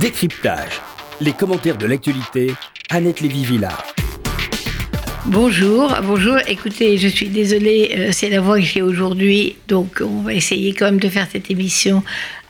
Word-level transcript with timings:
Décryptage. 0.00 0.80
Les 1.20 1.32
commentaires 1.32 1.78
de 1.78 1.86
l'actualité. 1.86 2.52
Annette 2.90 3.20
Lévy-Villard. 3.20 3.94
Bonjour, 5.26 5.94
bonjour. 6.02 6.36
Écoutez, 6.48 6.98
je 6.98 7.06
suis 7.06 7.28
désolée, 7.28 7.92
euh, 7.96 8.08
c'est 8.10 8.28
la 8.28 8.40
voix 8.40 8.58
que 8.58 8.64
j'ai 8.64 8.82
aujourd'hui, 8.82 9.56
donc 9.68 10.00
on 10.00 10.22
va 10.22 10.34
essayer 10.34 10.74
quand 10.74 10.86
même 10.86 10.98
de 10.98 11.08
faire 11.08 11.28
cette 11.30 11.48
émission 11.50 12.02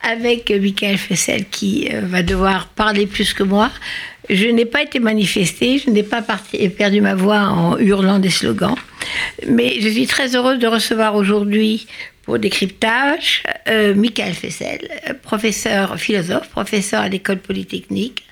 avec 0.02 0.50
Michael 0.50 0.96
Fessel 0.96 1.44
qui 1.50 1.88
euh, 1.92 2.00
va 2.00 2.22
devoir 2.22 2.68
parler 2.68 3.06
plus 3.06 3.34
que 3.34 3.42
moi. 3.42 3.70
Je 4.30 4.46
n'ai 4.46 4.64
pas 4.64 4.82
été 4.82 4.98
manifestée, 4.98 5.78
je 5.78 5.90
n'ai 5.90 6.02
pas 6.02 6.24
perdu 6.76 7.00
ma 7.02 7.14
voix 7.14 7.40
en 7.40 7.78
hurlant 7.78 8.18
des 8.18 8.30
slogans, 8.30 8.76
mais 9.46 9.80
je 9.80 9.88
suis 9.88 10.06
très 10.06 10.34
heureuse 10.34 10.58
de 10.58 10.66
recevoir 10.66 11.14
aujourd'hui 11.14 11.86
pour 12.24 12.38
décryptage 12.38 13.42
euh, 13.68 13.94
Michael 13.94 14.32
Fessel, 14.32 14.80
professeur 15.22 15.98
philosophe, 15.98 16.48
professeur 16.48 17.02
à 17.02 17.08
l'école 17.08 17.38
polytechnique, 17.38 18.24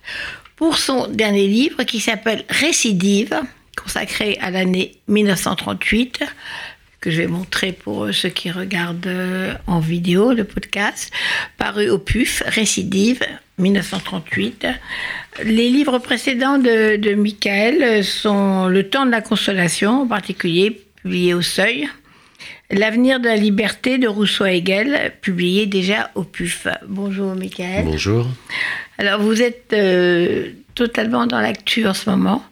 pour 0.57 0.79
son 0.79 1.08
dernier 1.08 1.46
livre 1.46 1.82
qui 1.82 2.00
s'appelle 2.00 2.44
Récidive, 2.48 3.40
consacré 3.76 4.39
à 4.40 4.50
l'année 4.50 4.93
1938, 5.08 6.25
que 7.00 7.11
je 7.11 7.20
vais 7.20 7.26
montrer 7.26 7.72
pour 7.72 8.14
ceux 8.14 8.29
qui 8.29 8.50
regardent 8.50 9.07
euh, 9.07 9.54
en 9.67 9.81
vidéo 9.81 10.32
le 10.32 10.45
podcast, 10.45 11.12
paru 11.59 11.90
au 11.90 11.98
PUF, 11.98 12.43
Récidive, 12.46 13.20
1938. 13.59 14.67
Les 15.45 15.68
livres 15.68 15.98
précédents 15.98 16.59
de, 16.59 16.96
de 16.96 17.14
Michael 17.14 18.04
sont 18.04 18.68
Le 18.68 18.89
temps 18.89 19.04
de 19.04 19.11
la 19.11 19.20
consolation, 19.20 20.03
en 20.03 20.06
particulier, 20.06 20.81
publié 21.03 21.34
au 21.34 21.43
Seuil, 21.43 21.89
L'avenir 22.72 23.21
de 23.21 23.26
la 23.26 23.36
liberté 23.36 23.99
de 23.99 24.08
Rousseau 24.08 24.46
Hegel, 24.46 25.12
publié 25.21 25.67
déjà 25.67 26.11
au 26.14 26.22
PUF. 26.22 26.67
Bonjour 26.89 27.35
Michael. 27.35 27.85
Bonjour. 27.85 28.26
Alors 28.96 29.21
vous 29.21 29.43
êtes 29.43 29.75
euh, 29.75 30.53
totalement 30.75 31.26
dans 31.26 31.40
l'actu 31.43 31.86
en 31.86 31.93
ce 31.93 32.08
moment. 32.08 32.42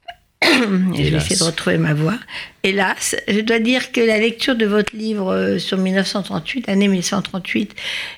je 0.42 1.02
vais 1.02 1.16
essayer 1.16 1.38
de 1.38 1.44
retrouver 1.44 1.78
ma 1.78 1.94
voix. 1.94 2.18
Hélas, 2.62 3.16
je 3.26 3.40
dois 3.40 3.58
dire 3.58 3.90
que 3.90 4.02
la 4.02 4.18
lecture 4.18 4.54
de 4.54 4.66
votre 4.66 4.94
livre 4.94 5.32
euh, 5.32 5.58
sur 5.58 5.78
1938, 5.78 6.68
année 6.68 6.88
1938, 6.88 7.74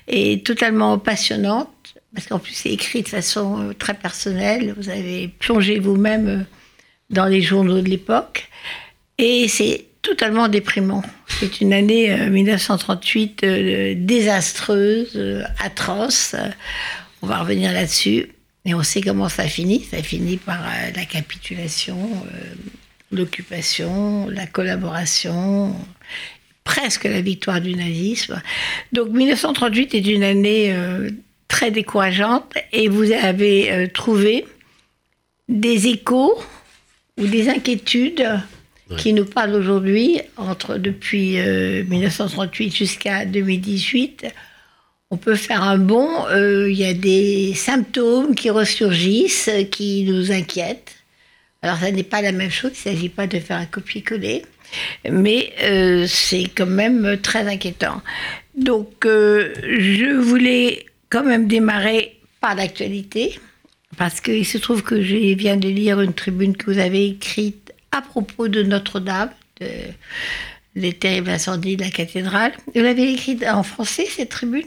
est 0.09 0.45
totalement 0.45 0.97
passionnante, 0.97 1.95
parce 2.13 2.27
qu'en 2.27 2.39
plus 2.39 2.55
c'est 2.55 2.71
écrit 2.71 3.03
de 3.03 3.09
façon 3.09 3.69
euh, 3.69 3.73
très 3.73 3.93
personnelle. 3.93 4.75
Vous 4.75 4.89
avez 4.89 5.29
plongé 5.39 5.79
vous-même 5.79 6.45
dans 7.09 7.25
les 7.25 7.41
journaux 7.41 7.79
de 7.79 7.87
l'époque. 7.87 8.49
Et 9.17 9.47
c'est 9.47 9.85
totalement 10.03 10.47
déprimant. 10.49 11.01
C'est 11.27 11.61
une 11.61 11.73
année 11.73 12.15
1938 12.29 13.43
désastreuse, 14.05 15.43
atroce. 15.59 16.35
On 17.23 17.27
va 17.27 17.39
revenir 17.39 17.71
là-dessus. 17.71 18.27
Et 18.65 18.73
on 18.73 18.83
sait 18.83 19.01
comment 19.01 19.29
ça 19.29 19.47
finit. 19.47 19.83
Ça 19.83 20.01
finit 20.01 20.37
par 20.37 20.61
euh, 20.61 20.91
la 20.95 21.05
capitulation, 21.05 21.97
euh, 21.97 22.53
l'occupation, 23.11 24.27
la 24.29 24.47
collaboration, 24.47 25.75
presque 26.63 27.03
la 27.03 27.21
victoire 27.21 27.59
du 27.59 27.75
nazisme. 27.75 28.41
Donc 28.93 29.09
1938 29.09 29.95
est 29.95 30.07
une 30.07 30.23
année 30.23 30.73
euh, 30.73 31.09
très 31.47 31.71
décourageante 31.71 32.53
et 32.71 32.87
vous 32.87 33.11
avez 33.11 33.89
trouvé 33.93 34.45
des 35.49 35.87
échos 35.87 36.41
ou 37.19 37.27
des 37.27 37.49
inquiétudes 37.49 38.27
qui 38.97 39.13
nous 39.13 39.25
parlent 39.25 39.55
aujourd'hui, 39.55 40.21
entre 40.37 40.77
depuis 40.77 41.37
1938 41.37 42.75
jusqu'à 42.75 43.25
2018 43.25 44.25
on 45.13 45.17
peut 45.17 45.35
faire 45.35 45.61
un 45.61 45.77
bond, 45.77 46.25
euh, 46.31 46.71
il 46.71 46.75
y 46.75 46.85
a 46.85 46.95
des 46.95 47.53
symptômes 47.53 48.33
qui 48.33 48.49
ressurgissent, 48.49 49.51
qui 49.69 50.05
nous 50.05 50.31
inquiètent. 50.31 50.95
Alors 51.61 51.77
ça 51.77 51.91
n'est 51.91 52.01
pas 52.01 52.23
la 52.23 52.31
même 52.31 52.49
chose, 52.49 52.71
il 52.83 52.89
ne 52.89 52.95
s'agit 52.95 53.09
pas 53.09 53.27
de 53.27 53.37
faire 53.37 53.57
un 53.57 53.67
copier-coller, 53.67 54.43
mais 55.07 55.53
euh, 55.61 56.07
c'est 56.07 56.45
quand 56.45 56.65
même 56.65 57.19
très 57.21 57.47
inquiétant. 57.47 58.01
Donc 58.57 59.05
euh, 59.05 59.53
je 59.61 60.15
voulais 60.15 60.87
quand 61.09 61.23
même 61.23 61.47
démarrer 61.47 62.17
par 62.41 62.55
l'actualité, 62.55 63.39
parce 63.97 64.19
qu'il 64.19 64.47
se 64.47 64.57
trouve 64.57 64.81
que 64.81 65.03
je 65.03 65.15
viens 65.35 65.57
de 65.57 65.69
lire 65.69 66.01
une 66.01 66.13
tribune 66.13 66.57
que 66.57 66.71
vous 66.71 66.79
avez 66.79 67.05
écrite 67.05 67.62
à 67.93 68.01
propos 68.01 68.47
de 68.47 68.63
Notre-Dame, 68.63 69.29
les 70.75 70.93
terribles 70.93 71.29
incendies 71.29 71.77
de 71.77 71.83
la 71.83 71.91
cathédrale. 71.91 72.51
Vous 72.73 72.81
l'avez 72.81 73.13
écrite 73.13 73.45
en 73.47 73.63
français, 73.63 74.05
cette 74.09 74.29
tribune? 74.29 74.65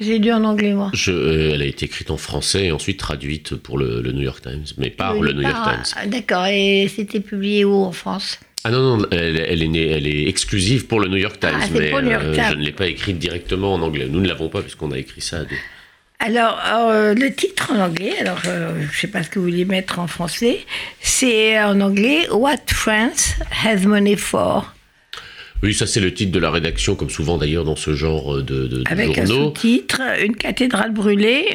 J'ai 0.00 0.18
lu 0.18 0.32
en 0.32 0.42
anglais, 0.44 0.74
moi. 0.74 0.90
Euh, 1.08 1.52
elle 1.54 1.62
a 1.62 1.64
été 1.64 1.86
écrite 1.86 2.10
en 2.10 2.16
français 2.16 2.66
et 2.66 2.72
ensuite 2.72 2.98
traduite 2.98 3.54
pour 3.54 3.78
le, 3.78 4.02
New 4.02 4.22
York 4.22 4.42
Times, 4.42 4.64
mais 4.76 4.90
par 4.90 5.14
le, 5.14 5.32
New 5.32 5.42
York 5.42 5.56
Times. 5.64 5.94
Ah, 5.96 6.06
d'accord, 6.06 6.46
et 6.46 6.90
c'était 6.94 7.20
publié 7.20 7.64
où 7.64 7.74
en 7.74 7.92
France? 7.92 8.40
Ah 8.64 8.70
non, 8.70 8.96
non, 8.96 9.06
elle, 9.12 9.62
est, 9.62 9.68
née, 9.68 9.86
elle 9.86 10.08
est 10.08 10.28
exclusive 10.28 10.86
pour 10.86 10.98
le 10.98 11.06
New 11.06 11.18
York 11.18 11.38
Times, 11.38 11.52
ah, 11.54 11.66
mais 11.72 11.94
euh, 11.94 12.34
je 12.50 12.56
ne 12.56 12.64
l'ai 12.64 12.72
pas 12.72 12.88
écrite 12.88 13.18
directement 13.18 13.74
en 13.74 13.80
anglais. 13.80 14.08
Nous 14.10 14.20
ne 14.20 14.26
l'avons 14.26 14.48
pas 14.48 14.60
puisqu'on 14.62 14.90
a 14.90 14.98
écrit 14.98 15.20
ça 15.20 15.38
à 15.38 15.44
deux. 15.44 15.56
Alors, 16.18 16.58
euh, 16.66 17.14
le 17.14 17.34
titre 17.34 17.72
en 17.72 17.80
anglais, 17.80 18.14
alors 18.20 18.38
je 18.42 18.50
ne 18.50 18.88
sais 18.92 19.06
pas 19.06 19.22
ce 19.22 19.28
que 19.28 19.38
vous 19.38 19.46
voulez 19.46 19.64
mettre 19.64 19.98
en 19.98 20.06
français, 20.06 20.60
c'est 21.00 21.62
en 21.62 21.80
anglais 21.80 22.28
What 22.30 22.66
France 22.68 23.34
has 23.64 23.86
money 23.86 24.16
for 24.16 24.72
oui, 25.62 25.72
ça 25.72 25.86
c'est 25.86 26.00
le 26.00 26.12
titre 26.12 26.32
de 26.32 26.38
la 26.38 26.50
rédaction, 26.50 26.96
comme 26.96 27.08
souvent 27.08 27.38
d'ailleurs 27.38 27.64
dans 27.64 27.76
ce 27.76 27.94
genre 27.94 28.36
de, 28.36 28.66
de 28.66 28.84
Avec 28.86 29.16
un 29.16 29.26
sous-titre, 29.26 30.02
une 30.22 30.36
cathédrale 30.36 30.92
brûlée. 30.92 31.46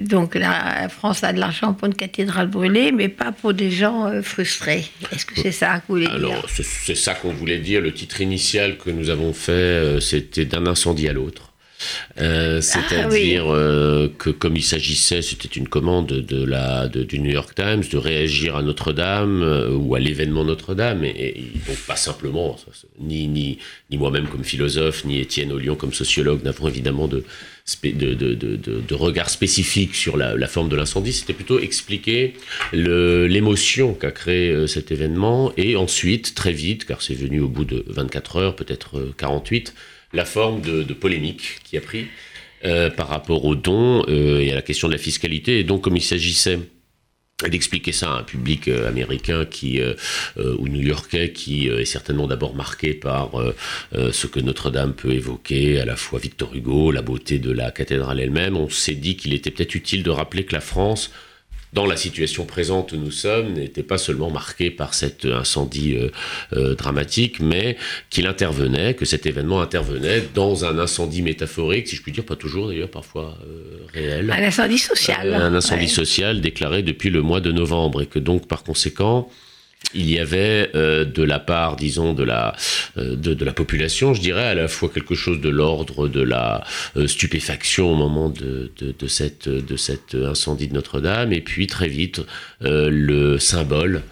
Donc 0.00 0.34
la 0.34 0.88
France 0.88 1.22
a 1.22 1.32
de 1.32 1.38
l'argent 1.38 1.74
pour 1.74 1.86
une 1.86 1.94
cathédrale 1.94 2.48
brûlée, 2.48 2.90
mais 2.90 3.08
pas 3.08 3.32
pour 3.32 3.52
des 3.52 3.70
gens 3.70 4.06
euh, 4.06 4.22
frustrés. 4.22 4.86
Est-ce 5.12 5.26
que 5.26 5.34
c'est 5.36 5.52
ça 5.52 5.76
que 5.76 5.82
vous 5.88 5.94
voulez 5.94 6.06
dire? 6.06 6.14
Alors 6.14 6.46
c'est 6.48 6.94
ça 6.94 7.14
qu'on 7.14 7.32
voulait 7.32 7.58
dire. 7.58 7.82
Le 7.82 7.92
titre 7.92 8.22
initial 8.22 8.78
que 8.78 8.90
nous 8.90 9.10
avons 9.10 9.34
fait, 9.34 9.52
euh, 9.52 10.00
c'était 10.00 10.46
d'un 10.46 10.66
incendie 10.66 11.06
à 11.06 11.12
l'autre. 11.12 11.49
Euh, 12.18 12.58
ah 12.58 12.62
c'est-à-dire 12.62 13.52
euh, 13.52 14.08
que 14.18 14.30
comme 14.30 14.56
il 14.56 14.62
s'agissait, 14.62 15.22
c'était 15.22 15.48
une 15.48 15.68
commande 15.68 16.08
de 16.08 16.44
la, 16.44 16.88
du 16.88 17.18
New 17.18 17.30
York 17.30 17.54
Times, 17.54 17.82
de 17.90 17.96
réagir 17.96 18.56
à 18.56 18.62
Notre-Dame 18.62 19.42
euh, 19.42 19.70
ou 19.70 19.94
à 19.94 20.00
l'événement 20.00 20.44
Notre-Dame, 20.44 21.04
et, 21.04 21.34
donc 21.66 21.76
pas 21.86 21.96
simplement, 21.96 22.56
ni, 22.98 23.28
ni, 23.28 23.58
ni 23.90 23.96
moi-même 23.96 24.26
comme 24.26 24.44
philosophe, 24.44 25.04
ni 25.04 25.20
Étienne 25.20 25.52
Ollion 25.52 25.74
comme 25.74 25.92
sociologue 25.92 26.42
n'avons 26.44 26.68
évidemment 26.68 27.08
de, 27.08 27.24
de, 27.84 28.14
de, 28.14 28.34
de, 28.34 28.94
regard 28.94 29.30
spécifique 29.30 29.94
sur 29.94 30.16
la, 30.16 30.36
la 30.36 30.48
forme 30.48 30.68
de 30.68 30.76
l'incendie, 30.76 31.12
c'était 31.12 31.32
plutôt 31.32 31.58
expliquer 31.60 32.34
l'émotion 32.72 33.94
qu'a 33.94 34.10
créé 34.10 34.66
cet 34.66 34.90
événement, 34.90 35.52
et 35.56 35.76
ensuite, 35.76 36.34
très 36.34 36.52
vite, 36.52 36.84
car 36.84 37.02
c'est 37.02 37.14
venu 37.14 37.40
au 37.40 37.48
bout 37.48 37.64
de 37.64 37.84
24 37.88 38.36
heures, 38.36 38.56
peut-être 38.56 39.12
48, 39.16 39.74
la 40.12 40.24
forme 40.24 40.60
de, 40.60 40.92
polémique 40.92 41.60
qui 41.64 41.76
a 41.76 41.80
pris 41.80 42.06
euh, 42.64 42.90
par 42.90 43.08
rapport 43.08 43.44
aux 43.44 43.54
dons 43.54 44.04
euh, 44.08 44.40
et 44.40 44.52
à 44.52 44.54
la 44.54 44.62
question 44.62 44.88
de 44.88 44.92
la 44.92 44.98
fiscalité. 44.98 45.60
Et 45.60 45.64
donc, 45.64 45.82
comme 45.82 45.96
il 45.96 46.02
s'agissait 46.02 46.58
d'expliquer 47.48 47.92
ça 47.92 48.12
à 48.12 48.18
un 48.18 48.22
public 48.22 48.68
euh, 48.68 48.86
américain 48.86 49.46
qui 49.46 49.80
ou 50.36 50.68
new-yorkais 50.68 51.32
qui 51.32 51.68
est 51.68 51.84
certainement 51.86 52.26
d'abord 52.26 52.54
marqué 52.54 52.92
par 52.92 53.30
ce 53.92 54.26
que 54.26 54.40
Notre-Dame 54.40 54.94
peut 54.94 55.12
évoquer, 55.12 55.80
à 55.80 55.86
la 55.86 55.96
fois 55.96 56.18
Victor 56.18 56.54
Hugo, 56.54 56.90
la 56.90 57.02
beauté 57.02 57.38
de 57.38 57.50
la 57.50 57.70
cathédrale 57.70 58.20
elle-même, 58.20 58.56
on 58.56 58.68
s'est 58.68 58.94
dit 58.94 59.16
qu'il 59.16 59.32
était 59.32 59.50
peut-être 59.50 59.74
utile 59.74 60.02
de 60.02 60.10
rappeler 60.10 60.44
que 60.44 60.52
la 60.52 60.60
France 60.60 61.10
dans 61.72 61.86
la 61.86 61.96
situation 61.96 62.44
présente 62.44 62.92
où 62.92 62.96
nous 62.96 63.10
sommes, 63.10 63.52
n'était 63.52 63.82
pas 63.82 63.98
seulement 63.98 64.30
marqué 64.30 64.70
par 64.70 64.94
cet 64.94 65.24
incendie 65.24 65.94
euh, 65.96 66.08
euh, 66.52 66.74
dramatique, 66.74 67.40
mais 67.40 67.76
qu'il 68.10 68.26
intervenait, 68.26 68.94
que 68.94 69.04
cet 69.04 69.26
événement 69.26 69.60
intervenait 69.60 70.22
dans 70.34 70.64
un 70.64 70.78
incendie 70.78 71.22
métaphorique, 71.22 71.88
si 71.88 71.96
je 71.96 72.02
puis 72.02 72.12
dire, 72.12 72.24
pas 72.24 72.36
toujours 72.36 72.68
d'ailleurs, 72.68 72.90
parfois 72.90 73.38
euh, 73.46 73.86
réel. 73.92 74.30
Un 74.30 74.42
incendie 74.42 74.78
social. 74.78 75.32
un 75.32 75.54
incendie 75.54 75.88
social 75.88 76.40
déclaré 76.40 76.82
depuis 76.82 77.10
le 77.10 77.22
mois 77.22 77.40
de 77.40 77.52
novembre, 77.52 78.02
et 78.02 78.06
que 78.06 78.18
donc 78.18 78.48
par 78.48 78.64
conséquent, 78.64 79.30
il 79.94 80.10
y 80.10 80.18
avait 80.18 80.70
euh, 80.74 81.04
de 81.04 81.22
la 81.22 81.38
part, 81.38 81.76
disons, 81.76 82.12
de 82.12 82.22
la, 82.22 82.54
euh, 82.96 83.16
de, 83.16 83.44
la 83.44 83.52
population, 83.52 84.14
je 84.14 84.20
dirais, 84.20 84.44
à 84.44 84.54
la 84.54 84.68
fois 84.68 84.88
quelque 84.88 85.14
chose 85.14 85.40
de 85.40 85.48
l'ordre 85.48 86.08
de 86.08 86.22
la 86.22 86.64
euh, 86.96 87.06
stupéfaction 87.06 87.92
au 87.92 87.96
moment 87.96 88.30
de, 88.30 88.70
de, 88.80 89.06
cette, 89.06 89.48
de 89.48 89.76
cet 89.76 90.14
incendie 90.14 90.68
de 90.68 90.74
Notre-Dame, 90.74 91.32
et 91.32 91.40
puis 91.40 91.66
très 91.66 91.88
vite, 91.88 92.20
le 92.60 93.38
symbole 93.38 94.02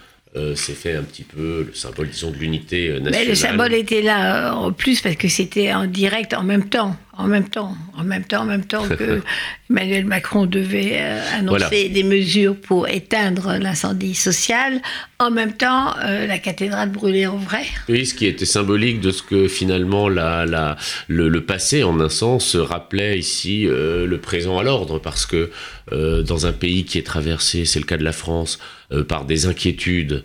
s'est 0.54 0.74
fait 0.74 0.94
un 0.94 1.02
petit 1.02 1.24
peu 1.24 1.66
le 1.68 1.74
symbole, 1.74 2.08
disons, 2.08 2.30
de 2.30 2.36
l'unité 2.36 2.90
nationale. 2.90 3.12
Mais 3.12 3.24
le 3.24 3.34
symbole 3.34 3.74
était 3.74 4.02
là 4.02 4.54
en 4.54 4.72
plus 4.72 5.00
parce 5.00 5.16
que 5.16 5.28
c'était 5.28 5.72
en 5.72 5.86
direct 5.86 6.34
en 6.34 6.42
même 6.42 6.68
temps 6.68 6.96
En 7.16 7.26
même 7.26 7.48
temps, 7.48 7.74
en 7.96 8.04
même 8.04 8.24
temps, 8.24 8.42
en 8.42 8.44
même 8.44 8.64
temps 8.64 8.86
que 8.88 9.20
Emmanuel 9.70 10.04
Macron 10.04 10.46
devait 10.46 10.98
euh, 11.00 11.20
annoncer 11.36 11.88
des 11.88 12.04
mesures 12.04 12.54
pour 12.54 12.88
éteindre 12.88 13.58
l'incendie 13.58 14.14
social, 14.14 14.80
en 15.18 15.30
même 15.30 15.52
temps, 15.52 15.96
euh, 16.04 16.26
la 16.26 16.38
cathédrale 16.38 16.90
brûlait 16.90 17.26
en 17.26 17.36
vrai. 17.36 17.64
Oui, 17.88 18.06
ce 18.06 18.14
qui 18.14 18.26
était 18.26 18.44
symbolique 18.44 19.00
de 19.00 19.10
ce 19.10 19.22
que 19.22 19.48
finalement 19.48 20.08
la, 20.08 20.46
la, 20.46 20.76
le, 21.08 21.40
passé, 21.44 21.82
en 21.82 21.98
un 21.98 22.08
sens, 22.08 22.54
rappelait 22.54 23.18
ici 23.18 23.66
euh, 23.66 24.06
le 24.06 24.18
présent 24.18 24.58
à 24.58 24.62
l'ordre, 24.62 24.98
parce 24.98 25.26
que 25.26 25.50
dans 25.90 26.44
un 26.44 26.52
pays 26.52 26.84
qui 26.84 26.98
est 26.98 27.06
traversé, 27.06 27.64
c'est 27.64 27.78
le 27.78 27.86
cas 27.86 27.96
de 27.96 28.04
la 28.04 28.12
France, 28.12 28.58
par 29.06 29.26
des 29.26 29.46
inquiétudes 29.46 30.24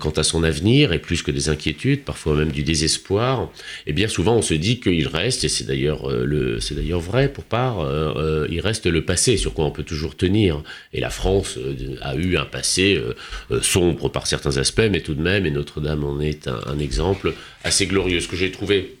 quant 0.00 0.10
à 0.10 0.22
son 0.22 0.42
avenir, 0.42 0.92
et 0.92 0.98
plus 0.98 1.22
que 1.22 1.30
des 1.30 1.48
inquiétudes, 1.48 2.04
parfois 2.04 2.34
même 2.34 2.50
du 2.50 2.62
désespoir, 2.62 3.50
et 3.86 3.90
eh 3.90 3.92
bien 3.92 4.08
souvent 4.08 4.36
on 4.36 4.42
se 4.42 4.54
dit 4.54 4.80
qu'il 4.80 5.06
reste, 5.06 5.44
et 5.44 5.48
c'est 5.48 5.64
d'ailleurs 5.64 6.10
c'est 6.60 6.74
d'ailleurs 6.74 7.00
vrai 7.00 7.32
pour 7.32 7.44
part, 7.44 7.80
euh, 7.80 8.14
euh, 8.16 8.48
il 8.50 8.60
reste 8.60 8.86
le 8.86 9.04
passé 9.04 9.36
sur 9.36 9.54
quoi 9.54 9.64
on 9.64 9.70
peut 9.70 9.82
toujours 9.82 10.16
tenir. 10.16 10.62
Et 10.92 11.00
la 11.00 11.10
France 11.10 11.58
euh, 11.58 11.96
a 12.00 12.14
eu 12.14 12.36
un 12.36 12.44
passé 12.44 13.00
sombre 13.62 14.08
par 14.08 14.26
certains 14.26 14.56
aspects, 14.56 14.88
mais 14.90 15.00
tout 15.00 15.14
de 15.14 15.22
même, 15.22 15.46
et 15.46 15.50
Notre-Dame 15.50 16.04
en 16.04 16.20
est 16.20 16.48
un 16.48 16.78
exemple 16.78 17.34
assez 17.64 17.86
glorieux. 17.86 18.20
Ce 18.20 18.28
que 18.28 18.36
j'ai 18.36 18.50
trouvé 18.50 18.99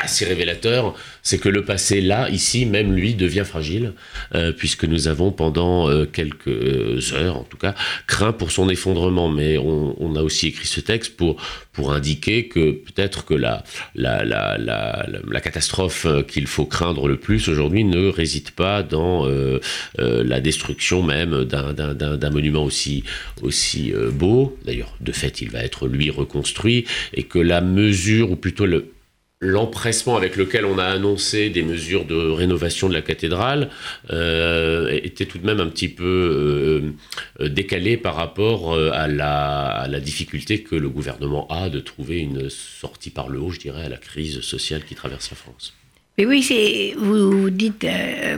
assez 0.00 0.24
révélateur, 0.24 0.94
c'est 1.22 1.38
que 1.38 1.48
le 1.48 1.64
passé, 1.64 2.00
là, 2.00 2.28
ici, 2.30 2.66
même 2.66 2.94
lui, 2.94 3.14
devient 3.14 3.44
fragile, 3.46 3.92
euh, 4.34 4.52
puisque 4.52 4.84
nous 4.84 5.08
avons 5.08 5.30
pendant 5.30 5.88
euh, 5.88 6.06
quelques 6.06 7.12
heures, 7.12 7.36
en 7.36 7.44
tout 7.44 7.56
cas, 7.56 7.74
craint 8.06 8.32
pour 8.32 8.50
son 8.50 8.68
effondrement. 8.68 9.28
Mais 9.28 9.58
on, 9.58 10.16
a 10.16 10.22
aussi 10.22 10.48
écrit 10.48 10.66
ce 10.66 10.80
texte 10.80 11.16
pour, 11.16 11.36
pour 11.72 11.92
indiquer 11.92 12.48
que 12.48 12.72
peut-être 12.72 13.24
que 13.24 13.34
la, 13.34 13.62
la, 13.94 14.24
la, 14.24 14.58
la, 14.58 15.06
la 15.28 15.40
catastrophe 15.40 16.06
qu'il 16.26 16.48
faut 16.48 16.66
craindre 16.66 17.06
le 17.06 17.16
plus 17.16 17.48
aujourd'hui 17.48 17.84
ne 17.84 18.08
réside 18.08 18.50
pas 18.50 18.82
dans 18.82 19.28
euh, 19.28 19.60
la 19.96 20.40
destruction 20.40 21.02
même 21.02 21.44
d'un 21.44 22.30
monument 22.30 22.64
aussi, 22.64 23.04
aussi 23.42 23.92
beau. 24.12 24.58
D'ailleurs, 24.64 24.96
de 25.00 25.12
fait, 25.12 25.40
il 25.42 25.50
va 25.50 25.60
être, 25.60 25.86
lui, 25.86 26.10
reconstruit, 26.10 26.86
et 27.14 27.22
que 27.22 27.38
la 27.38 27.60
mesure, 27.60 28.32
ou 28.32 28.36
plutôt 28.36 28.66
le 28.66 28.90
l'empressement 29.40 30.16
avec 30.16 30.36
lequel 30.36 30.66
on 30.66 30.78
a 30.78 30.84
annoncé 30.84 31.48
des 31.48 31.62
mesures 31.62 32.04
de 32.04 32.14
rénovation 32.14 32.88
de 32.88 32.94
la 32.94 33.00
cathédrale 33.00 33.70
euh, 34.10 34.98
était 35.02 35.24
tout 35.24 35.38
de 35.38 35.46
même 35.46 35.60
un 35.60 35.68
petit 35.68 35.88
peu 35.88 36.92
euh, 37.40 37.48
décalé 37.48 37.96
par 37.96 38.16
rapport 38.16 38.74
euh, 38.74 38.90
à 38.92 39.08
la, 39.08 39.66
à 39.68 39.88
la, 39.88 40.00
difficulté 40.00 40.62
que 40.62 40.76
le 40.76 40.90
gouvernement 40.90 41.48
a 41.48 41.70
de 41.70 41.80
trouver 41.80 42.18
une 42.18 42.50
sortie 42.50 43.10
par 43.10 43.30
le 43.30 43.40
haut, 43.40 43.50
je 43.50 43.60
dirais, 43.60 43.84
à 43.84 43.88
la 43.88 43.96
crise 43.96 44.40
sociale 44.40 44.84
qui 44.84 44.94
traverse 44.94 45.30
la 45.30 45.36
France. 45.36 45.72
Mais 46.18 46.26
oui, 46.26 46.94
vous 46.98 47.48
dites, 47.48 47.86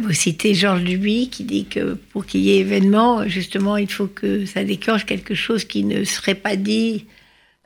vous 0.02 0.12
citez 0.12 0.54
Georges 0.54 0.84
Duby 0.84 1.28
qui 1.30 1.42
dit 1.42 1.64
que 1.64 1.94
pour 2.12 2.26
qu'il 2.26 2.42
y 2.42 2.52
ait 2.52 2.58
événement, 2.58 3.26
justement, 3.26 3.76
il 3.76 3.90
faut 3.90 4.06
que 4.06 4.46
ça 4.46 4.62
déclenche 4.62 5.04
quelque 5.04 5.34
chose 5.34 5.64
qui 5.64 5.82
ne 5.82 6.04
serait 6.04 6.36
pas 6.36 6.54
dit 6.54 7.06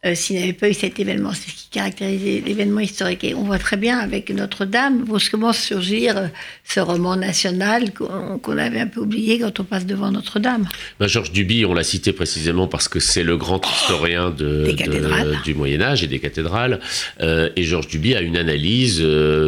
euh, 0.05 0.15
s'il 0.15 0.37
n'y 0.37 0.43
avait 0.43 0.53
pas 0.53 0.69
eu 0.69 0.75
cet 0.75 1.01
événement. 1.01 1.33
C'est 1.33 1.51
ce 1.51 1.57
qui 1.57 1.69
caractérisait 1.71 2.43
l'événement 2.45 2.81
historique. 2.81 3.25
Et 3.25 3.35
on 3.35 3.45
voit 3.45 3.59
très 3.59 3.79
bien 3.79 3.99
avec 3.99 4.31
Notre-Dame, 4.31 5.07
comment 5.31 5.53
surgir 5.55 6.17
euh, 6.17 6.27
ce 6.65 6.81
roman 6.81 7.17
national 7.17 7.93
qu'on 7.95 8.59
avait 8.59 8.81
un 8.81 8.87
peu 8.87 9.01
oublié 9.01 9.39
quand 9.39 9.59
on 9.59 9.65
passe 9.65 9.87
devant 9.87 10.11
Notre-Dame. 10.11 10.69
Ben 11.01 11.07
Georges 11.09 11.33
Duby, 11.33 11.65
on 11.65 11.73
l'a 11.73 11.83
cité 11.83 12.13
précisément 12.13 12.69
parce 12.69 12.89
que 12.89 13.01
c'est 13.01 13.23
le 13.23 13.39
grand 13.39 13.61
historien 13.67 14.31
de, 14.31 14.77
du 15.45 15.55
Moyen 15.55 15.81
Âge 15.81 16.05
et 16.05 16.07
des 16.07 16.19
cathédrales. 16.19 16.79
Euh, 17.21 17.49
et 17.57 17.63
Georges 17.63 17.89
Duby 17.89 18.15
a 18.15 18.21
une 18.21 18.37
analyse 18.37 19.05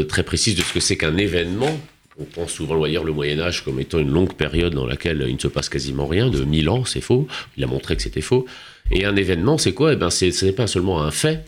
très 0.08 0.22
précise 0.22 0.54
de 0.54 0.62
ce 0.62 0.72
que 0.72 0.80
c'est 0.80 0.96
qu'un 0.96 1.16
événement 1.18 1.78
on 2.20 2.24
pense 2.24 2.52
souvent 2.52 2.80
d'ailleurs 2.80 3.04
le 3.04 3.12
Moyen 3.12 3.38
Âge 3.38 3.64
comme 3.64 3.78
étant 3.78 3.98
une 3.98 4.10
longue 4.10 4.34
période 4.34 4.74
dans 4.74 4.86
laquelle 4.86 5.24
il 5.28 5.34
ne 5.34 5.40
se 5.40 5.46
passe 5.48 5.68
quasiment 5.68 6.06
rien, 6.06 6.28
de 6.28 6.42
mille 6.42 6.68
ans, 6.68 6.84
c'est 6.84 7.00
faux. 7.00 7.28
Il 7.56 7.62
a 7.62 7.66
montré 7.66 7.94
que 7.94 8.02
c'était 8.02 8.20
faux. 8.20 8.46
Et 8.90 9.04
un 9.04 9.16
événement, 9.16 9.58
c'est 9.58 9.72
quoi? 9.72 9.92
Eh 9.92 9.96
ben, 9.96 10.10
Ce 10.10 10.44
n'est 10.44 10.52
pas 10.52 10.66
seulement 10.66 11.02
un 11.02 11.10
fait, 11.10 11.44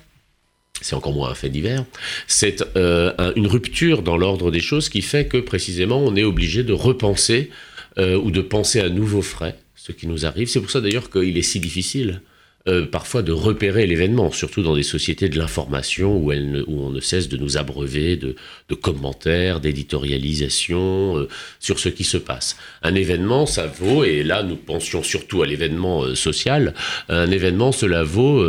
c'est 0.80 0.94
encore 0.94 1.12
moins 1.12 1.30
un 1.30 1.34
fait 1.34 1.48
divers, 1.48 1.84
c'est 2.26 2.64
euh, 2.76 3.32
une 3.36 3.46
rupture 3.46 4.02
dans 4.02 4.16
l'ordre 4.16 4.50
des 4.50 4.60
choses 4.60 4.88
qui 4.88 5.02
fait 5.02 5.26
que 5.26 5.38
précisément 5.38 5.98
on 5.98 6.16
est 6.16 6.24
obligé 6.24 6.62
de 6.62 6.72
repenser 6.72 7.50
euh, 7.98 8.16
ou 8.16 8.30
de 8.30 8.40
penser 8.40 8.80
à 8.80 8.88
nouveaux 8.88 9.22
frais 9.22 9.56
ce 9.74 9.92
qui 9.92 10.06
nous 10.06 10.26
arrive. 10.26 10.48
C'est 10.48 10.60
pour 10.60 10.70
ça 10.70 10.80
d'ailleurs 10.80 11.10
qu'il 11.10 11.36
est 11.36 11.42
si 11.42 11.60
difficile 11.60 12.22
euh, 12.68 12.84
parfois 12.84 13.22
de 13.22 13.32
repérer 13.32 13.86
l'événement, 13.86 14.30
surtout 14.30 14.62
dans 14.62 14.76
des 14.76 14.82
sociétés 14.82 15.30
de 15.30 15.38
l'information 15.38 16.18
où, 16.18 16.30
où, 16.30 16.80
on 16.82 16.90
ne 16.90 17.00
cesse 17.00 17.30
de 17.30 17.38
nous 17.38 17.56
abreuver 17.56 18.16
de, 18.18 18.34
commentaires, 18.74 19.60
d'éditorialisation 19.60 21.16
euh, 21.16 21.28
sur 21.58 21.78
ce 21.78 21.88
qui 21.88 22.04
se 22.04 22.18
passe. 22.18 22.58
Un 22.82 22.94
événement, 22.94 23.46
ça 23.46 23.66
vaut, 23.66 24.04
et 24.04 24.22
là 24.22 24.42
nous 24.42 24.56
pensions 24.56 25.02
surtout 25.02 25.40
à 25.40 25.46
l'événement 25.46 26.02
euh, 26.02 26.14
social, 26.14 26.74
un 27.08 27.30
événement, 27.30 27.72
cela 27.72 28.02
vaut 28.02 28.44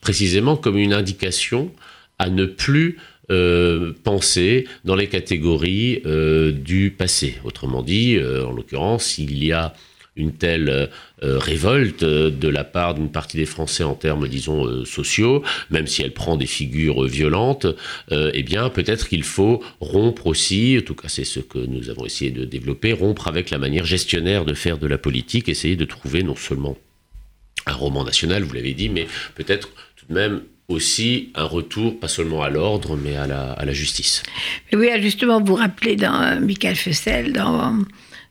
précisément 0.00 0.56
comme 0.56 0.76
une 0.76 0.92
indication 0.92 1.70
à 2.18 2.28
ne 2.30 2.46
plus 2.46 2.98
penser 3.28 4.66
dans 4.84 4.96
les 4.96 5.06
catégories 5.06 6.02
du 6.52 6.90
passé. 6.90 7.36
Autrement 7.44 7.82
dit, 7.82 8.18
en 8.18 8.52
l'occurrence, 8.52 9.18
il 9.18 9.42
y 9.42 9.52
a 9.52 9.74
une 10.16 10.32
telle 10.32 10.68
euh, 10.68 10.86
euh, 11.22 11.38
révolte 11.38 12.02
euh, 12.02 12.30
de 12.30 12.48
la 12.48 12.64
part 12.64 12.94
d'une 12.94 13.10
partie 13.10 13.36
des 13.36 13.46
Français 13.46 13.84
en 13.84 13.94
termes, 13.94 14.28
disons, 14.28 14.84
sociaux, 14.84 15.42
même 15.70 15.86
si 15.86 16.02
elle 16.02 16.12
prend 16.12 16.36
des 16.36 16.46
figures 16.46 17.04
violentes, 17.04 17.66
eh 18.10 18.42
bien, 18.42 18.68
peut-être 18.68 19.08
qu'il 19.08 19.22
faut 19.22 19.62
rompre 19.80 20.26
aussi, 20.26 20.76
en 20.78 20.82
tout 20.84 20.94
cas 20.94 21.08
c'est 21.08 21.24
ce 21.24 21.40
que 21.40 21.58
nous 21.58 21.90
avons 21.90 22.04
essayé 22.04 22.30
de 22.30 22.44
développer, 22.44 22.92
rompre 22.92 23.28
avec 23.28 23.50
la 23.50 23.58
manière 23.58 23.84
gestionnaire 23.84 24.44
de 24.44 24.54
faire 24.54 24.78
de 24.78 24.86
la 24.86 24.98
politique, 24.98 25.48
essayer 25.48 25.76
de 25.76 25.84
trouver 25.84 26.22
non 26.22 26.36
seulement 26.36 26.76
un 27.66 27.72
roman 27.72 28.04
national, 28.04 28.42
vous 28.42 28.54
l'avez 28.54 28.74
dit, 28.74 28.88
mais 28.88 29.06
peut-être 29.34 29.70
tout 29.96 30.06
de 30.08 30.14
même 30.14 30.42
aussi 30.68 31.30
un 31.34 31.44
retour, 31.44 31.98
pas 31.98 32.08
seulement 32.08 32.42
à 32.42 32.50
l'ordre, 32.50 32.96
mais 32.96 33.16
à 33.16 33.26
la, 33.26 33.72
justice. 33.72 34.22
Oui, 34.72 34.88
justement, 35.00 35.42
vous 35.42 35.54
rappelez 35.54 35.96
dans 35.96 36.40
Michael 36.40 36.76
Fessel, 36.76 37.32
dans 37.32 37.78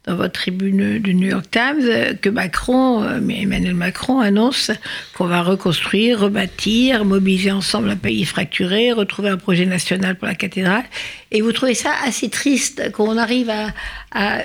dans 0.06 0.16
votre 0.16 0.34
tribune 0.34 1.00
du 1.00 1.16
New 1.16 1.30
York 1.30 1.46
Times 1.50 2.18
que 2.22 2.30
Macron, 2.30 3.04
euh, 3.04 3.20
Emmanuel 3.30 3.74
Macron 3.74 4.20
annonce 4.20 4.72
qu'on 5.14 5.28
va 5.28 5.42
reconstruire, 5.42 6.20
rebâtir, 6.20 7.06
mobiliser 7.06 7.52
ensemble 7.52 7.90
un 7.90 7.96
pays 7.96 8.26
fracturé, 8.26 8.92
retrouver 8.92 9.30
un 9.30 9.38
projet 9.38 9.66
national 9.66 10.16
pour 10.16 10.28
la 10.28 10.36
cathédrale. 10.36 10.84
Et 11.32 11.42
vous 11.42 11.52
trouvez 11.52 11.74
ça 11.74 11.94
assez 12.06 12.30
triste 12.30 12.92
qu'on 12.92 13.18
arrive 13.18 13.50
à, 13.50 14.40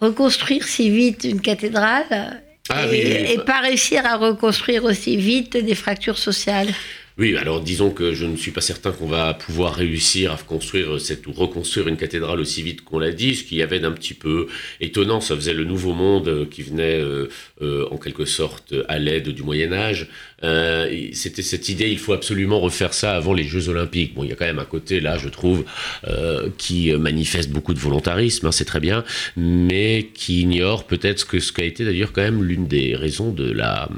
reconstruire 0.00 0.66
si 0.66 0.90
vite 0.90 1.24
une 1.24 1.40
cathédrale 1.40 2.42
ah 2.68 2.86
et, 2.92 3.32
et 3.32 3.38
pas 3.38 3.60
réussir 3.60 4.04
à 4.04 4.16
reconstruire 4.16 4.84
aussi 4.84 5.16
vite 5.16 5.56
des 5.56 5.74
fractures 5.74 6.18
sociales? 6.18 6.68
Oui, 7.16 7.36
alors 7.36 7.60
disons 7.60 7.90
que 7.90 8.12
je 8.12 8.26
ne 8.26 8.34
suis 8.34 8.50
pas 8.50 8.60
certain 8.60 8.90
qu'on 8.90 9.06
va 9.06 9.34
pouvoir 9.34 9.72
réussir 9.76 10.32
à 10.32 10.36
construire 10.36 11.00
cette 11.00 11.28
ou 11.28 11.32
reconstruire 11.32 11.86
une 11.86 11.96
cathédrale 11.96 12.40
aussi 12.40 12.60
vite 12.60 12.82
qu'on 12.82 12.98
l'a 12.98 13.12
dit. 13.12 13.36
Ce 13.36 13.44
qui 13.44 13.62
avait 13.62 13.78
d'un 13.78 13.92
petit 13.92 14.14
peu 14.14 14.48
étonnant, 14.80 15.20
ça 15.20 15.36
faisait 15.36 15.52
le 15.54 15.62
nouveau 15.62 15.92
monde 15.92 16.26
euh, 16.26 16.44
qui 16.44 16.62
venait 16.62 17.00
euh, 17.00 17.28
euh, 17.62 17.86
en 17.92 17.98
quelque 17.98 18.24
sorte 18.24 18.74
à 18.88 18.98
l'aide 18.98 19.28
du 19.28 19.44
Moyen 19.44 19.72
Âge. 19.72 20.08
Euh, 20.44 21.08
C'était 21.12 21.42
cette 21.42 21.68
idée, 21.68 21.88
il 21.90 21.98
faut 21.98 22.12
absolument 22.12 22.60
refaire 22.60 22.94
ça 22.94 23.16
avant 23.16 23.32
les 23.32 23.44
Jeux 23.44 23.68
Olympiques. 23.68 24.14
Bon, 24.14 24.24
il 24.24 24.30
y 24.30 24.32
a 24.32 24.36
quand 24.36 24.44
même 24.44 24.58
un 24.58 24.64
côté 24.64 25.00
là, 25.00 25.18
je 25.18 25.28
trouve, 25.28 25.64
euh, 26.06 26.48
qui 26.58 26.92
manifeste 26.92 27.50
beaucoup 27.50 27.74
de 27.74 27.78
volontarisme, 27.78 28.46
hein, 28.46 28.52
c'est 28.52 28.64
très 28.64 28.80
bien, 28.80 29.04
mais 29.36 30.10
qui 30.14 30.42
ignore 30.42 30.84
peut-être 30.84 31.26
que 31.26 31.40
ce 31.40 31.52
qu'a 31.52 31.64
été 31.64 31.84
d'ailleurs 31.84 32.12
quand 32.12 32.22
même 32.22 32.42
l'une 32.42 32.66
des 32.66 32.94
raisons 32.94 33.30
de 33.30 33.50
la, 33.50 33.88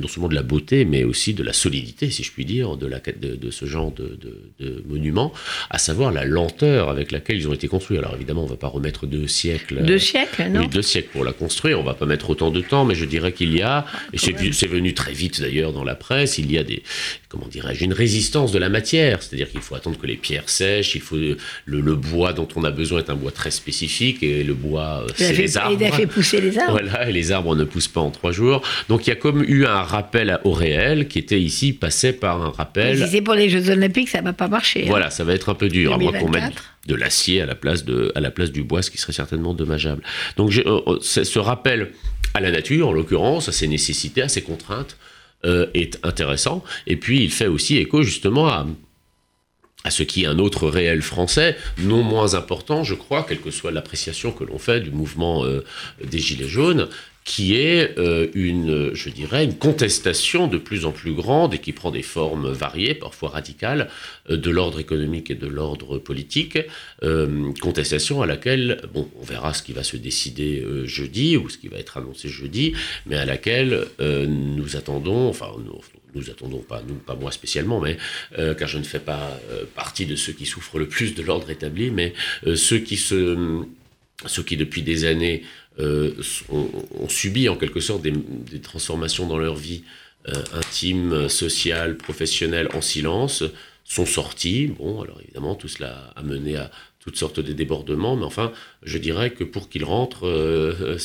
non 0.00 0.08
seulement 0.08 0.28
de 0.28 0.34
la 0.34 0.42
beauté, 0.42 0.84
mais 0.84 1.04
aussi 1.04 1.34
de 1.34 1.42
la 1.42 1.52
solidité, 1.52 2.10
si 2.10 2.22
je 2.22 2.32
puis 2.32 2.44
dire, 2.44 2.76
de, 2.76 2.86
la, 2.86 3.00
de, 3.00 3.36
de 3.36 3.50
ce 3.50 3.66
genre 3.66 3.92
de, 3.92 4.18
de, 4.60 4.82
monument, 4.88 5.32
à 5.70 5.78
savoir 5.78 6.12
la 6.12 6.24
lenteur 6.24 6.88
avec 6.88 7.12
laquelle 7.12 7.36
ils 7.36 7.48
ont 7.48 7.52
été 7.52 7.68
construits. 7.68 7.98
Alors 7.98 8.14
évidemment, 8.14 8.42
on 8.42 8.46
ne 8.46 8.50
va 8.50 8.56
pas 8.56 8.68
remettre 8.68 9.06
deux 9.06 9.26
siècles. 9.26 9.82
Deux 9.82 9.98
siècles, 9.98 10.48
non 10.50 10.60
Oui, 10.60 10.68
deux 10.68 10.82
siècles 10.82 11.08
pour 11.12 11.24
la 11.24 11.32
construire. 11.32 11.78
On 11.78 11.82
ne 11.82 11.86
va 11.86 11.94
pas 11.94 12.06
mettre 12.06 12.30
autant 12.30 12.50
de 12.50 12.60
temps, 12.60 12.84
mais 12.84 12.94
je 12.94 13.04
dirais 13.04 13.32
qu'il 13.32 13.54
y 13.54 13.62
a, 13.62 13.84
et 14.12 14.18
c'est 14.18 14.66
venu 14.66 14.94
très 14.94 15.12
vite 15.12 15.40
d'ailleurs 15.40 15.65
dans 15.72 15.84
la 15.84 15.94
presse, 15.94 16.38
il 16.38 16.50
y 16.50 16.58
a 16.58 16.64
des, 16.64 16.82
comment 17.28 17.48
dirais-je, 17.48 17.84
une 17.84 17.92
résistance 17.92 18.52
de 18.52 18.58
la 18.58 18.68
matière. 18.68 19.22
C'est-à-dire 19.22 19.50
qu'il 19.50 19.60
faut 19.60 19.74
attendre 19.74 19.98
que 19.98 20.06
les 20.06 20.16
pierres 20.16 20.48
sèchent, 20.48 20.94
il 20.94 21.00
faut 21.00 21.16
le, 21.16 21.36
le, 21.66 21.94
bois 21.94 22.32
dont 22.32 22.48
on 22.56 22.64
a 22.64 22.70
besoin 22.70 23.00
est 23.00 23.10
un 23.10 23.14
bois 23.14 23.32
très 23.32 23.50
spécifique 23.50 24.22
et 24.22 24.42
le 24.42 24.54
bois, 24.54 25.04
euh, 25.04 25.12
c'est 25.16 25.32
les 25.32 25.56
arbres. 25.56 25.76
Il 25.78 25.84
a 25.86 25.92
fait 25.92 26.06
pousser 26.06 26.40
les 26.40 26.58
arbres. 26.58 26.72
Voilà, 26.72 27.08
et 27.08 27.12
les 27.12 27.32
arbres 27.32 27.56
ne 27.56 27.64
poussent 27.64 27.88
pas 27.88 28.00
en 28.00 28.10
trois 28.10 28.32
jours. 28.32 28.62
Donc 28.88 29.06
il 29.06 29.10
y 29.10 29.12
a 29.12 29.16
comme 29.16 29.42
eu 29.44 29.66
un 29.66 29.82
rappel 29.82 30.38
au 30.44 30.52
réel 30.52 31.08
qui 31.08 31.18
était 31.18 31.40
ici 31.40 31.72
passé 31.72 32.12
par 32.12 32.42
un 32.42 32.50
rappel. 32.50 32.98
Si 32.98 33.08
c'est 33.08 33.22
pour 33.22 33.34
les 33.34 33.48
Jeux 33.48 33.70
Olympiques, 33.70 34.08
ça 34.08 34.20
va 34.20 34.32
pas 34.32 34.48
marcher. 34.48 34.84
Hein. 34.84 34.88
Voilà, 34.88 35.10
ça 35.10 35.24
va 35.24 35.34
être 35.34 35.48
un 35.48 35.54
peu 35.54 35.68
dur, 35.68 35.92
à 35.92 35.98
moins 35.98 36.12
qu'on 36.12 36.30
mette 36.30 36.54
de 36.86 36.94
l'acier 36.94 37.42
à 37.42 37.46
la 37.46 37.54
place 37.54 37.84
de 37.84 38.12
à 38.14 38.20
la 38.20 38.30
place 38.30 38.52
du 38.52 38.62
bois, 38.62 38.82
ce 38.82 38.90
qui 38.90 38.98
serait 38.98 39.12
certainement 39.12 39.54
dommageable. 39.54 40.02
Donc 40.36 40.52
euh, 40.56 40.80
euh, 40.86 40.98
ce 41.00 41.38
rappel 41.38 41.90
à 42.34 42.40
la 42.40 42.50
nature, 42.50 42.88
en 42.88 42.92
l'occurrence, 42.92 43.48
à 43.48 43.52
ses 43.52 43.66
nécessités, 43.66 44.22
à 44.22 44.28
ses 44.28 44.42
contraintes, 44.42 44.96
euh, 44.96 44.96
est 45.74 45.98
intéressant. 46.02 46.64
Et 46.86 46.96
puis 46.96 47.22
il 47.22 47.30
fait 47.30 47.46
aussi 47.46 47.76
écho 47.76 48.02
justement 48.02 48.48
à 48.48 48.66
à 49.86 49.90
ce 49.90 50.02
qui 50.02 50.24
est 50.24 50.26
un 50.26 50.40
autre 50.40 50.68
réel 50.68 51.00
français, 51.00 51.56
non 51.78 52.02
moins 52.02 52.34
important, 52.34 52.82
je 52.82 52.94
crois, 52.94 53.22
quelle 53.22 53.40
que 53.40 53.52
soit 53.52 53.70
l'appréciation 53.70 54.32
que 54.32 54.42
l'on 54.42 54.58
fait 54.58 54.80
du 54.80 54.90
mouvement 54.90 55.44
euh, 55.44 55.64
des 56.02 56.18
Gilets 56.18 56.48
jaunes, 56.48 56.88
qui 57.24 57.54
est 57.54 57.96
euh, 57.96 58.26
une, 58.34 58.92
je 58.94 59.10
dirais, 59.10 59.44
une 59.44 59.56
contestation 59.56 60.48
de 60.48 60.58
plus 60.58 60.86
en 60.86 60.90
plus 60.90 61.14
grande 61.14 61.54
et 61.54 61.58
qui 61.58 61.72
prend 61.72 61.92
des 61.92 62.02
formes 62.02 62.50
variées, 62.50 62.94
parfois 62.94 63.28
radicales, 63.28 63.88
euh, 64.28 64.36
de 64.36 64.50
l'ordre 64.50 64.80
économique 64.80 65.30
et 65.30 65.36
de 65.36 65.46
l'ordre 65.46 65.98
politique. 65.98 66.58
contestation 67.60 68.22
à 68.22 68.26
laquelle, 68.26 68.80
bon, 68.92 69.08
on 69.20 69.24
verra 69.24 69.54
ce 69.54 69.62
qui 69.62 69.72
va 69.72 69.84
se 69.84 69.96
décider 69.96 70.64
jeudi 70.84 71.36
ou 71.36 71.48
ce 71.48 71.58
qui 71.58 71.68
va 71.68 71.78
être 71.78 71.96
annoncé 71.96 72.28
jeudi, 72.28 72.74
mais 73.06 73.16
à 73.16 73.24
laquelle 73.24 73.86
nous 74.00 74.76
attendons, 74.76 75.28
enfin, 75.28 75.50
nous, 75.64 75.80
nous 76.16 76.30
attendons 76.30 76.58
pas, 76.58 76.82
nous, 76.86 76.94
pas 76.94 77.14
moi 77.14 77.30
spécialement, 77.30 77.80
mais 77.80 77.96
euh, 78.38 78.54
car 78.54 78.68
je 78.68 78.78
ne 78.78 78.84
fais 78.84 78.98
pas 78.98 79.38
euh, 79.50 79.64
partie 79.74 80.06
de 80.06 80.16
ceux 80.16 80.32
qui 80.32 80.46
souffrent 80.46 80.78
le 80.78 80.88
plus 80.88 81.14
de 81.14 81.22
l'ordre 81.22 81.50
établi, 81.50 81.90
mais 81.90 82.14
euh, 82.46 82.56
ceux 82.56 82.78
qui 82.78 82.96
se, 82.96 83.62
ceux 84.26 84.42
qui 84.42 84.56
depuis 84.56 84.82
des 84.82 85.04
années 85.04 85.42
ont, 85.78 87.08
subi 87.08 87.50
en 87.50 87.56
quelque 87.56 87.80
sorte 87.80 88.00
des, 88.00 88.10
des 88.12 88.60
transformations 88.60 89.26
dans 89.26 89.36
leur 89.36 89.56
vie 89.56 89.84
intime, 90.54 91.28
sociale, 91.28 91.98
professionnelle 91.98 92.68
en 92.72 92.80
silence, 92.80 93.44
sont 93.84 94.06
sortis. 94.06 94.68
Bon, 94.68 95.02
alors 95.02 95.20
évidemment, 95.22 95.54
tout 95.54 95.68
cela 95.68 96.14
a 96.16 96.22
mené 96.22 96.56
à 96.56 96.70
toutes 97.06 97.16
sortes 97.16 97.38
de 97.38 97.52
débordements, 97.52 98.16
mais 98.16 98.24
enfin, 98.24 98.50
je 98.82 98.98
dirais 98.98 99.30
que 99.30 99.44
pour 99.44 99.68
qu'ils 99.68 99.84
rentrent, 99.84 100.26
euh, 100.26 100.98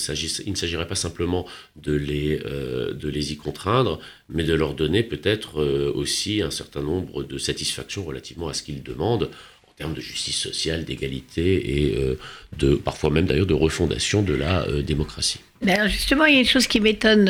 il 0.43 0.51
ne 0.51 0.57
s'agirait 0.57 0.87
pas 0.87 0.95
simplement 0.95 1.45
de 1.75 1.93
les, 1.93 2.41
euh, 2.43 2.91
de 2.91 3.07
les 3.07 3.33
y 3.33 3.37
contraindre, 3.37 3.99
mais 4.27 4.43
de 4.43 4.55
leur 4.55 4.73
donner 4.73 5.03
peut-être 5.03 5.61
euh, 5.61 5.91
aussi 5.93 6.41
un 6.41 6.49
certain 6.49 6.81
nombre 6.81 7.21
de 7.21 7.37
satisfactions 7.37 8.03
relativement 8.03 8.47
à 8.47 8.55
ce 8.55 8.63
qu'ils 8.63 8.81
demandent 8.81 9.29
en 9.67 9.73
termes 9.77 9.93
de 9.93 10.01
justice 10.01 10.37
sociale, 10.37 10.85
d'égalité 10.85 11.85
et 11.85 11.95
de, 12.57 12.75
parfois 12.75 13.09
même 13.09 13.25
d'ailleurs 13.25 13.45
de 13.45 13.53
refondation 13.53 14.21
de 14.21 14.33
la 14.33 14.67
démocratie. 14.83 15.39
Alors 15.65 15.87
justement, 15.87 16.25
il 16.25 16.33
y 16.33 16.37
a 16.37 16.39
une 16.41 16.45
chose 16.45 16.67
qui 16.67 16.79
m'étonne 16.79 17.29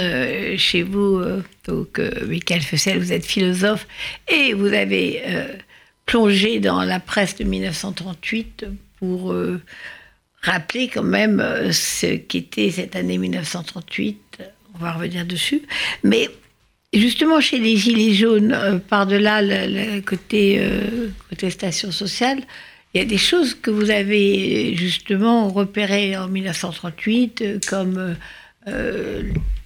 chez 0.58 0.84
vous, 0.84 1.22
donc 1.66 2.01
Michael 2.28 2.62
Fessel, 2.62 3.00
vous 3.00 3.13
êtes 3.13 3.25
philosophe 3.25 3.88
et 4.28 4.54
vous 4.54 4.74
avez 4.74 5.22
plonger 6.05 6.60
dans 6.60 6.84
la 6.84 7.00
presse 7.00 7.36
de 7.38 7.43
1938 7.43 8.65
pour 9.00 9.31
euh, 9.31 9.62
rappeler 10.41 10.88
quand 10.88 11.03
même 11.03 11.39
euh, 11.39 11.72
ce 11.72 12.15
qu'était 12.15 12.72
cette 12.72 12.96
année 12.96 13.17
1938. 13.17 14.41
On 14.75 14.77
va 14.77 14.93
revenir 14.93 15.25
dessus. 15.25 15.62
Mais 16.03 16.29
justement, 16.93 17.41
chez 17.41 17.60
les 17.60 17.77
Gilets 17.77 18.13
jaunes, 18.13 18.53
euh, 18.53 18.77
par-delà 18.77 19.41
le, 19.41 20.01
côté 20.01 20.62
contestation 21.29 21.91
sociale, 21.91 22.39
il 22.93 23.00
y 23.00 23.01
a 23.01 23.08
des 23.08 23.17
choses 23.17 23.55
que 23.55 23.72
vous 23.72 23.89
avez 23.89 24.75
justement 24.75 25.48
repérées 25.48 26.17
en 26.17 26.27
1938, 26.27 27.65
comme 27.67 28.17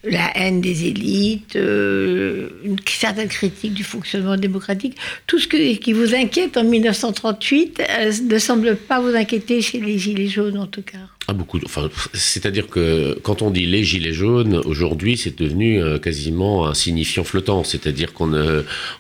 la 0.06 0.38
haine 0.38 0.62
des 0.62 0.86
élites, 0.86 1.56
euh, 1.56 2.50
une 2.64 2.78
certaine 2.86 3.28
critique 3.28 3.74
du 3.74 3.84
fonctionnement 3.84 4.38
démocratique. 4.38 4.96
Tout 5.28 5.40
ce 5.40 5.48
qui 5.48 5.94
vous 5.94 6.14
inquiète 6.14 6.58
en 6.58 6.64
1938 6.64 7.82
euh, 7.82 8.12
ne 8.30 8.38
semble 8.38 8.76
pas 8.76 9.00
vous 9.00 9.16
inquiéter 9.16 9.62
chez 9.62 9.80
les 9.80 9.98
Gilets 9.98 10.28
jaunes, 10.28 10.58
en 10.58 10.68
tout 10.68 10.84
cas. 10.84 10.98
Ah, 11.28 11.34
beaucoup. 11.34 11.60
Enfin, 11.66 11.90
c'est-à-dire 12.14 12.68
que 12.68 13.18
quand 13.24 13.42
on 13.42 13.50
dit 13.50 13.66
les 13.66 13.84
gilets 13.84 14.14
jaunes, 14.14 14.58
aujourd'hui, 14.58 15.18
c'est 15.18 15.36
devenu 15.36 15.82
euh, 15.82 15.98
quasiment 15.98 16.68
un 16.68 16.76
signifiant 16.76 17.24
flottant. 17.24 17.64
C'est-à-dire 17.64 18.14
qu'on 18.14 18.34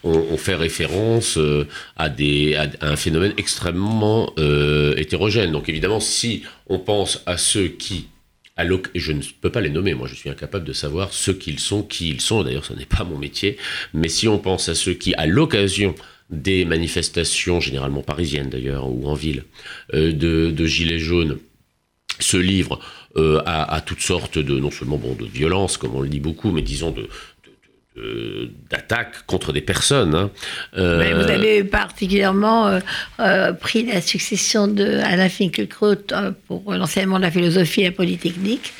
on, 0.03 0.37
fait 0.37 0.55
référence 0.55 1.37
à, 1.97 2.09
des, 2.09 2.55
à, 2.55 2.67
un 2.81 2.95
phénomène 2.95 3.33
extrêmement 3.37 4.33
hétérogène. 4.97 5.51
Donc 5.51 5.69
évidemment, 5.69 5.99
si 5.99 6.41
on 6.67 6.79
pense 6.79 7.21
à 7.27 7.37
ceux 7.37 7.67
qui 7.67 8.07
je 8.57 9.11
ne 9.11 9.21
peux 9.41 9.49
pas 9.49 9.61
les 9.61 9.69
nommer, 9.69 9.93
moi 9.93 10.07
je 10.07 10.15
suis 10.15 10.29
incapable 10.29 10.65
de 10.65 10.73
savoir 10.73 11.13
ce 11.13 11.31
qu'ils 11.31 11.59
sont, 11.59 11.83
qui 11.83 12.09
ils 12.09 12.21
sont, 12.21 12.43
d'ailleurs 12.43 12.65
ce 12.65 12.73
n'est 12.73 12.85
pas 12.85 13.03
mon 13.03 13.17
métier, 13.17 13.57
mais 13.93 14.07
si 14.07 14.27
on 14.27 14.39
pense 14.39 14.69
à 14.69 14.75
ceux 14.75 14.93
qui, 14.93 15.13
à 15.15 15.25
l'occasion 15.25 15.93
des 16.29 16.65
manifestations, 16.65 17.59
généralement 17.59 18.01
parisiennes 18.01 18.49
d'ailleurs, 18.49 18.89
ou 18.89 19.07
en 19.07 19.13
ville, 19.13 19.43
euh, 19.93 20.11
de, 20.11 20.65
gilets 20.65 20.99
jaunes, 20.99 21.37
se 22.19 22.37
livrent 22.37 22.79
euh, 23.17 23.41
à, 23.45 23.81
toutes 23.81 24.01
sortes 24.01 24.39
de, 24.39 24.57
non 24.57 24.71
seulement 24.71 24.97
bon, 24.97 25.15
de 25.15 25.25
violences, 25.25 25.77
comme 25.77 25.95
on 25.95 26.01
le 26.01 26.09
dit 26.09 26.21
beaucoup, 26.21 26.51
mais 26.51 26.61
disons 26.61 26.91
de, 26.91 27.07
euh, 27.97 28.49
d'attaques 28.69 29.25
contre 29.25 29.53
des 29.53 29.61
personnes. 29.61 30.15
Hein. 30.15 30.29
Euh, 30.77 31.23
vous 31.23 31.31
avez 31.31 31.63
particulièrement 31.63 32.79
euh, 33.19 33.53
pris 33.53 33.85
la 33.85 34.01
succession 34.01 34.67
de 34.67 34.99
Alain 34.99 35.29
Finkielkraut 35.29 35.95
pour 36.47 36.73
l'enseignement 36.73 37.17
de 37.17 37.23
la 37.23 37.31
philosophie 37.31 37.83
la 37.83 37.91
polytechnique. 37.91 38.73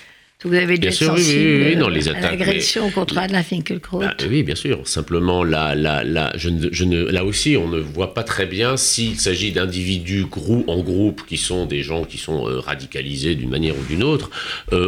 Vous 0.45 0.53
avez 0.53 0.77
dû 0.77 0.87
être 0.87 0.93
sensible 0.93 1.83
oui, 1.85 1.93
les 1.93 2.07
attaques, 2.07 2.23
à 2.23 2.31
l'agression 2.31 2.89
contre 2.91 3.17
Alain 3.17 3.43
Finkielkraut. 3.43 3.99
Bah, 3.99 4.15
oui, 4.29 4.43
bien 4.43 4.55
sûr. 4.55 4.87
Simplement, 4.87 5.43
là, 5.43 5.75
là, 5.75 6.03
là, 6.03 6.31
je 6.35 6.49
je 6.71 6.83
ne, 6.85 7.03
là 7.03 7.25
aussi, 7.25 7.57
on 7.57 7.67
ne 7.67 7.79
voit 7.79 8.13
pas 8.13 8.23
très 8.23 8.45
bien 8.45 8.77
s'il 8.77 9.19
s'agit 9.19 9.51
d'individus 9.51 10.25
en 10.67 10.79
groupe 10.81 11.23
qui 11.27 11.37
sont 11.37 11.65
des 11.65 11.81
gens 11.81 12.03
qui 12.03 12.17
sont 12.17 12.43
radicalisés 12.43 13.35
d'une 13.35 13.49
manière 13.49 13.75
ou 13.77 13.83
d'une 13.83 14.03
autre, 14.03 14.29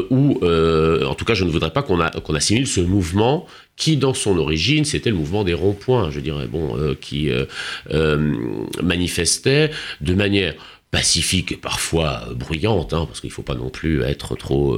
ou 0.10 0.40
en 0.46 1.16
tout 1.16 1.26
cas, 1.26 1.34
je 1.34 1.44
ne 1.44 1.50
voudrais 1.50 1.72
pas 1.72 1.84
qu'on 1.84 2.00
assimile 2.36 2.68
ce 2.68 2.82
mouvement 2.82 3.48
qui 3.78 3.96
dans 3.96 4.16
son 4.16 4.38
origine, 4.38 4.84
c'était 4.84 5.12
le 5.12 5.16
mouvement 5.16 5.44
des 5.44 5.54
ronds-points, 5.54 6.10
je 6.10 6.20
dirais, 6.20 6.48
bon, 6.48 6.76
euh, 6.78 6.96
qui 7.00 7.30
euh, 7.30 7.46
euh, 7.92 8.36
manifestait 8.82 9.70
de 10.02 10.14
manière 10.16 10.56
pacifique 10.92 11.52
et 11.52 11.58
parfois 11.58 12.28
bruyante, 12.34 12.94
hein, 12.94 13.06
parce 13.06 13.20
qu'il 13.20 13.30
ne 13.30 13.34
faut 13.34 13.44
pas 13.44 13.56
non 13.56 13.70
plus 13.70 14.04
être 14.04 14.36
trop, 14.36 14.78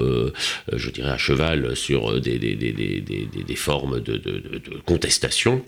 je 0.71 0.89
dirais, 0.89 1.11
à 1.11 1.17
cheval 1.17 1.75
sur 1.75 2.19
des, 2.19 2.39
des, 2.39 2.55
des, 2.55 3.01
des 3.01 3.55
formes 3.55 3.99
de, 3.99 4.17
de, 4.17 4.39
de, 4.39 4.77
contestation 4.85 5.63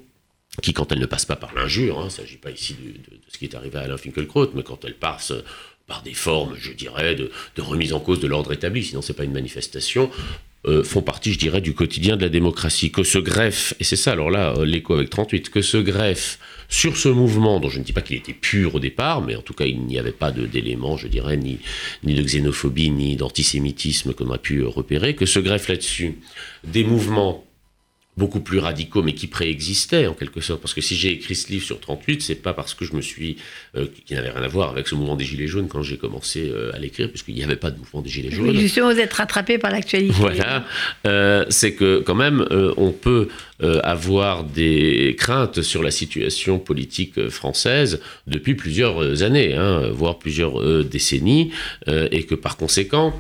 qui, 0.62 0.74
quand 0.74 0.92
elles 0.92 1.00
ne 1.00 1.06
passent 1.06 1.26
pas 1.26 1.36
par 1.36 1.54
l'injure, 1.54 2.00
hein, 2.00 2.04
il 2.04 2.06
ne 2.06 2.10
s'agit 2.10 2.38
pas 2.38 2.52
ici 2.52 2.74
de, 2.74 3.18
ce 3.28 3.38
qui 3.38 3.46
est 3.46 3.56
arrivé 3.56 3.78
à 3.78 3.82
Alain 3.84 3.98
Finkielkraut, 3.98 4.52
mais 4.54 4.64
quand 4.64 4.84
elles 4.84 4.98
passent 4.98 5.34
par 5.88 6.04
des 6.04 6.14
formes, 6.14 6.56
je 6.58 6.72
dirais, 6.72 7.16
de, 7.16 7.32
remise 7.58 7.94
en 7.94 8.00
cause 8.00 8.20
de 8.20 8.28
l'ordre 8.28 8.52
établi, 8.54 8.84
sinon 8.84 9.02
c'est 9.02 9.14
pas 9.14 9.24
une 9.24 9.34
manifestation, 9.34 10.10
euh, 10.68 10.84
font 10.84 11.02
partie, 11.02 11.34
je 11.34 11.40
dirais, 11.40 11.62
du 11.62 11.74
quotidien 11.74 12.18
de 12.18 12.22
la 12.22 12.30
démocratie. 12.30 12.92
Que 12.92 13.04
ce 13.04 13.18
greffe, 13.18 13.74
et 13.80 13.84
c'est 13.84 13.96
ça 13.96 14.12
alors 14.12 14.30
là 14.30 14.54
euh, 14.58 14.66
l'écho 14.66 14.94
avec 14.94 15.10
38, 15.10 15.50
que 15.50 15.62
ce 15.62 15.78
greffe 15.78 16.40
sur 16.72 16.98
ce 16.98 17.10
mouvement, 17.10 17.60
dont 17.60 17.70
je 17.70 17.80
ne 17.80 17.84
dis 17.84 17.94
pas 17.94 18.02
qu'il 18.02 18.18
était 18.18 18.34
pur 18.34 18.76
au 18.76 18.80
départ, 18.80 19.22
mais 19.22 19.36
en 19.36 19.42
tout 19.42 19.54
cas 19.54 19.66
il 19.66 19.82
n'y 19.82 20.00
avait 20.00 20.12
pas 20.14 20.32
d'éléments, 20.32 20.98
je 20.98 21.08
dirais, 21.08 21.38
ni, 21.38 21.60
de 22.04 22.24
xénophobie, 22.24 22.90
ni 22.90 23.16
d'antisémitisme 23.18 24.14
qu'on 24.14 24.32
a 24.32 24.38
pu 24.38 24.64
repérer, 24.64 25.14
que 25.14 25.26
ce 25.26 25.40
greffe 25.40 25.68
là-dessus 25.68 26.20
des 26.64 26.84
mouvements 26.84 27.46
beaucoup 28.18 28.42
plus 28.42 28.60
radicaux, 28.60 29.04
mais 29.04 29.14
qui 29.14 29.28
préexistaient 29.28 30.06
en 30.08 30.14
quelque 30.14 30.42
sorte. 30.42 30.62
Parce 30.62 30.74
que 30.74 30.82
si 30.82 30.96
j'ai 30.96 31.12
écrit 31.12 31.34
ce 31.34 31.50
livre 31.50 31.64
sur 31.64 31.80
38, 31.80 32.22
c'est 32.22 32.36
pas 32.36 32.54
parce 32.54 32.74
que 32.74 32.84
je 32.84 32.94
me 32.94 33.02
suis, 33.02 33.38
euh, 33.78 33.88
qui 34.06 34.14
n'avait 34.14 34.30
rien 34.30 34.44
à 34.44 34.48
voir 34.48 34.70
avec 34.70 34.88
ce 34.88 34.96
mouvement 34.96 35.16
des 35.16 35.24
Gilets 35.24 35.48
jaunes 35.48 35.70
quand 35.70 35.82
j'ai 35.82 35.98
commencé 35.98 36.50
euh, 36.50 36.76
à 36.76 36.80
l'écrire, 36.80 37.10
puisqu'il 37.10 37.36
n'y 37.36 37.44
avait 37.44 37.56
pas 37.56 37.72
de 37.72 37.80
mouvement 37.80 38.02
des 38.02 38.10
Gilets 38.10 38.32
jaunes. 38.32 38.54
justement, 38.60 38.92
vous 38.92 39.00
êtes 39.00 39.14
rattrapé 39.14 39.58
par 39.58 39.72
l'actualité. 39.72 40.14
Voilà, 40.18 40.66
euh, 41.08 41.46
c'est 41.50 41.74
que 41.74 42.00
quand 42.00 42.16
même, 42.16 42.46
on 42.78 42.92
peut 42.92 43.30
avoir 43.84 44.44
des 44.44 45.16
craintes 45.18 45.62
sur 45.62 45.84
la 45.84 45.92
situation 45.92 46.60
politique 46.60 47.30
française 47.30 48.02
depuis 48.28 48.56
plusieurs 48.56 49.24
années, 49.24 49.56
hein, 49.56 49.90
voire 49.92 50.18
plusieurs 50.18 50.84
décennies, 50.84 51.52
et 51.88 52.24
que 52.24 52.36
par 52.36 52.58
conséquent, 52.58 53.20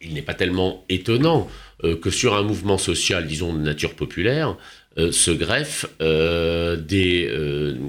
il 0.00 0.14
n'est 0.14 0.22
pas 0.22 0.34
tellement 0.34 0.84
étonnant 0.88 1.48
que 1.82 2.10
sur 2.10 2.34
un 2.34 2.42
mouvement 2.42 2.78
social, 2.78 3.26
disons, 3.26 3.52
de 3.52 3.58
nature 3.58 3.94
populaire, 3.94 4.56
euh, 4.98 5.12
se 5.12 5.30
greffent 5.30 5.86
euh, 6.02 6.76
des, 6.76 7.32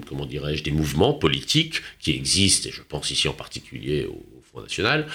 comment 0.07 0.25
dirais-je, 0.25 0.63
des 0.63 0.71
mouvements 0.71 1.13
politiques 1.13 1.81
qui 1.99 2.11
existent, 2.11 2.69
et 2.69 2.71
je 2.71 2.81
pense 2.87 3.11
ici 3.11 3.27
en 3.27 3.33
particulier 3.33 4.05
au 4.05 4.23
Front 4.51 4.61
National, 4.61 5.05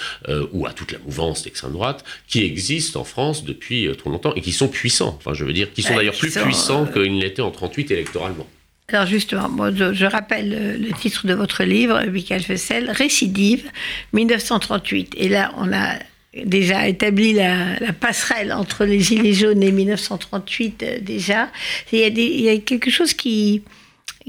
ou 0.52 0.66
à 0.66 0.73
toute 0.73 0.92
la 0.92 0.99
mouvance 0.99 1.45
d'extrême 1.45 1.73
droite, 1.73 2.04
qui 2.26 2.42
existent 2.42 3.00
en 3.00 3.04
France 3.04 3.45
depuis 3.45 3.88
trop 3.97 4.11
longtemps 4.11 4.35
et 4.35 4.40
qui 4.40 4.52
sont 4.52 4.68
puissants. 4.68 5.14
Enfin, 5.18 5.35
je 5.35 5.45
veux 5.45 5.52
dire, 5.52 5.73
qui 5.73 5.83
sont 5.83 5.95
d'ailleurs 5.95 6.16
plus 6.16 6.35
puissants 6.35 6.87
qu'ils 6.87 7.14
ne 7.14 7.23
l'étaient 7.23 7.42
en 7.42 7.50
38 7.50 7.90
électoralement. 7.90 8.47
Alors 8.88 9.06
justement, 9.06 9.50
je, 9.75 10.04
rappelle 10.04 10.80
le, 10.80 10.92
titre 10.92 11.26
de 11.26 11.35
votre 11.35 11.64
livre, 11.64 12.04
Michael 12.06 12.42
Fessel, 12.42 12.88
Récidive, 12.90 13.64
1938. 14.12 15.14
Et 15.16 15.28
là, 15.28 15.52
on 15.56 15.73
a 15.73 15.99
déjà 16.44 16.88
établi 16.88 17.32
la, 17.32 17.76
passerelle 17.98 18.52
entre 18.52 18.84
les 18.84 19.00
Gilets 19.00 19.32
jaunes 19.32 19.62
et 19.62 19.72
1938 19.72 20.82
euh, 20.82 20.98
déjà. 21.00 21.48
Il 21.92 22.18
y, 22.18 22.48
a 22.48 22.58
quelque 22.58 22.90
chose 22.90 23.14
qui, 23.14 23.62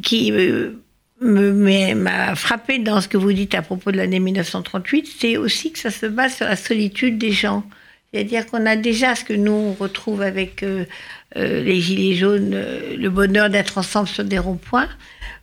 qui 0.04 0.32
m'a 1.22 2.36
frappé 2.36 2.80
dans 2.80 3.02
ce 3.02 3.08
que 3.08 3.18
vous 3.18 3.34
dites 3.34 3.56
à 3.56 3.62
propos 3.62 3.92
de 3.92 3.98
l'année 3.98 4.20
1938, 4.20 5.08
c'est 5.20 5.38
aussi 5.38 5.72
que 5.72 5.80
ça 5.80 5.92
se 5.92 6.06
base 6.06 6.36
sur 6.38 6.46
la 6.46 6.56
solitude 6.56 7.18
des 7.18 7.32
gens. 7.32 7.64
C'est-à-dire 8.14 8.46
qu'on 8.46 8.66
a 8.66 8.76
déjà 8.76 9.16
ce 9.16 9.24
que 9.24 9.34
nous 9.34 9.52
on 9.52 9.74
retrouve 9.74 10.22
avec 10.22 10.64
les 11.36 11.82
Gilets 11.82 12.16
jaunes, 12.16 12.56
le 12.98 13.10
bonheur 13.10 13.50
d'être 13.50 13.78
ensemble 13.78 14.08
sur 14.08 14.24
des 14.24 14.40
ronds-points. 14.40 14.90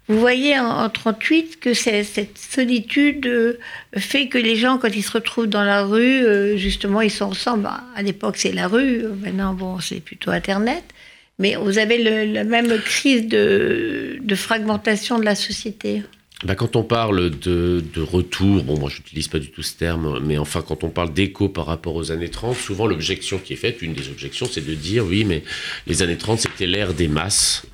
Vous 0.09 0.21
voyez 0.21 0.59
en, 0.59 0.89
38 0.91 1.61
que 1.61 1.73
cette 1.73 2.37
solitude 2.37 3.59
fait 3.97 4.29
que 4.29 4.37
les 4.37 4.55
gens, 4.55 4.77
quand 4.77 4.95
ils 4.95 5.03
se 5.03 5.13
retrouvent 5.13 5.47
dans 5.47 5.65
la 5.65 5.85
rue, 5.85 6.59
justement, 6.59 7.01
ils 7.01 7.11
sont 7.11 7.25
ensemble. 7.25 7.71
À 7.97 8.03
l'époque, 8.03 8.37
c'est 8.37 8.53
la 8.53 8.69
rue. 8.69 9.05
Maintenant, 9.23 9.55
bon, 9.55 9.81
c'est 9.81 10.01
plutôt 10.01 10.31
Internet. 10.31 10.85
Mais 11.39 11.57
vous 11.57 11.79
avez 11.79 11.99
la 12.27 12.45
même 12.45 12.79
crise 12.79 13.27
de, 13.27 14.35
fragmentation 14.35 15.19
de 15.19 15.25
la 15.25 15.35
société. 15.35 16.03
Bah, 16.45 16.55
quand 16.55 16.77
on 16.77 16.83
parle 16.83 17.31
de, 17.31 17.83
retour, 17.97 18.63
bon, 18.65 18.79
moi 18.79 18.91
je 18.91 18.99
n'utilise 18.99 19.29
pas 19.29 19.39
du 19.39 19.51
tout 19.51 19.63
ce 19.63 19.75
terme, 19.75 20.21
mais 20.23 20.37
enfin, 20.37 20.63
quand 20.63 20.85
on 20.85 20.91
parle 20.91 21.13
d'écho 21.13 21.49
par 21.49 21.67
rapport 21.67 21.95
aux 21.95 22.13
années 22.13 22.29
30, 22.29 22.57
souvent 22.57 22.87
l'objection 22.87 23.39
qui 23.39 23.55
est 23.55 23.57
faite, 23.57 23.83
une 23.83 23.95
des 23.95 24.09
objections, 24.09 24.47
c'est 24.51 24.65
de 24.65 24.75
dire 24.75 25.05
oui, 25.07 25.25
mais 25.25 25.43
les 25.87 26.03
années 26.03 26.19
30, 26.19 26.41
c'était 26.41 26.67
l'ère 26.67 26.93
des 26.93 27.09
masses. 27.09 27.65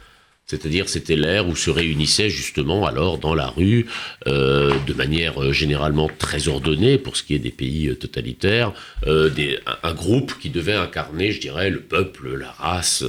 C'est-à-dire 0.51 0.89
c'était 0.89 1.15
l'ère 1.15 1.49
où 1.49 1.55
se 1.55 1.71
réunissaient 1.71 2.29
justement 2.29 2.85
alors 2.85 3.19
dans 3.19 3.37
la 3.37 3.47
rue, 3.47 3.87
euh, 4.27 4.75
de 4.85 4.93
manière 4.95 5.41
euh, 5.41 5.53
généralement 5.53 6.11
très 6.19 6.49
ordonnée 6.49 6.99
pour 6.99 7.17
ce 7.17 7.23
qui 7.23 7.37
est 7.37 7.39
des 7.39 7.53
pays 7.53 7.87
euh, 7.87 7.95
totalitaires, 7.95 8.73
un, 9.07 9.95
groupe 9.95 10.35
qui 10.41 10.51
devait 10.51 10.75
incarner, 10.75 11.31
je 11.31 11.41
dirais, 11.41 11.71
le 11.71 11.81
peuple, 11.81 12.37
la 12.37 12.51
race. 12.51 13.05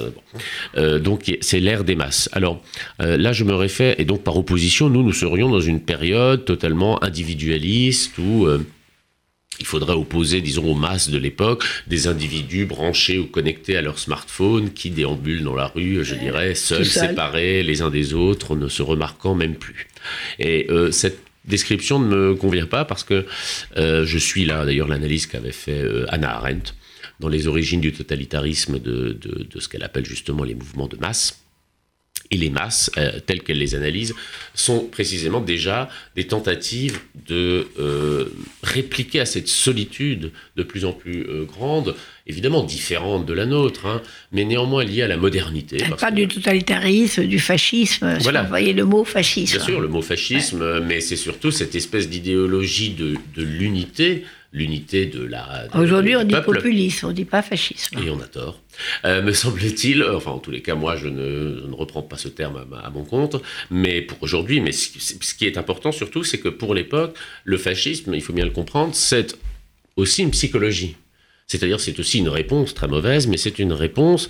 donc 0.75 1.35
c'est 1.41 1.59
l'ère 1.59 1.83
des 1.83 1.95
masses. 1.95 2.29
Alors 2.33 2.61
là 2.99 3.31
je 3.33 3.43
me 3.43 3.55
réfère, 3.55 3.95
et 3.99 4.05
donc 4.05 4.23
par 4.23 4.35
opposition, 4.35 4.89
nous, 4.89 5.03
nous 5.03 5.13
serions 5.13 5.49
dans 5.49 5.61
une 5.61 5.79
période 5.79 6.43
totalement 6.43 7.01
individualiste 7.03 8.17
où 8.17 8.47
il 9.61 9.67
faudrait 9.67 9.93
opposer, 9.93 10.41
disons, 10.41 10.65
aux 10.65 10.75
masses 10.75 11.09
de 11.09 11.17
l'époque, 11.17 11.63
des 11.87 12.07
individus 12.07 12.65
branchés 12.65 13.19
ou 13.19 13.27
connectés 13.27 13.77
à 13.77 13.81
leur 13.81 13.99
smartphone 13.99 14.73
qui 14.73 14.89
déambulent 14.89 15.43
dans 15.43 15.55
la 15.55 15.67
rue, 15.67 16.03
je 16.03 16.15
dirais, 16.15 16.55
seuls, 16.55 16.85
séparés 16.85 17.63
les 17.63 17.81
uns 17.81 17.89
des 17.89 18.13
autres, 18.13 18.55
ne 18.55 18.67
se 18.67 18.81
remarquant 18.81 19.35
même 19.35 19.55
plus. 19.55 19.87
Et 20.39 20.67
euh, 20.69 20.91
cette 20.91 21.19
description 21.45 21.99
ne 21.99 22.07
me 22.07 22.35
convient 22.35 22.65
pas 22.65 22.85
parce 22.85 23.03
que 23.03 23.25
euh, 23.77 24.05
je 24.05 24.17
suis 24.17 24.45
là, 24.45 24.65
d'ailleurs, 24.65 24.87
l'analyse 24.87 25.27
qu'avait 25.27 25.51
fait 25.51 25.81
euh, 25.81 26.05
Anna 26.09 26.35
Arendt 26.35 26.73
dans 27.19 27.29
les 27.29 27.47
origines 27.47 27.81
du 27.81 27.93
totalitarisme 27.93 28.79
de 28.79 29.15
ce 29.59 29.69
qu'elle 29.69 29.83
appelle 29.83 30.05
justement 30.05 30.43
les 30.43 30.55
mouvements 30.55 30.87
de 30.87 30.97
masse 30.97 31.41
et 32.31 32.37
les 32.37 32.49
masses, 32.49 32.89
euh, 32.97 33.19
telles 33.25 33.41
qu'elles 33.41 33.57
les 33.57 33.75
analysent, 33.75 34.15
sont 34.55 34.85
précisément 34.85 35.41
déjà 35.41 35.89
des 36.15 36.25
tentatives 36.25 36.99
de 37.27 37.67
euh, 37.77 38.33
répliquer 38.63 39.19
à 39.19 39.25
cette 39.25 39.49
solitude 39.49 40.31
de 40.55 40.63
plus 40.63 40.85
en 40.85 40.93
plus 40.93 41.25
euh, 41.27 41.43
grande, 41.43 41.95
évidemment 42.25 42.63
différente 42.63 43.25
de 43.25 43.33
la 43.33 43.45
nôtre, 43.45 43.85
hein, 43.85 44.01
mais 44.31 44.45
néanmoins 44.45 44.83
liée 44.83 45.01
à 45.01 45.07
la 45.07 45.17
modernité. 45.17 45.83
Pas 45.99 46.11
du 46.11 46.27
totalitarisme, 46.27 47.25
du 47.25 47.39
fascisme. 47.39 48.17
Voilà. 48.21 48.43
Vous 48.43 48.49
voyez 48.49 48.73
le 48.73 48.85
mot 48.85 49.03
fascisme. 49.03 49.57
Bien 49.57 49.65
sûr, 49.65 49.81
le 49.81 49.89
mot 49.89 50.01
fascisme, 50.01 50.79
mais 50.79 51.01
c'est 51.01 51.17
surtout 51.17 51.51
cette 51.51 51.75
espèce 51.75 52.09
d'idéologie 52.09 52.91
de, 52.91 53.15
de 53.35 53.43
l'unité 53.43 54.23
l'unité 54.53 55.05
de 55.05 55.23
la. 55.23 55.67
Aujourd'hui, 55.75 56.15
on 56.15 56.23
dit 56.23 56.35
populisme, 56.43 57.07
on 57.07 57.09
ne 57.09 57.13
dit 57.13 57.25
pas 57.25 57.41
fascisme. 57.41 57.97
Et 57.99 58.09
on 58.09 58.19
a 58.19 58.27
tort. 58.27 58.59
Euh, 59.05 59.21
me 59.21 59.31
semble-t-il, 59.31 60.03
enfin 60.03 60.31
en 60.31 60.39
tous 60.39 60.51
les 60.51 60.61
cas, 60.61 60.75
moi 60.75 60.95
je 60.95 61.07
ne, 61.07 61.67
ne 61.67 61.73
reprends 61.73 62.01
pas 62.01 62.17
ce 62.17 62.27
terme 62.27 62.65
à, 62.83 62.89
mon 62.89 63.03
compte, 63.03 63.41
mais 63.69 64.01
pour 64.01 64.17
aujourd'hui, 64.21 64.59
mais 64.59 64.71
ce, 64.71 64.89
ce, 64.99 65.33
qui 65.33 65.45
est 65.45 65.57
important 65.57 65.91
surtout, 65.91 66.23
c'est 66.23 66.39
que 66.39 66.49
pour 66.49 66.73
l'époque, 66.73 67.17
le 67.43 67.57
fascisme, 67.57 68.13
il 68.13 68.21
faut 68.21 68.33
bien 68.33 68.45
le 68.45 68.51
comprendre, 68.51 68.95
c'est 68.95 69.37
aussi 69.95 70.23
une 70.23 70.31
psychologie. 70.31 70.95
C'est-à-dire, 71.47 71.79
c'est 71.81 71.99
aussi 71.99 72.19
une 72.19 72.29
réponse 72.29 72.73
très 72.73 72.87
mauvaise, 72.87 73.27
mais 73.27 73.37
c'est 73.37 73.59
une 73.59 73.73
réponse 73.73 74.29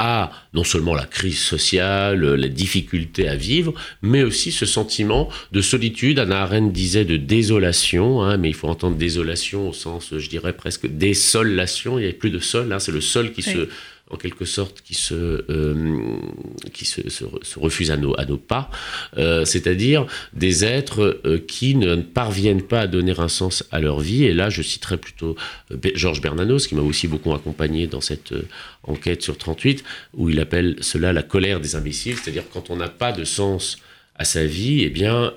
à 0.00 0.32
non 0.54 0.64
seulement 0.64 0.94
la 0.94 1.04
crise 1.04 1.38
sociale, 1.38 2.24
la 2.24 2.48
difficulté 2.48 3.28
à 3.28 3.36
vivre, 3.36 3.74
mais 4.00 4.22
aussi 4.22 4.50
ce 4.50 4.64
sentiment 4.64 5.28
de 5.52 5.60
solitude. 5.60 6.18
Anna 6.18 6.40
Arendt 6.42 6.72
disait 6.72 7.04
de 7.04 7.18
désolation, 7.18 8.22
hein, 8.22 8.38
mais 8.38 8.48
il 8.48 8.54
faut 8.54 8.68
entendre 8.68 8.96
désolation 8.96 9.68
au 9.68 9.72
sens, 9.74 10.14
je 10.16 10.28
dirais 10.28 10.54
presque 10.54 10.86
désolation. 10.88 11.98
Il 11.98 12.02
n'y 12.02 12.08
avait 12.08 12.14
plus 12.14 12.30
de 12.30 12.38
sol, 12.38 12.72
hein, 12.72 12.78
c'est 12.78 12.92
le 12.92 13.02
sol 13.02 13.32
qui 13.32 13.42
se 13.42 13.68
en 14.10 14.16
quelque 14.16 14.44
sorte, 14.44 14.82
qui 14.82 14.94
se, 14.94 15.44
euh, 15.48 16.16
qui 16.72 16.84
se, 16.84 17.08
se, 17.08 17.24
refusent 17.58 17.92
à 17.92 17.96
nos, 17.96 18.18
à 18.18 18.24
nos 18.24 18.36
pas, 18.36 18.70
euh, 19.16 19.44
c'est-à-dire 19.44 20.06
des 20.32 20.64
êtres 20.64 21.20
euh, 21.24 21.38
qui 21.38 21.76
ne 21.76 21.96
parviennent 21.96 22.62
pas 22.62 22.80
à 22.80 22.86
donner 22.88 23.14
un 23.18 23.28
sens 23.28 23.64
à 23.70 23.80
leur 23.80 24.00
vie. 24.00 24.24
Et 24.24 24.34
là, 24.34 24.50
je 24.50 24.62
citerai 24.62 24.96
plutôt 24.96 25.36
Georges 25.94 26.20
Bernanos, 26.20 26.66
qui 26.66 26.74
m'a 26.74 26.82
aussi 26.82 27.06
beaucoup 27.06 27.32
accompagné 27.32 27.86
dans 27.86 28.00
cette 28.00 28.34
enquête 28.82 29.22
sur 29.22 29.38
38, 29.38 29.84
où 30.14 30.28
il 30.28 30.40
appelle 30.40 30.76
cela 30.80 31.12
la 31.12 31.22
colère 31.22 31.60
des 31.60 31.76
imbéciles, 31.76 32.16
c'est-à-dire 32.16 32.44
quand 32.52 32.70
on 32.70 32.76
n'a 32.76 32.88
pas 32.88 33.12
de 33.12 33.24
sens 33.24 33.78
à 34.16 34.24
sa 34.24 34.44
vie, 34.44 34.82
eh 34.82 34.90
bien, 34.90 35.32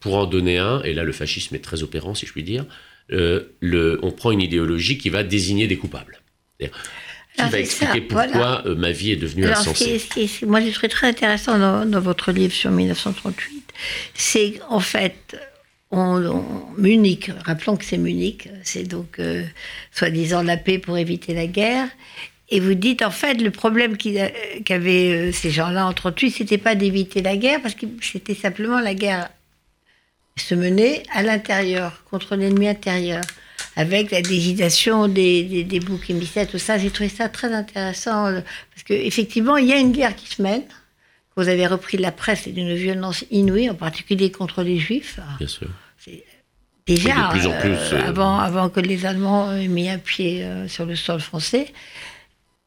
pour 0.00 0.16
en 0.16 0.26
donner 0.26 0.58
un, 0.58 0.82
et 0.82 0.92
là 0.94 1.02
le 1.02 1.12
fascisme 1.12 1.54
est 1.56 1.60
très 1.60 1.82
opérant, 1.82 2.14
si 2.14 2.26
je 2.26 2.32
puis 2.32 2.44
dire, 2.44 2.66
le, 3.08 3.98
on 4.02 4.12
prend 4.12 4.30
une 4.30 4.42
idéologie 4.42 4.98
qui 4.98 5.10
va 5.10 5.24
désigner 5.24 5.66
des 5.66 5.76
coupables 5.76 6.20
qui 7.44 7.50
va 7.50 7.58
expliquer 7.58 8.00
pourquoi 8.00 8.62
euh, 8.66 8.74
ma 8.74 8.90
vie 8.90 9.12
est 9.12 9.16
devenue 9.16 9.46
Alors, 9.46 9.58
insensée. 9.58 10.00
moi, 10.46 10.60
je 10.60 10.70
trouve 10.70 10.88
très 10.88 11.08
intéressant 11.08 11.58
dans, 11.58 12.00
votre 12.00 12.32
livre 12.32 12.52
sur 12.52 12.70
1938, 12.70 13.72
c'est 14.14 14.60
en 14.68 14.80
fait, 14.80 15.36
on, 15.90 16.44
Munich, 16.76 17.30
rappelons 17.44 17.76
que 17.76 17.84
c'est 17.84 17.98
Munich, 17.98 18.48
c'est 18.62 18.84
donc 18.84 19.18
euh, 19.18 19.44
soi-disant 19.92 20.42
la 20.42 20.56
paix 20.56 20.78
pour 20.78 20.98
éviter 20.98 21.34
la 21.34 21.46
guerre. 21.46 21.88
Et 22.50 22.60
vous 22.60 22.74
dites, 22.74 23.02
en 23.02 23.10
fait, 23.10 23.34
le 23.34 23.50
problème 23.50 23.96
euh, 24.06 24.28
qu'avaient 24.64 25.32
ces 25.32 25.50
gens-là 25.50 25.86
en 25.86 25.92
38, 25.92 26.30
c'était 26.30 26.58
pas 26.58 26.74
d'éviter 26.74 27.22
la 27.22 27.36
guerre, 27.36 27.60
parce 27.60 27.74
que 27.74 27.86
c'était 28.00 28.34
simplement 28.34 28.80
la 28.80 28.94
guerre 28.94 29.28
se 30.36 30.54
mener 30.54 31.02
à 31.12 31.22
l'intérieur, 31.22 32.04
contre 32.10 32.36
l'ennemi 32.36 32.68
intérieur 32.68 33.22
avec 33.78 34.10
la 34.10 34.22
désignation 34.22 35.06
des, 35.06 35.44
des, 35.44 35.62
des 35.62 35.78
boucs 35.78 36.10
émissaires, 36.10 36.48
tout 36.48 36.58
ça. 36.58 36.78
J'ai 36.78 36.90
trouvé 36.90 37.08
ça 37.08 37.28
très 37.28 37.52
intéressant 37.54 38.26
euh, 38.26 38.40
parce 38.74 38.82
qu'effectivement, 38.82 39.56
il 39.56 39.68
y 39.68 39.72
a 39.72 39.78
une 39.78 39.92
guerre 39.92 40.16
qui 40.16 40.26
se 40.26 40.42
mène. 40.42 40.64
Vous 41.36 41.48
avez 41.48 41.64
repris 41.68 41.96
de 41.96 42.02
la 42.02 42.10
presse 42.10 42.48
et 42.48 42.50
d'une 42.50 42.74
violence 42.74 43.24
inouïe, 43.30 43.70
en 43.70 43.76
particulier 43.76 44.32
contre 44.32 44.64
les 44.64 44.80
Juifs. 44.80 45.20
Bien 45.38 45.46
sûr. 45.46 45.68
Déjà, 46.88 47.28
plus 47.30 47.46
en 47.46 47.52
plus, 47.60 47.68
euh, 47.70 47.92
euh, 47.92 48.08
avant, 48.08 48.40
avant 48.40 48.68
que 48.68 48.80
les 48.80 49.06
Allemands 49.06 49.52
aient 49.52 49.68
mis 49.68 49.88
un 49.88 49.98
pied 49.98 50.44
sur 50.66 50.84
le 50.84 50.96
sol 50.96 51.20
français, 51.20 51.72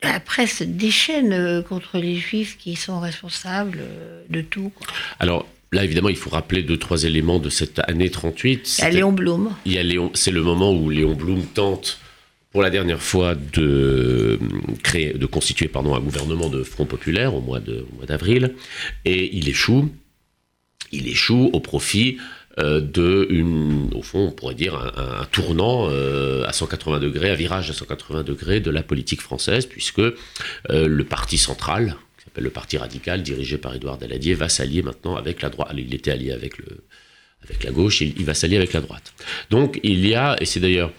la 0.02 0.22
presse 0.22 0.62
déchaîne 0.62 1.62
contre 1.64 1.98
les 1.98 2.16
Juifs 2.16 2.58
qui 2.58 2.78
sont 2.78 3.02
responsables 3.02 3.82
de 4.30 4.42
tout. 4.42 4.72
Alors, 5.20 5.46
Là, 5.74 5.86
évidemment, 5.86 6.10
il 6.10 6.18
faut 6.18 6.30
rappeler 6.30 6.64
deux, 6.64 6.78
trois 6.78 7.06
éléments 7.06 7.40
de 7.40 7.50
cette 7.50 7.80
année 7.88 8.10
38. 8.10 8.80
Il 8.80 8.82
y 8.82 8.86
a 8.86 8.90
Léon 8.90 9.14
Blum. 9.14 9.52
C'est 10.14 10.32
le 10.32 10.42
moment 10.42 10.74
où 10.74 10.90
Léon 10.90 11.14
Blum 11.14 11.46
tente, 11.46 12.00
pour 12.52 12.62
la 12.62 12.70
dernière 12.70 13.02
fois, 13.02 13.36
de, 13.36 14.38
créer, 14.84 15.14
de 15.14 15.26
constituer 15.26 15.70
pardon, 15.70 15.96
un 15.96 16.02
gouvernement 16.02 16.50
de 16.50 16.64
Front 16.64 16.86
Populaire 16.86 17.36
au 17.36 17.40
mois 17.40 17.62
d'avril. 18.06 18.54
Et 19.06 19.34
il 19.38 19.48
échoue. 19.48 19.90
Il 20.92 21.08
échoue 21.08 21.50
au 21.54 21.62
profit 21.62 22.18
euh, 22.60 22.82
de, 22.82 23.28
une, 23.30 23.90
au 23.96 24.02
fond, 24.02 24.28
on 24.28 24.32
pourrait 24.32 24.56
dire, 24.56 24.76
un, 24.76 25.26
tournant 25.32 25.88
euh, 25.90 26.44
à 26.46 26.52
180 26.52 27.00
degrés, 27.00 27.30
un 27.30 27.36
virage 27.36 27.70
à 27.70 27.74
180 27.74 28.24
degrés 28.24 28.60
de 28.60 28.72
la 28.72 28.84
politique 28.84 29.22
française, 29.22 29.66
puisque 29.66 30.00
euh, 30.00 30.14
le 30.70 31.04
parti 31.06 31.38
central, 31.38 31.96
le 32.38 32.50
Parti 32.50 32.78
radical, 32.78 33.24
dirigé 33.24 33.58
par 33.58 33.76
Édouard 33.76 33.98
Daladier, 33.98 34.34
va 34.34 34.50
s'allier 34.50 34.82
maintenant 34.82 35.16
avec 35.16 35.42
la 35.42 35.50
droite. 35.50 35.72
Il 35.78 35.94
était 35.94 36.12
allié 36.12 36.32
avec, 36.32 36.58
le, 36.58 36.84
avec 37.44 37.64
la 37.64 37.72
gauche, 37.72 38.02
il, 38.02 38.26
va 38.26 38.34
s'allier 38.34 38.58
avec 38.58 38.74
la 38.74 38.82
droite. 38.82 39.14
Donc 39.50 39.80
il 39.84 40.06
y 40.08 40.16
a, 40.16 40.36
et 40.40 40.46
c'est 40.46 40.60
d'ailleurs 40.60 40.92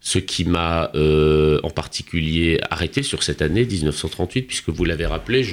ce 0.00 0.18
qui 0.18 0.44
m'a 0.44 0.90
euh, 0.94 1.60
en 1.62 1.70
particulier 1.70 2.60
arrêté 2.70 3.02
sur 3.02 3.22
cette 3.22 3.40
année 3.40 3.64
1938, 3.64 4.42
puisque 4.42 4.68
vous 4.68 4.84
l'avez 4.84 5.06
rappelé, 5.06 5.44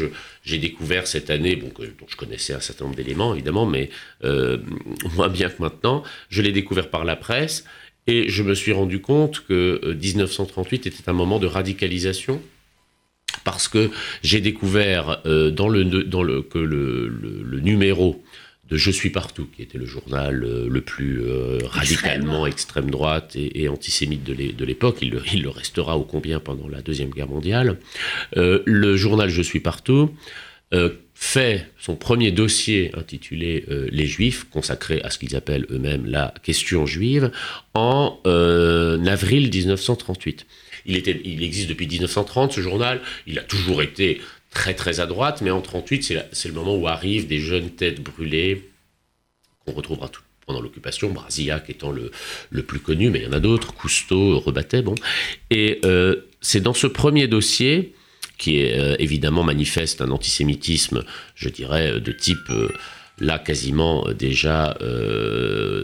j'ai 0.43 0.57
découvert 0.57 1.05
cette 1.05 1.29
année, 1.29 1.55
bon, 1.55 1.71
dont 1.77 2.07
je 2.07 2.15
connaissais 2.15 2.53
un 2.53 2.59
certain 2.59 2.85
nombre 2.85 2.97
d'éléments 2.97 3.33
évidemment, 3.33 3.65
mais 3.65 3.89
euh, 4.23 4.57
moins 5.15 5.29
bien 5.29 5.49
que 5.49 5.61
maintenant, 5.61 6.03
je 6.29 6.41
l'ai 6.41 6.51
découvert 6.51 6.89
par 6.89 7.05
la 7.05 7.15
presse, 7.15 7.63
et 8.07 8.27
je 8.27 8.41
me 8.41 8.55
suis 8.55 8.71
rendu 8.71 9.01
compte 9.01 9.45
que 9.47 9.95
1938 10.01 10.87
euh, 10.87 10.89
était 10.89 11.09
un 11.09 11.13
moment 11.13 11.37
de 11.37 11.45
radicalisation 11.45 12.41
parce 13.43 13.67
que 13.67 13.89
j'ai 14.23 14.41
découvert 14.41 15.21
euh, 15.25 15.51
dans 15.51 15.69
le, 15.69 15.83
dans 15.83 16.23
le, 16.23 16.41
que 16.41 16.59
le, 16.59 17.07
le, 17.07 17.59
numéro 17.59 18.23
de 18.69 18.77
Je 18.77 18.91
suis 18.91 19.09
partout, 19.09 19.47
qui 19.55 19.63
était 19.63 19.79
le 19.79 19.85
journal 19.85 20.43
euh, 20.43 20.67
le 20.69 20.81
plus 20.81 21.21
euh, 21.23 21.57
radicalement 21.65 22.45
extrême 22.45 22.91
droite 22.91 23.35
et, 23.35 23.67
antisémite 23.67 24.23
de 24.23 24.65
l'époque, 24.65 24.97
il, 25.01 25.19
il, 25.33 25.41
le 25.41 25.49
restera 25.49 25.97
au 25.97 26.03
combien 26.03 26.39
pendant 26.39 26.67
la 26.67 26.81
Deuxième 26.81 27.09
Guerre 27.09 27.29
mondiale, 27.29 27.77
le 28.35 28.95
journal 28.95 29.29
Je 29.29 29.41
suis 29.41 29.59
partout 29.59 30.13
fait 31.15 31.67
son 31.79 31.95
premier 31.95 32.31
dossier 32.31 32.91
intitulé 32.95 33.65
Les 33.91 34.05
Juifs, 34.05 34.45
consacré 34.51 35.01
à 35.01 35.09
ce 35.09 35.17
qu'ils 35.17 35.35
appellent 35.35 35.65
eux-mêmes 35.71 36.05
la 36.05 36.33
question 36.43 36.85
juive, 36.85 37.31
en 37.73 38.19
avril 38.23 39.49
1938 39.51 40.45
il, 40.89 41.43
existe 41.43 41.69
depuis 41.69 41.87
1930, 41.87 42.53
ce 42.53 42.61
journal. 42.61 43.01
Il 43.27 43.39
a 43.39 43.43
toujours 43.43 43.81
été 43.81 44.21
très 44.51 44.73
très 44.73 44.99
à 44.99 45.05
droite, 45.05 45.41
mais 45.41 45.51
en 45.51 45.61
38, 45.61 46.13
c'est 46.31 46.47
le 46.47 46.53
moment 46.53 46.75
où 46.75 46.87
arrivent 46.87 47.27
des 47.27 47.39
jeunes 47.39 47.69
têtes 47.69 48.01
brûlées 48.01 48.69
qu'on 49.65 49.73
retrouvera 49.73 50.09
tout, 50.09 50.23
pendant 50.45 50.61
l'occupation, 50.61 51.11
Brasillac 51.11 51.69
étant 51.69 51.91
le, 51.91 52.11
le, 52.49 52.63
plus 52.63 52.79
connu, 52.79 53.09
mais 53.09 53.19
il 53.19 53.25
y 53.25 53.27
en 53.27 53.33
a 53.33 53.39
d'autres, 53.39 53.73
Cousteau, 53.73 54.39
Rebattet, 54.39 54.81
bon. 54.81 54.95
Et 55.51 55.79
euh, 55.85 56.15
c'est 56.41 56.61
dans 56.61 56.73
ce 56.73 56.87
premier 56.87 57.27
dossier, 57.27 57.93
qui 58.37 58.57
est 58.57 58.79
euh, 58.79 58.95
évidemment 58.99 59.43
manifeste 59.43 60.01
un 60.01 60.09
antisémitisme, 60.09 61.03
je 61.35 61.49
dirais, 61.49 61.99
de 61.99 62.11
type... 62.11 62.49
Euh, 62.49 62.69
là 63.19 63.39
quasiment 63.39 64.07
déjà 64.11 64.77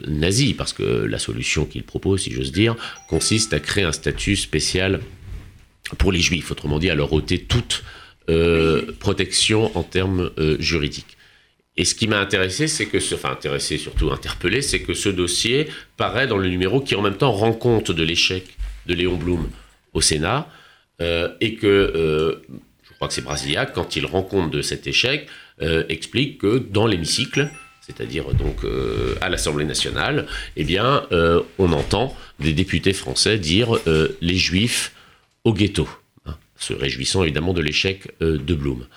nazi, 0.08 0.54
parce 0.54 0.74
que 0.74 0.84
la 0.84 1.20
solution 1.20 1.66
qu'il 1.66 1.84
propose, 1.84 2.22
si 2.22 2.32
j'ose 2.32 2.52
dire, 2.52 2.76
consiste 3.08 3.54
à 3.54 3.60
créer 3.60 3.84
un 3.84 3.92
statut 3.92 4.36
spécial 4.36 5.02
pour 5.98 6.12
les 6.12 6.20
juifs, 6.20 6.52
autrement 6.52 6.80
dit 6.80 6.90
à 6.90 6.96
leur 6.96 7.14
ôter 7.14 7.40
toute 7.40 7.84
protection 9.00 9.76
en 9.78 9.84
termes 9.84 10.32
juridiques. 10.60 11.16
Et 11.78 11.84
ce 11.84 11.94
qui 11.94 12.08
m'a 12.08 12.20
intéressé, 12.20 12.68
c'est 12.68 12.86
que, 12.86 13.00
ce, 13.00 13.16
enfin 13.16 13.32
intéressé, 13.32 13.78
surtout 13.78 14.12
interpellé, 14.12 14.62
c'est 14.62 14.80
que 14.80 14.94
ce 14.94 15.10
dossier 15.10 15.68
paraît 15.98 16.28
dans 16.28 16.38
le 16.38 16.48
numéro 16.48 16.80
qui 16.80 16.96
en 16.96 17.02
même 17.02 17.18
temps 17.18 17.34
rend 17.34 17.52
compte 17.52 17.92
de 17.92 18.04
l'échec 18.04 18.46
de 18.88 18.94
Léon 18.94 19.18
Blum 19.18 19.50
au 19.94 20.02
Sénat, 20.02 20.48
euh, 21.02 21.30
et 21.42 21.56
que, 21.56 21.68
euh, 21.68 22.42
que 23.08 23.14
c'est 23.14 23.24
Brasilia, 23.24 23.66
quand 23.66 23.96
il 23.96 24.06
rend 24.06 24.24
compte 24.24 24.52
de 24.52 24.62
cet 24.62 24.88
échec, 24.88 25.28
euh, 25.62 25.84
explique 25.90 26.40
que 26.40 26.58
dans 26.58 26.88
l'hémicycle, 26.88 27.50
c'est-à-dire 27.82 28.34
donc 28.34 28.62
à 29.22 29.30
l'Assemblée 29.30 29.66
nationale, 29.66 30.26
eh 30.56 30.64
bien, 30.64 31.04
on 31.60 31.72
entend 31.72 32.18
des 32.40 32.52
députés 32.52 32.94
français 32.94 33.38
dire 33.38 33.78
les 34.22 34.38
Juifs 34.38 34.92
au 35.44 35.54
ghetto, 35.54 35.88
hein, 36.26 36.36
se 36.58 36.74
réjouissant 36.74 37.22
évidemment 37.22 37.54
de 37.54 37.62
l'échec 37.62 38.10
de 38.22 38.56
Blum. 38.56 38.88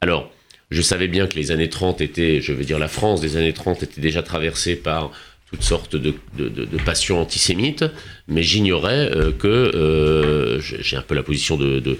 Alors, 0.00 0.32
je 0.70 0.82
savais 0.82 1.08
bien 1.08 1.26
que 1.26 1.36
les 1.36 1.50
années 1.50 1.70
30 1.70 2.00
étaient, 2.00 2.40
je 2.40 2.52
veux 2.52 2.64
dire 2.64 2.78
la 2.78 2.88
France 2.88 3.20
des 3.20 3.36
années 3.36 3.52
30 3.52 3.82
était 3.82 4.00
déjà 4.00 4.22
traversée 4.22 4.76
par 4.76 5.12
toutes 5.50 5.62
sortes 5.62 5.96
de, 5.96 6.12
passions 6.84 7.20
antisémites, 7.20 7.84
mais 8.26 8.42
j'ignorais 8.42 9.10
euh, 9.14 9.32
que, 9.32 9.48
euh, 9.48 10.60
j'ai 10.60 10.96
un 10.96 11.02
peu 11.02 11.14
la 11.14 11.22
position 11.22 11.56
de, 11.56 11.98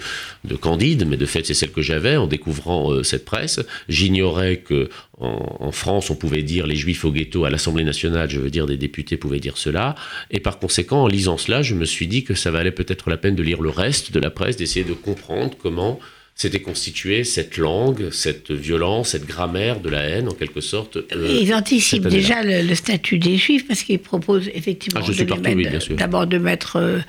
Candide, 0.61 1.07
mais 1.07 1.17
de 1.17 1.25
fait 1.25 1.45
c'est 1.45 1.53
celle 1.53 1.71
que 1.71 1.81
j'avais 1.81 2.15
en 2.15 2.27
découvrant 2.27 2.91
euh, 2.91 3.03
cette 3.03 3.25
presse, 3.25 3.59
j'ignorais 3.87 4.57
que 4.57 4.89
en, 5.17 5.71
France 5.71 6.09
on 6.09 6.15
pouvait 6.15 6.43
dire 6.43 6.67
les 6.67 6.75
juifs 6.75 7.05
au 7.05 7.11
ghetto 7.11 7.45
à 7.45 7.49
l'Assemblée 7.49 7.83
nationale, 7.83 8.29
je 8.29 8.39
veux 8.39 8.49
dire 8.49 8.67
des 8.67 8.77
députés 8.77 9.17
pouvaient 9.17 9.39
dire 9.39 9.57
cela, 9.57 9.95
et 10.31 10.39
par 10.39 10.59
conséquent 10.59 11.03
en 11.03 11.07
lisant 11.07 11.37
cela 11.37 11.61
je 11.61 11.73
me 11.73 11.85
suis 11.85 12.07
dit 12.07 12.23
que 12.23 12.35
ça 12.35 12.51
valait 12.51 12.71
peut-être 12.71 13.09
la 13.09 13.17
peine 13.17 13.35
de 13.35 13.43
lire 13.43 13.61
le 13.61 13.69
reste 13.69 14.11
de 14.11 14.19
la 14.19 14.29
presse, 14.29 14.57
d'essayer 14.57 14.85
de 14.85 14.93
comprendre 14.93 15.57
comment 15.59 15.99
s'était 16.39 16.61
constituée 16.61 17.25
cette 17.25 17.57
langue, 17.57 18.11
cette 18.11 18.49
violence, 18.49 19.09
cette 19.09 19.27
grammaire 19.27 19.81
de 19.81 19.89
la 19.89 20.03
haine, 20.03 20.29
en 20.29 20.33
quelque 20.33 20.61
sorte. 20.61 20.95
Euh, 20.95 21.37
ils 21.41 21.53
anticipent 21.53 22.07
déjà 22.07 22.41
le, 22.43 22.75
statut 22.75 23.19
des 23.19 23.35
juifs 23.35 23.67
parce 23.67 23.83
qu'ils 23.83 23.99
proposent 23.99 24.49
effectivement 24.53 25.01
ah, 25.03 25.95
d'abord 25.97 26.27
de 26.27 26.37
mettre 26.37 26.77
euh, 26.77 26.99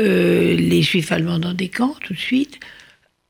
euh, 0.00 0.56
les 0.56 0.82
juifs 0.82 1.12
allemands 1.12 1.38
dans 1.38 1.54
des 1.54 1.68
camps 1.68 1.94
tout 2.00 2.14
de 2.14 2.18
suite, 2.18 2.58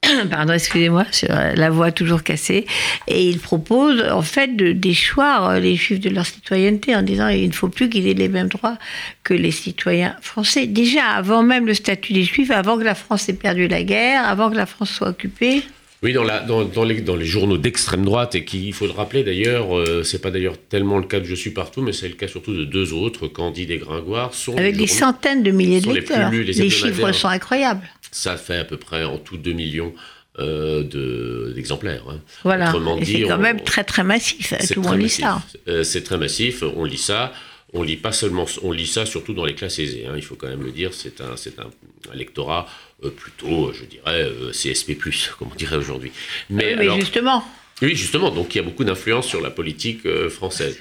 pardon, 0.31 0.53
excusez-moi, 0.53 1.07
la 1.29 1.71
voix 1.71 1.93
toujours 1.93 2.23
cassée, 2.23 2.67
et 3.09 3.29
il 3.29 3.39
propose 3.39 4.03
en 4.11 4.23
fait 4.23 4.57
de 4.57 4.73
déchoir 4.73 5.49
euh, 5.49 5.59
les 5.59 5.77
juifs 5.77 6.01
de 6.01 6.11
leur 6.11 6.27
citoyenneté 6.27 6.95
en 6.95 7.03
disant 7.03 7.29
il 7.29 7.49
ne 7.49 7.53
faut 7.53 7.69
plus 7.69 7.89
qu'ils 7.89 8.09
aient 8.09 8.15
les 8.15 8.29
mêmes 8.29 8.49
droits 8.49 8.79
que 9.23 9.35
les 9.35 9.51
citoyens 9.51 10.17
français. 10.21 10.67
Déjà 10.67 11.05
avant 11.07 11.43
même 11.43 11.67
le 11.67 11.75
statut 11.75 12.13
des 12.13 12.25
juifs, 12.25 12.51
avant 12.51 12.79
que 12.79 12.85
la 12.85 12.95
France 12.95 13.29
ait 13.29 13.35
perdu 13.35 13.69
la 13.69 13.83
guerre, 13.83 14.27
avant 14.27 14.51
que 14.51 14.57
la 14.57 14.67
France 14.67 14.91
soit 14.91 15.09
occupée. 15.09 15.63
Oui, 16.03 16.13
dans, 16.13 16.23
la, 16.23 16.41
dans, 16.41 16.65
dans, 16.65 16.85
les, 16.85 17.01
dans 17.01 17.17
les, 17.17 17.25
journaux 17.25 17.57
d'extrême 17.57 18.05
droite, 18.05 18.35
et 18.35 18.45
qui, 18.45 18.67
il 18.67 18.75
faut 18.75 18.85
le 18.85 18.93
rappeler 18.93 19.25
d'ailleurs, 19.25 19.75
euh, 19.75 20.03
c'est 20.03 20.21
pas 20.21 20.31
d'ailleurs 20.31 20.59
tellement 20.69 20.99
le 20.99 21.07
cas 21.07 21.19
de 21.19 21.25
Je 21.25 21.35
suis 21.35 21.51
partout, 21.51 21.81
mais 21.81 21.95
c'est 21.95 22.09
le 22.09 22.15
cas 22.15 22.29
surtout 22.29 22.53
de 22.53 22.67
deux 22.67 22.93
autres, 22.93 23.27
Candide 23.27 23.71
et 23.71 23.79
Gringoire, 23.79 24.35
sont. 24.35 24.55
Avec 24.55 24.77
des 24.77 24.87
centaines 24.87 25.43
de 25.43 25.51
milliers 25.51 25.81
de 25.81 25.91
lecteurs. 25.91 26.31
Les, 26.31 26.45
les, 26.45 26.71
chiffres 26.71 27.11
sont 27.13 27.29
incroyables. 27.29 27.89
Ça 28.15 28.37
fait 28.37 28.59
à 28.59 28.65
peu 28.65 28.77
près 28.77 29.03
en 29.03 29.19
tout 29.19 29.37
2 29.37 29.53
millions 29.53 29.93
euh, 30.39 31.53
d'exemplaires. 31.53 32.05
Hein. 32.09 32.21
Voilà, 32.45 32.73
c'est 33.05 33.23
quand 33.23 33.39
même 33.39 33.61
très 33.61 33.83
très 33.83 34.05
massif, 34.05 34.55
tout 34.73 34.83
le 34.83 34.89
monde 34.89 35.01
lit 35.01 35.09
ça. 35.09 35.43
Euh, 35.67 35.83
c'est 35.83 36.03
très 36.03 36.17
massif, 36.17 36.63
on 36.63 36.85
lit 36.85 36.97
ça. 36.97 37.33
On 37.73 37.83
lit 37.83 37.97
pas 37.97 38.13
seulement, 38.13 38.47
on 38.63 38.71
lit 38.71 38.87
ça 38.87 39.05
surtout 39.05 39.35
dans 39.35 39.45
les 39.45 39.57
classes 39.57 39.81
aisées. 39.81 40.07
Hein, 40.07 40.13
il 40.15 40.23
faut 40.23 40.37
quand 40.37 40.47
même 40.47 40.63
le 40.63 40.71
dire, 40.71 40.95
c'est 40.95 41.21
un, 41.21 41.37
c'est 41.37 41.59
un, 41.59 41.67
lectorat 42.15 42.69
euh, 43.03 43.11
plutôt, 43.11 43.73
je 43.73 43.85
dirais, 43.85 44.31
CSP+, 44.53 44.97
comme 45.39 45.49
on 45.53 45.57
dirait 45.57 45.77
aujourd'hui. 45.77 46.13
Mais, 46.51 46.77
mais 46.77 46.89
justement. 47.01 47.45
Oui, 47.83 47.97
justement. 47.97 48.31
Donc 48.31 48.55
il 48.55 48.59
y 48.59 48.61
a 48.61 48.65
beaucoup 48.65 48.85
d'influence 48.85 49.27
sur 49.27 49.41
la 49.41 49.51
politique 49.51 50.09
française. 50.29 50.79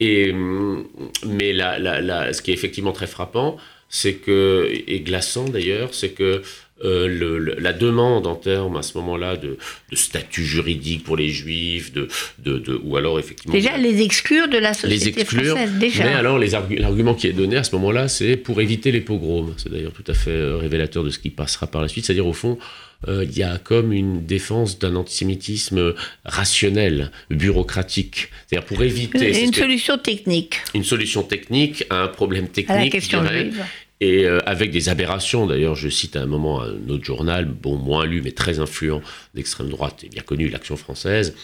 Et 0.00 0.32
hum, 0.32 0.86
mais 1.26 1.54
la, 1.54 1.78
la, 1.78 2.32
ce 2.34 2.42
qui 2.42 2.50
est 2.50 2.54
effectivement 2.54 2.92
très 2.92 3.06
frappant, 3.06 3.56
c'est 3.88 4.14
que 4.14 4.70
et 4.86 5.00
glaçant 5.00 5.48
d'ailleurs, 5.48 5.94
c'est 5.94 6.10
que 6.10 6.42
euh, 6.82 7.54
la 7.60 7.72
demande 7.72 8.26
en 8.26 8.34
termes 8.34 8.76
à 8.76 8.82
ce 8.82 8.98
moment-là 8.98 9.36
de, 9.36 9.56
statut 9.92 10.44
juridique 10.44 11.04
pour 11.04 11.16
les 11.16 11.28
juifs, 11.28 11.92
de, 11.92 12.08
de, 12.38 12.80
ou 12.82 12.96
alors 12.96 13.20
effectivement... 13.20 13.54
Déjà 13.54 13.76
les 13.76 14.02
exclure 14.02 14.48
de 14.48 14.58
la 14.58 14.74
société 14.74 15.12
les 15.12 15.20
exclure, 15.20 15.56
française, 15.56 15.78
déjà. 15.78 16.04
Mais 16.04 16.14
alors 16.14 16.38
l'argument 16.38 17.14
qui 17.14 17.28
est 17.28 17.32
donné 17.32 17.56
à 17.56 17.64
ce 17.64 17.76
moment-là, 17.76 18.08
c'est 18.08 18.36
pour 18.36 18.60
éviter 18.60 18.90
les 18.90 19.00
pogroms. 19.00 19.54
C'est 19.56 19.70
d'ailleurs 19.70 19.92
tout 19.92 20.04
à 20.08 20.14
fait 20.14 20.30
euh, 20.30 20.56
révélateur 20.56 21.04
de 21.04 21.10
ce 21.10 21.20
qui 21.20 21.30
passera 21.30 21.68
par 21.68 21.80
la 21.80 21.86
suite. 21.86 22.06
C'est-à-dire 22.06 22.26
au 22.26 22.32
fond, 22.32 22.58
euh, 23.06 23.24
il 23.24 23.38
y 23.38 23.44
a 23.44 23.58
comme 23.58 23.92
une 23.92 24.26
défense 24.26 24.80
d'un 24.80 24.96
antisémitisme 24.96 25.94
rationnel, 26.24 27.12
bureaucratique. 27.30 28.30
C'est-à-dire 28.46 28.66
pour 28.66 28.82
éviter... 28.82 29.44
Une, 29.44 29.54
solution 29.54 29.96
technique. 29.96 30.56
Une 30.74 30.84
solution 30.84 31.22
technique 31.22 31.84
à 31.88 32.02
un 32.02 32.08
problème 32.08 32.48
technique. 32.48 32.76
À 32.76 32.84
la 32.84 32.90
question 32.90 33.24
juive 33.24 33.62
et 34.04 34.26
euh, 34.26 34.38
avec 34.44 34.70
des 34.70 34.88
aberrations. 34.90 35.46
D'ailleurs, 35.46 35.74
je 35.74 35.88
cite 35.88 36.16
à 36.16 36.22
un 36.22 36.26
moment 36.26 36.62
un 36.62 36.88
autre 36.90 37.04
journal, 37.04 37.46
bon, 37.46 37.76
moins 37.76 38.04
lu, 38.04 38.20
mais 38.22 38.32
très 38.32 38.58
influent 38.58 39.00
d'extrême 39.34 39.70
droite 39.70 40.04
et 40.04 40.08
bien 40.08 40.22
connu, 40.22 40.48
l'Action 40.48 40.76
française. 40.76 41.34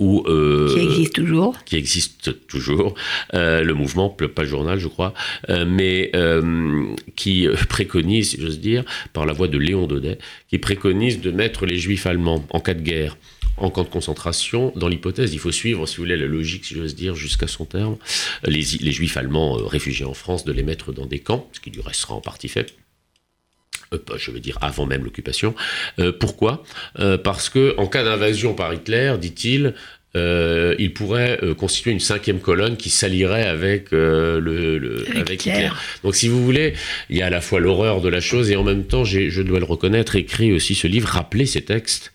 Où, 0.00 0.22
euh, 0.26 0.72
qui 0.74 0.80
existe 0.80 1.14
toujours. 1.14 1.64
Qui 1.64 1.76
existe 1.76 2.46
toujours. 2.46 2.94
Euh, 3.34 3.62
le 3.62 3.74
mouvement, 3.74 4.10
pas 4.10 4.42
le 4.42 4.48
journal, 4.48 4.78
je 4.78 4.88
crois, 4.88 5.12
mais 5.48 6.12
qui 7.16 7.48
préconise, 7.68 8.30
si 8.30 8.40
j'ose 8.40 8.60
dire, 8.60 8.84
par 9.12 9.26
la 9.26 9.32
voix 9.32 9.48
de 9.48 9.58
Léon 9.58 9.86
Daudet, 9.86 10.18
qui 10.48 10.58
préconise 10.58 11.20
de 11.20 11.30
mettre 11.30 11.66
les 11.66 11.78
juifs 11.78 12.06
allemands 12.06 12.44
en 12.50 12.60
cas 12.60 12.74
de 12.74 12.82
guerre 12.82 13.16
en 13.60 13.70
camp 13.70 13.84
de 13.84 13.88
concentration. 13.88 14.72
Dans 14.76 14.88
l'hypothèse, 14.88 15.32
il 15.32 15.38
faut 15.38 15.52
suivre, 15.52 15.86
si 15.86 15.96
vous 15.96 16.02
voulez, 16.02 16.16
la 16.16 16.26
logique, 16.26 16.64
si 16.64 16.74
j'ose 16.74 16.94
dire, 16.94 17.14
jusqu'à 17.14 17.46
son 17.46 17.64
terme, 17.64 17.96
les, 18.44 18.62
les 18.80 18.92
juifs 18.92 19.16
allemands 19.16 19.58
euh, 19.58 19.64
réfugiés 19.64 20.04
en 20.04 20.14
France, 20.14 20.44
de 20.44 20.52
les 20.52 20.62
mettre 20.62 20.92
dans 20.92 21.06
des 21.06 21.18
camps, 21.18 21.48
ce 21.52 21.60
qui 21.60 21.70
du 21.70 21.80
reste 21.80 22.00
sera 22.00 22.14
en 22.14 22.20
partie 22.20 22.48
fait 22.48 22.74
euh, 23.94 23.98
je 24.18 24.30
veux 24.30 24.40
dire 24.40 24.58
avant 24.60 24.84
même 24.84 25.02
l'occupation. 25.02 25.54
Euh, 25.98 26.12
pourquoi? 26.12 26.62
Parce 27.24 27.48
que 27.48 27.74
en 27.78 27.86
cas 27.86 28.04
d'invasion 28.04 28.54
par 28.54 28.74
Hitler, 28.74 29.14
dit-il, 29.18 29.74
il 30.14 30.92
pourrait 30.94 31.38
constituer 31.56 31.92
une 31.92 32.00
cinquième 32.00 32.40
colonne 32.40 32.76
qui 32.76 32.90
s'allierait 32.90 33.46
avec, 33.46 33.92
le, 33.92 35.06
avec 35.14 35.46
Hitler. 35.46 35.70
Donc, 36.02 36.16
si 36.16 36.28
vous 36.28 36.44
voulez, 36.44 36.74
il 37.08 37.16
y 37.16 37.22
a 37.22 37.26
à 37.26 37.30
la 37.30 37.40
fois 37.40 37.60
l'horreur 37.60 38.00
de 38.00 38.08
la 38.08 38.20
chose 38.20 38.50
et 38.50 38.56
en 38.56 38.64
même 38.64 38.84
temps, 38.84 39.04
je 39.04 39.42
dois 39.42 39.60
le 39.60 39.64
reconnaître, 39.64 40.16
écrit 40.16 40.52
aussi 40.52 40.74
ce 40.74 40.88
livre, 40.88 41.08
rappeler 41.08 41.46
ces 41.46 41.62
textes 41.62 42.12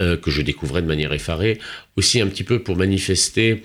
euh, 0.00 0.16
que 0.16 0.30
je 0.30 0.42
découvrais 0.42 0.82
de 0.82 0.86
manière 0.86 1.12
effarée, 1.12 1.58
aussi 1.96 2.20
un 2.20 2.26
petit 2.28 2.44
peu 2.44 2.60
pour 2.60 2.76
manifester 2.76 3.62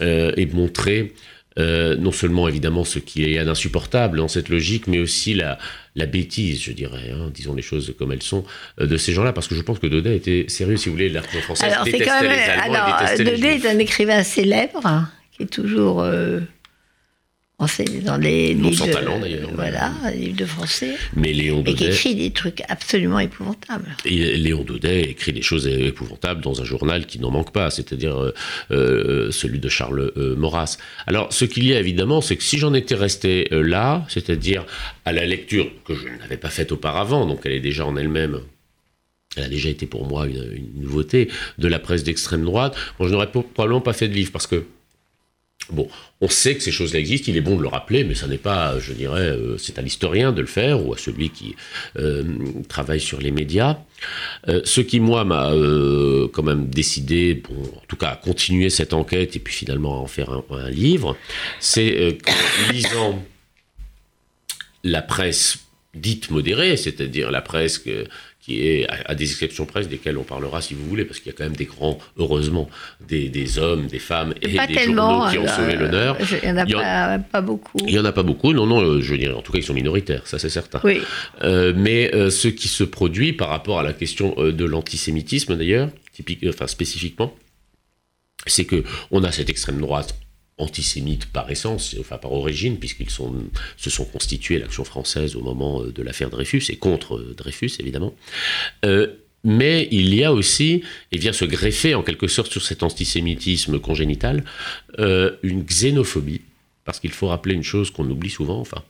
euh, 0.00 0.32
et 0.36 0.46
montrer 0.46 1.14
euh, 1.58 1.96
non 1.96 2.12
seulement 2.12 2.48
évidemment 2.48 2.84
ce 2.84 2.98
qui 2.98 3.24
est 3.24 3.38
insupportable 3.38 4.18
dans 4.18 4.28
cette 4.28 4.48
logique, 4.48 4.86
mais 4.86 4.98
aussi 4.98 5.34
la, 5.34 5.58
la 5.96 6.06
bêtise, 6.06 6.62
je 6.62 6.72
dirais, 6.72 7.10
hein, 7.12 7.30
disons 7.32 7.54
les 7.54 7.62
choses 7.62 7.94
comme 7.98 8.12
elles 8.12 8.22
sont, 8.22 8.44
de 8.78 8.96
ces 8.96 9.12
gens-là, 9.12 9.32
parce 9.32 9.48
que 9.48 9.54
je 9.54 9.62
pense 9.62 9.78
que 9.78 9.86
Daudet 9.86 10.16
était 10.16 10.46
sérieux, 10.48 10.76
si 10.76 10.88
vous 10.88 10.94
voulez, 10.94 11.08
l'art 11.08 11.24
français 11.24 11.64
alors, 11.64 11.84
détestait 11.84 12.06
quand 12.06 12.22
même, 12.22 12.30
les 12.30 12.38
Allemands 12.38 12.74
alors, 12.74 13.18
Daudet 13.18 13.56
est 13.56 13.66
un 13.66 13.78
écrivain 13.78 14.22
célèbre, 14.22 14.84
hein, 14.84 15.08
qui 15.32 15.44
est 15.44 15.46
toujours 15.46 16.04
dans 18.04 18.16
les 18.18 18.54
livres, 18.54 18.86
talent 18.86 19.18
d'ailleurs. 19.18 19.50
Voilà, 19.52 19.92
livres 20.14 20.36
de 20.36 20.44
français. 20.44 20.94
Mais 21.16 21.32
Léon 21.32 21.60
Daudet. 21.62 21.72
Et 21.72 21.74
qui 21.74 21.86
écrit 21.86 22.14
des 22.14 22.30
trucs 22.30 22.62
absolument 22.68 23.18
épouvantables. 23.18 23.96
Et 24.04 24.36
Léon 24.36 24.62
Daudet 24.62 25.02
écrit 25.02 25.32
des 25.32 25.42
choses 25.42 25.66
épouvantables 25.66 26.40
dans 26.40 26.60
un 26.60 26.64
journal 26.64 27.06
qui 27.06 27.18
n'en 27.18 27.32
manque 27.32 27.52
pas, 27.52 27.70
c'est-à-dire 27.70 28.16
euh, 28.16 28.32
euh, 28.70 29.32
celui 29.32 29.58
de 29.58 29.68
Charles 29.68 30.12
euh, 30.16 30.36
Maurras. 30.36 30.78
Alors, 31.08 31.32
ce 31.32 31.44
qu'il 31.44 31.66
y 31.66 31.74
a 31.74 31.80
évidemment, 31.80 32.20
c'est 32.20 32.36
que 32.36 32.44
si 32.44 32.58
j'en 32.58 32.74
étais 32.74 32.94
resté 32.94 33.48
là, 33.50 34.06
c'est-à-dire 34.08 34.64
à 35.04 35.12
la 35.12 35.26
lecture 35.26 35.68
que 35.84 35.94
je 35.94 36.06
n'avais 36.20 36.36
pas 36.36 36.50
faite 36.50 36.70
auparavant, 36.70 37.26
donc 37.26 37.40
elle 37.44 37.52
est 37.52 37.60
déjà 37.60 37.84
en 37.84 37.96
elle-même 37.96 38.40
elle 39.36 39.44
a 39.44 39.48
déjà 39.48 39.68
été 39.68 39.86
pour 39.86 40.06
moi 40.06 40.26
une, 40.26 40.52
une 40.52 40.82
nouveauté 40.82 41.28
de 41.58 41.68
la 41.68 41.78
presse 41.78 42.02
d'extrême 42.02 42.44
droite. 42.44 42.74
Bon, 42.98 43.06
je 43.06 43.12
n'aurais 43.12 43.30
probablement 43.30 43.82
pas 43.82 43.92
fait 43.92 44.08
de 44.08 44.14
livre 44.14 44.32
parce 44.32 44.46
que 44.46 44.64
Bon, 45.70 45.88
on 46.20 46.28
sait 46.28 46.56
que 46.56 46.62
ces 46.62 46.70
choses-là 46.70 46.98
existent, 46.98 47.30
il 47.30 47.36
est 47.36 47.42
bon 47.42 47.56
de 47.56 47.62
le 47.62 47.68
rappeler, 47.68 48.04
mais 48.04 48.14
ça 48.14 48.26
n'est 48.26 48.38
pas, 48.38 48.78
je 48.80 48.92
dirais, 48.92 49.28
euh, 49.28 49.58
c'est 49.58 49.78
à 49.78 49.82
l'historien 49.82 50.32
de 50.32 50.40
le 50.40 50.46
faire 50.46 50.84
ou 50.84 50.94
à 50.94 50.98
celui 50.98 51.30
qui 51.30 51.56
euh, 51.98 52.24
travaille 52.68 53.00
sur 53.00 53.20
les 53.20 53.30
médias. 53.30 53.78
Euh, 54.48 54.62
ce 54.64 54.80
qui, 54.80 55.00
moi, 55.00 55.24
m'a 55.24 55.52
quand 56.32 56.42
même 56.42 56.68
décidé, 56.68 57.34
bon, 57.34 57.62
en 57.62 57.84
tout 57.86 57.96
cas, 57.96 58.10
à 58.10 58.16
continuer 58.16 58.70
cette 58.70 58.94
enquête 58.94 59.36
et 59.36 59.38
puis 59.38 59.54
finalement 59.54 59.94
à 59.94 59.98
en 59.98 60.06
faire 60.06 60.30
un, 60.30 60.44
un 60.50 60.70
livre, 60.70 61.16
c'est 61.60 62.18
qu'en 62.24 62.72
lisant 62.72 63.22
la 64.84 65.02
presse 65.02 65.58
dite 65.94 66.30
modérée, 66.30 66.76
c'est-à-dire 66.76 67.30
la 67.30 67.42
presse 67.42 67.82
qui 68.48 68.66
est 68.66 68.86
à, 68.88 69.14
des 69.14 69.30
exceptions 69.30 69.66
presse 69.66 69.88
desquelles 69.88 70.16
on 70.16 70.22
parlera 70.22 70.62
si 70.62 70.72
vous 70.72 70.84
voulez, 70.86 71.04
parce 71.04 71.20
qu'il 71.20 71.30
y 71.30 71.34
a 71.34 71.36
quand 71.36 71.44
même 71.44 71.56
des 71.56 71.66
grands, 71.66 71.98
heureusement, 72.16 72.70
des, 73.06 73.58
hommes, 73.58 73.86
des 73.86 73.98
femmes 73.98 74.32
et 74.40 74.48
des 74.48 74.78
journaux 74.84 75.28
qui 75.30 75.38
ont 75.38 75.46
sauvé 75.46 75.74
euh, 75.74 75.80
l'honneur. 75.80 76.16
Il 76.42 76.52
n'y 76.54 76.74
en 76.74 76.80
a 76.80 77.18
pas, 77.18 77.40
beaucoup. 77.42 77.78
Il 77.86 77.92
n'y 77.92 77.98
en 77.98 78.04
a 78.06 78.12
pas 78.12 78.22
beaucoup, 78.22 78.54
non, 78.54 78.66
non, 78.66 78.80
euh, 78.80 79.02
je 79.02 79.14
dirais, 79.14 79.34
en 79.34 79.42
tout 79.42 79.52
cas, 79.52 79.58
ils 79.58 79.64
sont 79.64 79.74
minoritaires, 79.74 80.26
ça 80.26 80.38
c'est 80.38 80.48
certain. 80.48 80.80
Oui. 80.82 81.00
Euh, 81.42 81.74
mais 81.76 82.10
ce 82.30 82.48
qui 82.48 82.68
se 82.68 82.84
produit 82.84 83.34
par 83.34 83.50
rapport 83.50 83.78
à 83.78 83.82
la 83.82 83.92
question 83.92 84.34
de 84.38 84.64
l'antisémitisme 84.64 85.56
d'ailleurs, 85.56 85.90
enfin 86.48 86.66
spécifiquement, 86.66 87.34
c'est 88.46 88.64
que 88.64 88.82
on 89.10 89.24
a 89.24 89.30
cette 89.30 89.50
extrême 89.50 89.80
droite 89.80 90.16
antisémites 90.58 91.26
par 91.26 91.50
essence, 91.50 91.96
enfin 92.00 92.18
par 92.18 92.32
origine, 92.32 92.78
puisqu'ils 92.78 93.10
sont, 93.10 93.34
se 93.76 93.90
sont 93.90 94.04
constitués 94.04 94.58
l'action 94.58 94.84
française 94.84 95.36
au 95.36 95.40
moment 95.40 95.82
euh, 95.82 95.92
de 95.92 96.02
l'affaire 96.02 96.30
Dreyfus 96.30 96.64
et 96.68 96.76
contre 96.76 97.16
euh, 97.16 97.34
Dreyfus 97.36 97.72
évidemment. 97.78 98.14
Euh, 98.84 99.08
mais 99.44 99.88
il 99.92 100.14
y 100.14 100.24
a 100.24 100.32
aussi, 100.32 100.82
et 101.12 101.18
vient 101.18 101.32
se 101.32 101.44
greffer 101.44 101.94
en 101.94 102.02
quelque 102.02 102.26
sorte 102.26 102.50
sur 102.50 102.62
cet 102.62 102.82
antisémitisme 102.82 103.78
congénital, 103.78 104.42
une 104.98 105.62
xénophobie 105.62 106.40
parce 106.88 107.00
qu'il 107.00 107.10
faut 107.10 107.26
rappeler 107.26 107.54
une 107.54 107.62
chose 107.62 107.90
qu'on 107.90 108.08
oublie 108.08 108.30
souvent, 108.30 108.58
enfin, 108.60 108.82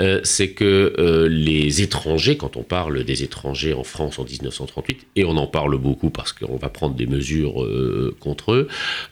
euh, 0.00 0.20
c'est 0.24 0.50
que 0.50 0.94
euh, 0.98 1.28
les 1.28 1.80
étrangers, 1.80 2.36
quand 2.36 2.56
on 2.56 2.64
parle 2.64 3.04
des 3.04 3.22
étrangers 3.22 3.72
en 3.72 3.84
France 3.84 4.18
en 4.18 4.24
1938, 4.24 5.06
et 5.14 5.24
on 5.24 5.36
en 5.36 5.46
parle 5.46 5.78
beaucoup 5.78 6.10
parce 6.10 6.32
qu'on 6.32 6.56
va 6.56 6.70
prendre 6.70 6.96
des 6.96 7.06
mesures 7.06 7.62
euh, 7.62 8.16
contre 8.18 8.52
eux, 8.52 8.66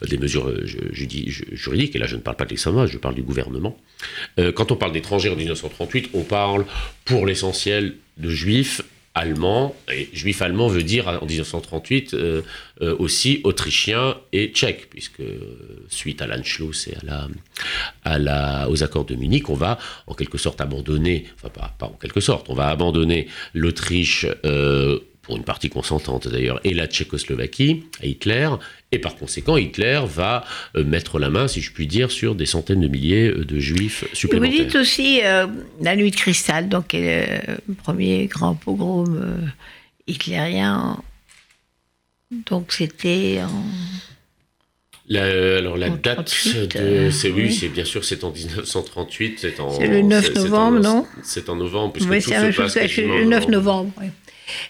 des 0.05 0.17
mesures 0.17 0.51
juridiques, 0.65 1.95
et 1.95 1.97
là 1.97 2.07
je 2.07 2.17
ne 2.17 2.21
parle 2.21 2.35
pas 2.35 2.43
de 2.43 2.49
l'extrême 2.49 2.85
je 2.87 2.97
parle 2.97 3.15
du 3.15 3.23
gouvernement. 3.23 3.77
quand 4.37 4.69
on 4.73 4.75
parle 4.75 4.91
d'étrangers 4.91 5.29
en 5.29 5.37
1938, 5.37 6.09
on 6.13 6.23
parle 6.23 6.65
pour 7.05 7.25
l'essentiel 7.25 7.95
de 8.17 8.29
juifs 8.29 8.81
allemand, 9.15 9.73
et 9.91 10.09
juif 10.13 10.41
allemand 10.41 10.67
veut 10.67 10.83
dire 10.83 11.07
en 11.07 11.25
1938 11.25 12.13
euh, 12.13 12.41
euh, 12.81 12.95
aussi 12.99 13.39
autrichien 13.45 14.17
et 14.33 14.49
tchèque, 14.49 14.89
puisque 14.89 15.23
suite 15.89 16.21
à 16.21 16.27
l'Anschluss 16.27 16.89
et 16.89 16.97
à 18.03 18.19
la, 18.19 18.69
aux 18.69 18.83
accords 18.83 19.05
de 19.05 19.15
Munich, 19.15 19.49
on 19.49 19.55
va 19.55 19.79
en 20.05 20.13
quelque 20.13 20.37
sorte 20.37 20.59
abandonner, 20.59 21.25
enfin 21.35 21.49
pas, 21.49 21.73
en 21.85 21.97
quelque 21.99 22.19
sorte, 22.19 22.49
on 22.49 22.53
va 22.53 22.67
abandonner 22.67 23.27
l'Autriche. 23.53 24.27
Euh, 24.45 24.99
pour 25.25 25.37
une 25.37 25.43
partie 25.43 25.69
consentante 25.69 26.27
d'ailleurs, 26.27 26.59
et 26.63 26.73
la 26.73 26.87
Tchécoslovaquie 26.87 27.83
à 28.01 28.05
Hitler, 28.05 28.49
et 28.91 28.99
par 28.99 29.15
conséquent, 29.15 29.57
Hitler 29.57 30.01
va 30.07 30.45
euh, 30.75 30.83
mettre 30.83 31.19
la 31.19 31.29
main, 31.29 31.47
si 31.47 31.61
je 31.61 31.71
puis 31.71 31.87
dire, 31.87 32.11
sur 32.11 32.35
des 32.35 32.45
centaines 32.45 32.81
de 32.81 32.87
milliers 32.87 33.29
euh, 33.29 33.43
de 33.43 33.59
juifs 33.59 34.05
supplémentaires. 34.13 34.57
vous 34.57 34.63
dites 34.65 34.75
aussi 34.75 35.21
euh, 35.23 35.47
la 35.81 35.95
nuit 35.95 36.11
de 36.11 36.15
cristal, 36.15 36.69
donc 36.69 36.93
le 36.93 37.73
premier 37.73 38.27
grand 38.27 38.55
pogrom 38.55 39.51
hitlérien. 40.07 40.99
Donc 42.31 42.71
c'était 42.71 43.41
en. 43.43 43.65
alors 45.15 45.77
la 45.77 45.89
date 45.89 46.33
de, 46.73 47.09
c'est 47.09 47.31
oui, 47.31 47.53
c'est 47.53 47.69
bien 47.69 47.85
sûr, 47.85 48.05
c'est 48.05 48.23
en 48.23 48.31
1938, 48.31 49.39
c'est 49.39 49.59
en. 49.59 49.71
C'est 49.71 49.87
le 49.87 50.01
9 50.01 50.35
novembre, 50.35 50.79
non? 50.79 51.07
C'est 51.23 51.49
en 51.49 51.55
novembre, 51.55 51.93
puisque 51.93 52.09
oui, 52.09 52.21
tout 52.21 52.29
se 52.29 52.55
passe 52.55 52.97
le 52.97 53.25
9 53.25 53.47
novembre. 53.49 53.91
Oui. 53.99 54.07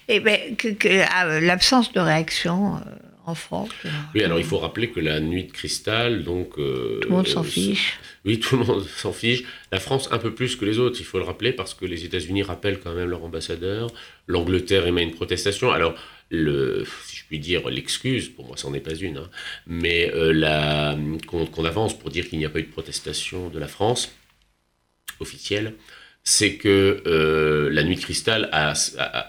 Et 0.07 0.19
ben, 0.19 0.55
que, 0.55 0.69
ah, 1.11 1.39
l'absence 1.39 1.91
de 1.93 1.99
réaction 1.99 2.79
en 3.25 3.35
France. 3.35 3.69
Oui, 4.13 4.23
alors 4.23 4.39
il 4.39 4.45
faut 4.45 4.59
rappeler 4.59 4.89
que 4.91 4.99
la 4.99 5.19
nuit 5.19 5.45
de 5.45 5.51
cristal, 5.51 6.23
donc... 6.23 6.59
Euh, 6.59 6.99
tout 7.01 7.09
le 7.09 7.15
monde 7.15 7.27
s'en 7.27 7.43
fiche. 7.43 7.99
Oui, 8.23 8.39
tout 8.39 8.57
le 8.57 8.63
monde 8.63 8.85
s'en 8.87 9.13
fiche. 9.13 9.43
La 9.71 9.79
France 9.79 10.09
un 10.11 10.19
peu 10.19 10.33
plus 10.33 10.55
que 10.55 10.65
les 10.65 10.77
autres, 10.77 10.97
il 10.99 11.05
faut 11.05 11.17
le 11.17 11.23
rappeler, 11.23 11.51
parce 11.51 11.73
que 11.73 11.85
les 11.85 12.05
États-Unis 12.05 12.43
rappellent 12.43 12.79
quand 12.79 12.93
même 12.93 13.09
leur 13.09 13.23
ambassadeur. 13.23 13.89
L'Angleterre 14.27 14.85
émet 14.85 15.03
une 15.03 15.15
protestation. 15.15 15.71
Alors, 15.71 15.95
le, 16.29 16.85
si 17.05 17.17
je 17.17 17.25
puis 17.25 17.39
dire, 17.39 17.67
l'excuse, 17.69 18.29
pour 18.29 18.45
moi, 18.45 18.57
c'en 18.57 18.73
est 18.73 18.79
pas 18.79 18.95
une, 18.95 19.17
hein, 19.17 19.29
mais 19.67 20.11
euh, 20.13 21.17
qu'on 21.27 21.65
avance 21.65 21.97
pour 21.97 22.09
dire 22.09 22.27
qu'il 22.29 22.39
n'y 22.39 22.45
a 22.45 22.49
pas 22.49 22.59
eu 22.59 22.63
de 22.63 22.71
protestation 22.71 23.49
de 23.49 23.59
la 23.59 23.67
France 23.67 24.15
officielle, 25.19 25.73
c'est 26.25 26.55
que 26.55 27.03
euh, 27.05 27.69
la 27.71 27.83
nuit 27.83 27.95
de 27.95 28.01
cristal, 28.01 28.49
a, 28.51 28.73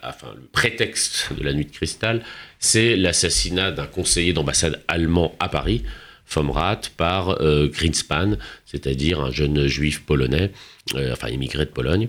enfin 0.03 0.29
le 0.35 0.47
prétexte 0.51 1.33
de 1.39 1.45
la 1.45 1.53
nuit 1.53 1.67
de 1.67 1.71
cristal, 1.71 2.23
c'est 2.59 2.97
l'assassinat 2.97 3.71
d'un 3.71 3.87
conseiller 3.87 4.33
d'ambassade 4.33 4.83
allemand 4.89 5.37
à 5.39 5.51
Paris, 5.51 5.85
Fomrat, 6.27 6.81
par 6.97 7.41
euh, 7.41 7.69
Greenspan, 7.69 8.37
c'est-à-dire 8.65 9.21
un 9.21 9.31
jeune 9.31 9.69
juif 9.69 10.03
polonais, 10.05 10.51
euh, 10.97 11.13
enfin 11.13 11.29
immigré 11.29 11.65
de 11.65 11.71
Pologne. 11.71 12.09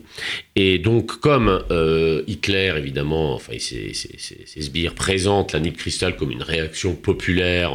Et 0.55 0.79
donc, 0.79 1.19
comme 1.19 1.63
euh, 1.69 2.23
Hitler, 2.27 2.73
évidemment, 2.77 3.35
enfin, 3.35 3.53
ses, 3.59 3.93
sbires 3.93 4.95
présentent 4.95 5.53
la 5.53 5.59
nuit 5.59 5.71
de 5.71 5.77
cristal 5.77 6.15
comme 6.15 6.31
une 6.31 6.41
réaction 6.41 6.95
populaire, 6.95 7.73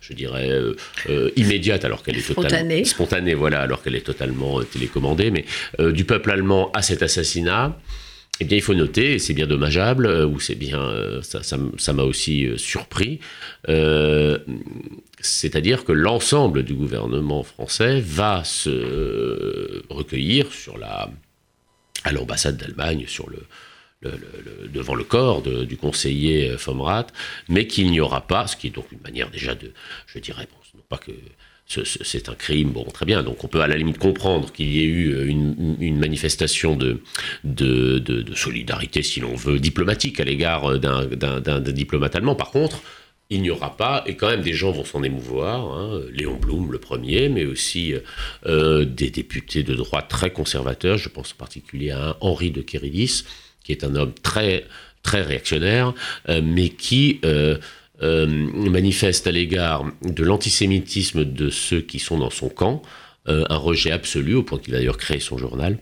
je 0.00 0.12
dirais, 0.14 0.50
immédiate, 1.36 1.84
alors 1.84 2.02
qu'elle 2.02 2.16
est 2.16 2.20
spontanée. 2.20 2.84
spontanée, 2.84 3.34
voilà, 3.34 3.60
alors 3.60 3.82
qu'elle 3.82 3.96
est 3.96 4.06
totalement 4.06 4.62
télécommandée, 4.62 5.30
mais 5.30 5.44
du 5.92 6.04
peuple 6.04 6.30
allemand 6.30 6.72
à 6.72 6.80
cet 6.82 7.02
assassinat. 7.02 7.78
Eh 8.40 8.44
bien, 8.44 8.58
il 8.58 8.62
faut 8.62 8.74
noter, 8.74 9.14
et 9.14 9.18
c'est 9.18 9.32
bien 9.32 9.46
dommageable, 9.46 10.06
ou 10.26 10.38
c'est 10.40 10.56
bien, 10.56 11.20
ça 11.22 11.92
m'a 11.94 12.02
aussi 12.02 12.48
surpris, 12.56 13.20
c'est-à-dire 15.20 15.84
que 15.84 15.92
l'ensemble 15.92 16.62
du 16.62 16.74
gouvernement 16.74 17.42
français 17.42 18.00
va 18.00 18.44
se 18.44 19.82
recueillir 19.88 20.52
sur 20.52 20.76
la, 20.76 21.08
à 22.04 22.12
l'ambassade 22.12 22.58
d'Allemagne, 22.58 23.04
sur 23.06 23.30
le, 23.30 23.38
devant 24.72 24.94
le 24.94 25.04
corps 25.04 25.42
du 25.42 25.76
conseiller 25.76 26.56
Fomrat, 26.58 27.06
mais 27.48 27.66
qu'il 27.66 27.90
n'y 27.90 28.00
aura 28.00 28.26
pas, 28.26 28.46
ce 28.46 28.56
qui 28.56 28.66
est 28.68 28.70
donc 28.70 28.92
une 28.92 29.00
manière 29.00 29.30
déjà 29.30 29.54
de, 29.54 29.72
je 30.06 30.18
dirais, 30.18 30.46
bon, 30.50 30.78
non 30.78 30.84
pas 30.88 30.98
que 30.98 31.12
c'est 31.66 32.28
un 32.28 32.34
crime, 32.34 32.70
bon, 32.70 32.84
très 32.84 33.06
bien. 33.06 33.22
Donc 33.22 33.42
on 33.44 33.48
peut 33.48 33.60
à 33.60 33.66
la 33.66 33.76
limite 33.76 33.98
comprendre 33.98 34.52
qu'il 34.52 34.72
y 34.72 34.80
ait 34.80 34.84
eu 34.84 35.26
une, 35.26 35.98
manifestation 35.98 36.76
de, 36.76 37.02
solidarité, 38.34 39.02
si 39.02 39.20
l'on 39.20 39.34
veut, 39.34 39.58
diplomatique 39.58 40.20
à 40.20 40.24
l'égard 40.24 40.78
d'un 40.78 41.60
diplomate 41.60 42.14
allemand. 42.14 42.34
Par 42.34 42.50
contre, 42.50 42.82
il 43.28 43.42
n'y 43.42 43.50
aura 43.50 43.76
pas, 43.76 44.04
et 44.06 44.14
quand 44.14 44.28
même 44.28 44.42
des 44.42 44.52
gens 44.52 44.70
vont 44.70 44.84
s'en 44.84 45.02
émouvoir, 45.02 45.76
hein, 45.76 46.00
Léon 46.12 46.36
Blum 46.36 46.70
le 46.70 46.78
premier, 46.78 47.28
mais 47.28 47.44
aussi 47.44 47.94
euh, 48.46 48.84
des 48.84 49.10
députés 49.10 49.64
de 49.64 49.74
droite 49.74 50.06
très 50.08 50.30
conservateurs, 50.30 50.96
je 50.96 51.08
pense 51.08 51.32
en 51.32 51.36
particulier 51.36 51.90
à 51.90 52.16
Henri 52.20 52.52
de 52.52 52.62
Kéridis, 52.62 53.24
qui 53.64 53.72
est 53.72 53.82
un 53.82 53.96
homme 53.96 54.12
très, 54.22 54.64
réactionnaire, 55.12 55.92
euh, 56.28 56.40
mais 56.42 56.68
qui 56.68 57.20
euh, 57.24 57.58
manifeste 58.02 59.26
à 59.26 59.32
l'égard 59.32 59.84
de 60.02 60.22
l'antisémitisme 60.22 61.24
de 61.24 61.50
ceux 61.50 61.80
qui 61.80 61.98
sont 61.98 62.18
dans 62.18 62.30
son 62.30 62.48
camp, 62.48 62.82
un 63.26 63.56
rejet 63.56 63.90
absolu, 63.90 64.34
au 64.34 64.42
point 64.42 64.58
qu'il 64.58 64.74
a 64.74 64.78
d'ailleurs 64.78 64.98
créé 64.98 65.18
son 65.18 65.38
journal 65.38 65.78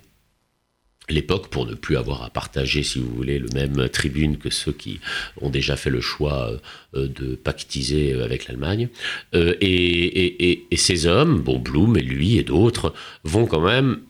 l'époque 1.08 1.48
pour 1.48 1.66
ne 1.66 1.74
plus 1.74 1.96
avoir 1.96 2.22
à 2.22 2.30
partager, 2.30 2.82
si 2.82 2.98
vous 2.98 3.14
voulez, 3.14 3.38
le 3.38 3.48
même 3.54 3.88
tribune 3.88 4.38
que 4.38 4.50
ceux 4.50 4.72
qui 4.72 5.00
ont 5.40 5.50
déjà 5.50 5.76
fait 5.76 5.90
le 5.90 6.00
choix 6.00 6.58
euh, 6.94 7.08
de 7.08 7.34
pactiser 7.34 8.14
avec 8.14 8.46
l'Allemagne. 8.48 8.88
Euh, 9.34 9.54
et, 9.60 10.66
ces 10.76 11.06
hommes, 11.06 11.40
bon, 11.40 11.58
Blum 11.58 11.96
et 11.96 12.02
lui 12.02 12.36
et 12.36 12.42
d'autres, 12.42 12.94
vont 13.22 13.46
quand 13.46 13.60
même 13.60 14.00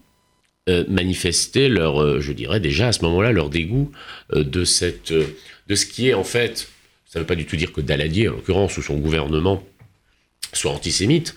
euh, 0.68 0.84
manifester 0.88 1.68
leur, 1.68 2.20
je 2.20 2.32
dirais 2.32 2.60
déjà 2.60 2.88
à 2.88 2.92
ce 2.92 3.02
moment-là, 3.02 3.32
leur 3.32 3.50
dégoût 3.50 3.92
de, 4.34 4.64
cette, 4.64 5.12
de 5.12 5.74
ce 5.74 5.86
qui 5.86 6.08
est 6.08 6.14
en 6.14 6.24
fait, 6.24 6.68
ça 7.14 7.20
ne 7.20 7.22
veut 7.22 7.27
pas 7.27 7.37
du 7.37 7.46
tout 7.46 7.57
dire 7.57 7.72
que 7.72 7.81
Daladier, 7.81 8.29
en 8.29 8.33
l'occurrence, 8.33 8.77
ou 8.77 8.83
son 8.83 8.96
gouvernement, 8.98 9.64
soit 10.53 10.72
antisémite, 10.72 11.35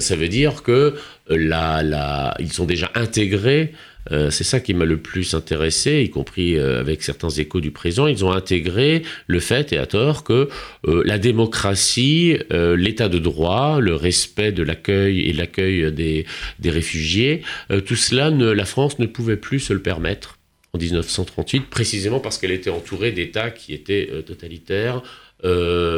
ça 0.00 0.16
veut 0.16 0.28
dire 0.28 0.62
que 0.62 0.94
la, 1.28 1.82
la, 1.82 2.34
ils 2.40 2.52
sont 2.52 2.64
déjà 2.64 2.90
intégrés 2.94 3.72
euh, 4.12 4.30
c'est 4.30 4.44
ça 4.44 4.60
qui 4.60 4.74
m'a 4.74 4.84
le 4.84 4.98
plus 4.98 5.34
intéressé, 5.34 6.02
y 6.02 6.10
compris 6.10 6.56
euh, 6.56 6.80
avec 6.80 7.02
certains 7.02 7.30
échos 7.30 7.60
du 7.60 7.70
présent. 7.70 8.06
Ils 8.06 8.24
ont 8.24 8.32
intégré 8.32 9.02
le 9.26 9.40
fait, 9.40 9.72
et 9.72 9.78
à 9.78 9.86
tort, 9.86 10.24
que 10.24 10.48
euh, 10.86 11.02
la 11.04 11.18
démocratie, 11.18 12.38
l'état 12.50 13.08
de 13.08 13.18
droit, 13.18 13.80
le 13.80 13.94
respect 13.94 14.52
de 14.52 14.62
l'accueil 14.62 15.20
et 15.20 15.32
l'accueil 15.32 15.92
des, 15.92 16.26
réfugiés, 16.64 17.42
tout 17.86 17.96
cela, 17.96 18.30
la 18.30 18.64
France 18.64 18.98
ne 18.98 19.06
pouvait 19.06 19.36
plus 19.36 19.60
se 19.60 19.72
le 19.72 19.80
permettre 19.80 20.35
en 20.76 20.78
1938, 20.78 21.68
précisément 21.70 22.20
parce 22.20 22.38
qu'elle 22.38 22.52
était 22.52 22.70
entourée 22.70 23.12
d'États 23.12 23.50
qui 23.50 23.74
étaient 23.74 24.10
totalitaires, 24.26 25.02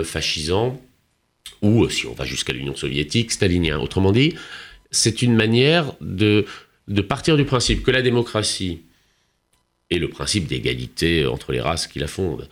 fascisants, 0.05 0.81
ou, 1.63 1.89
si 1.89 2.07
on 2.07 2.13
va 2.13 2.25
jusqu'à 2.25 2.53
l'Union 2.53 2.77
soviétique, 2.77 3.33
staliniens. 3.33 3.79
Autrement 3.79 4.13
dit, 4.13 4.35
c'est 4.91 5.23
une 5.23 5.35
manière 5.35 5.93
de, 6.01 6.47
de 6.87 7.01
partir 7.03 7.37
du 7.37 7.45
principe 7.45 7.83
que 7.83 7.91
la 7.91 8.03
démocratie 8.03 8.83
et 9.91 9.99
le 9.99 10.09
principe 10.09 10.47
d'égalité 10.47 11.27
entre 11.27 11.53
les 11.53 11.61
races 11.61 11.87
qui 11.87 11.99
la 11.99 12.07
fondent 12.07 12.49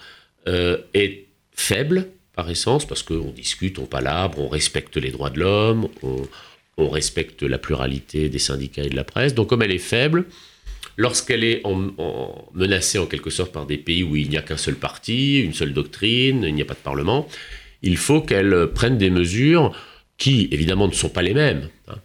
euh, 0.49 0.79
est 0.95 1.27
faible 1.53 2.09
par 2.35 2.51
essence, 2.51 2.87
parce 2.87 3.03
qu'on 3.03 3.31
discute, 3.31 3.79
on 3.79 3.87
palabre, 3.87 4.39
on 4.39 4.49
respecte 4.49 4.97
les 4.99 5.11
droits 5.11 5.31
de 5.31 5.41
l'homme, 5.41 5.89
on, 6.03 6.89
respecte 6.91 7.43
la 7.43 7.57
pluralité 7.57 8.29
des 8.29 8.39
syndicats 8.39 8.83
et 8.83 8.91
de 8.91 8.97
la 8.97 9.05
presse. 9.05 9.35
Donc 9.35 9.49
comme 9.49 9.63
elle 9.63 9.73
est 9.73 9.79
faible, 9.79 10.27
lorsqu'elle 10.97 11.45
est 11.45 11.63
menacée 12.55 12.99
en 12.99 13.07
quelque 13.07 13.31
sorte 13.31 13.53
par 13.53 13.67
des 13.67 13.79
pays 13.79 14.03
où 14.03 14.17
il 14.17 14.29
n'y 14.29 14.37
a 14.37 14.43
qu'un 14.43 14.57
seul 14.57 14.77
parti, 14.77 15.41
une 15.41 15.55
seule 15.55 15.73
doctrine, 15.73 16.45
il 16.47 16.55
n'y 16.55 16.63
a 16.63 16.67
pas 16.67 16.75
de 16.75 16.79
parlement, 16.79 17.29
il 17.83 17.97
faut 17.97 18.21
qu'elle 18.21 18.69
prenne 18.75 18.99
des 18.99 19.11
mesures 19.11 19.77
qui, 20.19 20.49
évidemment, 20.51 20.89
ne 20.89 20.93
sont 20.93 21.09
pas 21.09 21.23
les 21.23 21.35
mêmes 21.35 21.69
hein, 21.89 21.97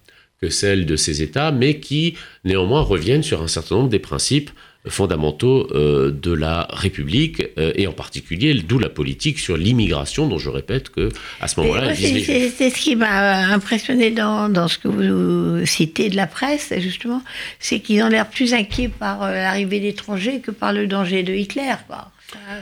que 0.41 0.49
celles 0.49 0.85
de 0.85 0.95
ces 0.95 1.21
États, 1.21 1.51
mais 1.51 1.79
qui, 1.79 2.15
néanmoins, 2.43 2.81
reviennent 2.81 3.23
sur 3.23 3.41
un 3.41 3.47
certain 3.47 3.75
nombre 3.75 3.89
des 3.89 3.99
principes 3.99 4.51
fondamentaux 4.87 5.67
euh, 5.75 6.09
de 6.11 6.31
la 6.31 6.67
République 6.71 7.43
euh, 7.59 7.71
et 7.75 7.85
en 7.85 7.91
particulier 7.91 8.53
d'où 8.55 8.79
la 8.79 8.89
politique 8.89 9.37
sur 9.37 9.55
l'immigration 9.55 10.27
dont 10.27 10.39
je 10.39 10.49
répète 10.49 10.89
que 10.89 11.09
à 11.39 11.47
ce 11.47 11.59
moment-là 11.59 11.93
c'est 11.93 12.69
ce 12.69 12.81
qui 12.81 12.95
m'a 12.95 13.45
impressionné 13.53 14.09
dans, 14.09 14.49
dans, 14.49 14.67
ce 14.67 14.79
que 14.79 14.87
vous 14.87 15.65
citez 15.67 16.09
de 16.09 16.15
la 16.15 16.25
presse 16.25 16.73
justement 16.79 17.21
c'est 17.59 17.79
qu'ils 17.79 18.01
ont 18.01 18.07
l'air 18.07 18.27
plus 18.27 18.55
inquiets 18.55 18.87
par 18.87 19.21
euh, 19.21 19.33
l'arrivée 19.33 19.79
d'étrangers 19.79 20.39
que 20.39 20.49
par 20.49 20.73
le 20.73 20.87
danger 20.87 21.21
de 21.21 21.33
Hitler 21.33 21.75
quoi. 21.87 22.11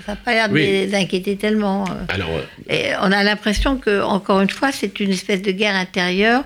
Ça 0.06 0.14
n'a 0.14 0.16
pas 0.16 0.34
l'air 0.34 0.88
d'inquiéter 0.88 1.36
tellement. 1.36 1.86
Euh. 1.86 2.06
Alors, 2.08 2.30
Et 2.70 2.92
on 3.02 3.12
a 3.12 3.24
l'impression 3.24 3.78
que, 3.78 4.02
encore 4.02 4.42
une 4.42 4.50
fois, 4.50 4.72
c'est 4.72 5.00
une 5.00 5.12
espèce 5.12 5.42
de 5.42 5.52
guerre 5.52 5.76
intérieure. 5.76 6.44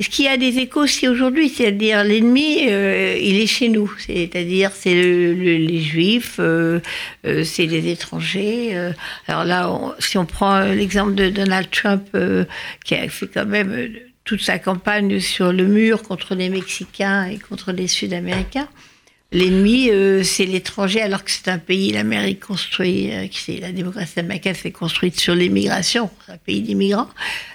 Ce 0.00 0.08
qui 0.08 0.28
a 0.28 0.36
des 0.36 0.58
échos 0.58 0.82
aussi 0.82 1.08
aujourd'hui, 1.08 1.48
c'est-à-dire 1.48 2.04
l'ennemi, 2.04 2.66
euh, 2.68 3.16
il 3.20 3.40
est 3.40 3.46
chez 3.46 3.68
nous. 3.68 3.90
C'est-à-dire, 3.98 4.70
c'est 4.74 4.94
les 4.94 5.80
juifs, 5.80 6.36
euh, 6.38 6.80
c'est 7.22 7.66
les 7.66 7.88
étrangers. 7.88 8.76
alors 9.26 9.44
là, 9.44 9.70
si 9.98 10.18
on 10.18 10.26
prend 10.26 10.60
l'exemple 10.60 11.14
de 11.14 11.30
Donald 11.30 11.70
Trump, 11.70 12.04
qui 12.84 12.94
a 12.94 13.08
fait 13.08 13.28
quand 13.28 13.46
même 13.46 13.88
toute 14.24 14.42
sa 14.42 14.58
campagne 14.58 15.20
sur 15.20 15.52
le 15.52 15.66
mur 15.66 16.02
contre 16.02 16.34
les 16.34 16.48
Mexicains 16.48 17.26
et 17.26 17.38
contre 17.38 17.72
les 17.72 17.86
Sud-Américains. 17.86 18.68
L'ennemi, 19.32 19.90
euh, 19.90 20.22
c'est 20.22 20.44
l'étranger, 20.44 21.02
alors 21.02 21.24
que 21.24 21.32
c'est 21.32 21.48
un 21.48 21.58
pays, 21.58 21.90
l'Amérique 21.90 22.38
construit, 22.38 23.10
euh, 23.12 23.26
la 23.60 23.72
démocratie 23.72 24.20
américaine 24.20 24.54
s'est 24.54 24.70
construite 24.70 25.18
sur 25.18 25.34
l'immigration, 25.34 26.10
un 26.28 26.36
pays 26.36 26.60
d'immigrants. 26.60 27.08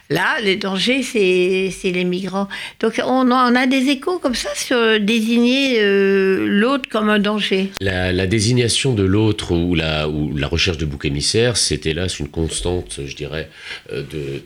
Là, 0.09 0.41
le 0.43 0.57
danger, 0.57 1.01
c'est 1.01 1.71
les 1.91 2.03
migrants. 2.03 2.49
Donc 2.81 3.01
on, 3.05 3.31
a 3.31 3.67
des 3.67 3.87
échos 3.87 4.19
comme 4.19 4.35
ça 4.35 4.49
sur 4.53 4.99
désigner 4.99 5.77
euh, 5.79 6.45
l'autre 6.45 6.89
comme 6.89 7.07
un 7.07 7.19
danger. 7.19 7.71
La, 7.79 8.27
désignation 8.27 8.93
de 8.93 9.03
l'autre 9.03 9.55
ou 9.55 9.73
la, 9.73 10.07
recherche 10.47 10.77
de 10.77 10.85
bouc 10.85 11.05
émissaire, 11.05 11.55
c'est 11.55 11.85
hélas 11.85 12.19
une 12.19 12.27
constante, 12.27 12.99
je 13.05 13.15
dirais, 13.15 13.49
de, 13.89 14.43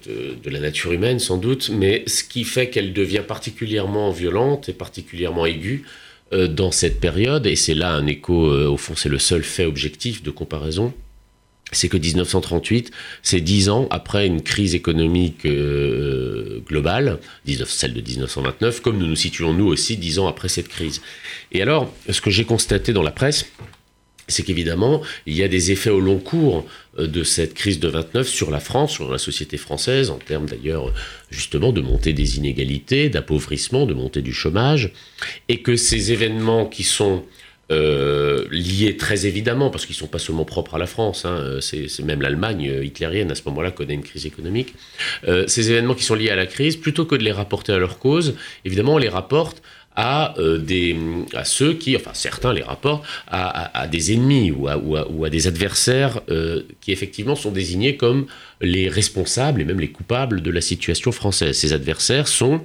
la 0.47 0.59
nature 0.59 0.91
humaine 0.91 1.17
sans 1.17 1.37
doute, 1.37 1.71
mais 1.73 2.03
ce 2.05 2.23
qui 2.23 2.43
fait 2.43 2.69
qu'elle 2.69 2.93
devient 2.93 3.23
particulièrement 3.27 4.11
violente 4.11 4.69
et 4.69 4.73
particulièrement 4.73 5.47
aiguë, 5.47 5.85
dans 6.31 6.71
cette 6.71 6.99
période, 6.99 7.45
et 7.45 7.55
c'est 7.55 7.75
là 7.75 7.91
un 7.93 8.07
écho, 8.07 8.47
euh, 8.47 8.67
au 8.67 8.77
fond 8.77 8.95
c'est 8.95 9.09
le 9.09 9.19
seul 9.19 9.43
fait 9.43 9.65
objectif 9.65 10.23
de 10.23 10.31
comparaison, 10.31 10.93
c'est 11.71 11.89
que 11.89 11.97
1938, 11.97 12.91
c'est 13.23 13.41
dix 13.41 13.69
ans 13.69 13.87
après 13.89 14.27
une 14.27 14.41
crise 14.41 14.75
économique 14.75 15.45
euh, 15.45 16.61
globale, 16.67 17.19
celle 17.65 17.93
de 17.93 18.01
1929, 18.01 18.81
comme 18.81 18.97
nous 18.97 19.07
nous 19.07 19.15
situons 19.15 19.53
nous 19.53 19.67
aussi 19.67 19.97
dix 19.97 20.19
ans 20.19 20.27
après 20.27 20.47
cette 20.47 20.67
crise. 20.67 21.01
Et 21.51 21.61
alors, 21.61 21.91
ce 22.09 22.21
que 22.21 22.29
j'ai 22.29 22.45
constaté 22.45 22.93
dans 22.93 23.01
la 23.01 23.11
presse, 23.11 23.45
c'est 24.27 24.43
qu'évidemment, 24.43 25.01
il 25.25 25.35
y 25.35 25.43
a 25.43 25.47
des 25.47 25.71
effets 25.71 25.89
au 25.89 25.99
long 25.99 26.17
cours 26.17 26.65
euh, 26.99 27.07
de 27.07 27.23
cette 27.23 27.53
crise 27.53 27.79
de 27.79 27.87
29 27.87 28.27
sur 28.27 28.51
la 28.51 28.59
France, 28.59 28.91
sur 28.91 29.11
la 29.11 29.17
société 29.17 29.57
française, 29.57 30.09
en 30.09 30.17
termes 30.17 30.47
d'ailleurs 30.47 30.93
justement 31.29 31.71
de 31.71 31.81
montée 31.81 32.13
des 32.13 32.37
inégalités, 32.37 33.09
d'appauvrissement, 33.09 33.85
de 33.85 33.93
montée 33.93 34.21
du 34.21 34.33
chômage, 34.33 34.91
et 35.49 35.61
que 35.61 35.75
ces 35.75 36.11
événements 36.11 36.65
qui 36.65 36.83
sont 36.83 37.23
euh, 37.71 38.45
liés 38.51 38.95
très 38.95 39.25
évidemment, 39.25 39.69
parce 39.69 39.85
qu'ils 39.85 39.95
ne 39.95 39.99
sont 39.99 40.07
pas 40.07 40.19
seulement 40.19 40.45
propres 40.45 40.75
à 40.75 40.77
la 40.77 40.85
France, 40.85 41.25
hein, 41.25 41.35
euh, 41.37 41.61
c'est 41.61 42.03
même 42.03 42.21
l'Allemagne 42.21 42.81
hitlérienne 42.83 43.31
à 43.31 43.35
ce 43.35 43.41
moment-là 43.47 43.71
connaît 43.71 43.95
une 43.95 44.03
crise 44.03 44.25
économique, 44.25 44.75
ces 45.47 45.71
événements 45.71 45.95
qui 45.95 46.03
sont 46.03 46.15
liés 46.15 46.29
à 46.29 46.35
la 46.35 46.45
crise, 46.45 46.77
plutôt 46.77 47.05
que 47.05 47.15
de 47.15 47.23
les 47.23 47.31
rapporter 47.31 47.73
à 47.73 47.77
leur 47.77 47.99
cause, 47.99 48.35
évidemment 48.65 48.95
on 48.95 48.99
les 48.99 49.09
rapporte 49.09 49.61
à, 49.95 50.37
euh, 50.39 50.59
à 51.33 51.45
ceux 51.45 51.73
qui, 51.73 51.95
enfin 51.95 52.11
certains 52.13 52.53
les 52.53 52.63
rapportent, 52.63 53.05
à, 53.27 53.87
des 53.87 54.13
ennemis 54.13 54.51
ou 54.51 54.67
à, 54.67 54.77
ou 54.77 55.25
à 55.25 55.29
des 55.29 55.47
adversaires 55.47 56.21
euh, 56.29 56.63
qui 56.81 56.91
effectivement 56.91 57.35
sont 57.35 57.51
désignés 57.51 57.97
comme 57.97 58.25
les 58.61 58.89
responsables 58.89 59.61
et 59.61 59.65
même 59.65 59.79
les 59.79 59.91
coupables 59.91 60.41
de 60.41 60.51
la 60.51 60.61
situation 60.61 61.11
française. 61.11 61.57
Ces 61.57 61.73
adversaires 61.73 62.27
sont 62.27 62.61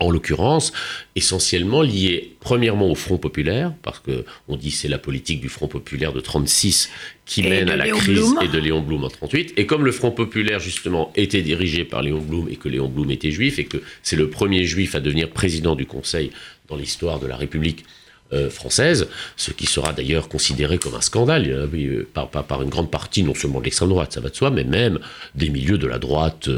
en 0.00 0.10
l'occurrence, 0.10 0.72
essentiellement 1.16 1.82
lié 1.82 2.36
premièrement 2.40 2.90
au 2.90 2.94
Front 2.94 3.18
populaire, 3.18 3.72
parce 3.82 3.98
que 3.98 4.24
on 4.46 4.56
dit 4.56 4.70
c'est 4.70 4.88
la 4.88 4.98
politique 4.98 5.40
du 5.40 5.48
Front 5.48 5.68
populaire 5.68 6.12
de 6.12 6.20
36 6.20 6.90
qui 7.26 7.42
mène 7.42 7.68
à 7.68 7.76
la 7.76 7.88
crise 7.88 8.34
et 8.42 8.48
de 8.48 8.58
Léon 8.58 8.80
Blum 8.80 9.04
en 9.04 9.08
38. 9.08 9.54
Et 9.56 9.66
comme 9.66 9.84
le 9.84 9.92
Front 9.92 10.12
populaire 10.12 10.60
justement 10.60 11.12
était 11.16 11.42
dirigé 11.42 11.84
par 11.84 12.02
Léon 12.02 12.20
Blum 12.20 12.48
et 12.48 12.56
que 12.56 12.68
Léon 12.68 12.88
Blum 12.88 13.10
était 13.10 13.30
juif 13.30 13.58
et 13.58 13.64
que 13.64 13.78
c'est 14.02 14.16
le 14.16 14.30
premier 14.30 14.64
juif 14.64 14.94
à 14.94 15.00
devenir 15.00 15.30
président 15.30 15.74
du 15.74 15.86
Conseil 15.86 16.30
dans 16.68 16.76
l'histoire 16.76 17.18
de 17.18 17.26
la 17.26 17.36
République 17.36 17.84
euh, 18.34 18.50
française, 18.50 19.08
ce 19.36 19.52
qui 19.52 19.64
sera 19.64 19.94
d'ailleurs 19.94 20.28
considéré 20.28 20.76
comme 20.76 20.94
un 20.94 21.00
scandale 21.00 21.46
euh, 21.48 21.66
euh, 21.72 22.06
par, 22.12 22.28
par, 22.28 22.60
une 22.60 22.68
grande 22.68 22.90
partie, 22.90 23.22
non 23.22 23.34
seulement 23.34 23.58
de 23.58 23.64
l'extrême 23.64 23.88
droite, 23.88 24.12
ça 24.12 24.20
va 24.20 24.28
de 24.28 24.34
soi, 24.34 24.50
mais 24.50 24.64
même 24.64 24.98
des 25.34 25.48
milieux 25.48 25.78
de 25.78 25.86
la 25.86 25.98
droite 25.98 26.50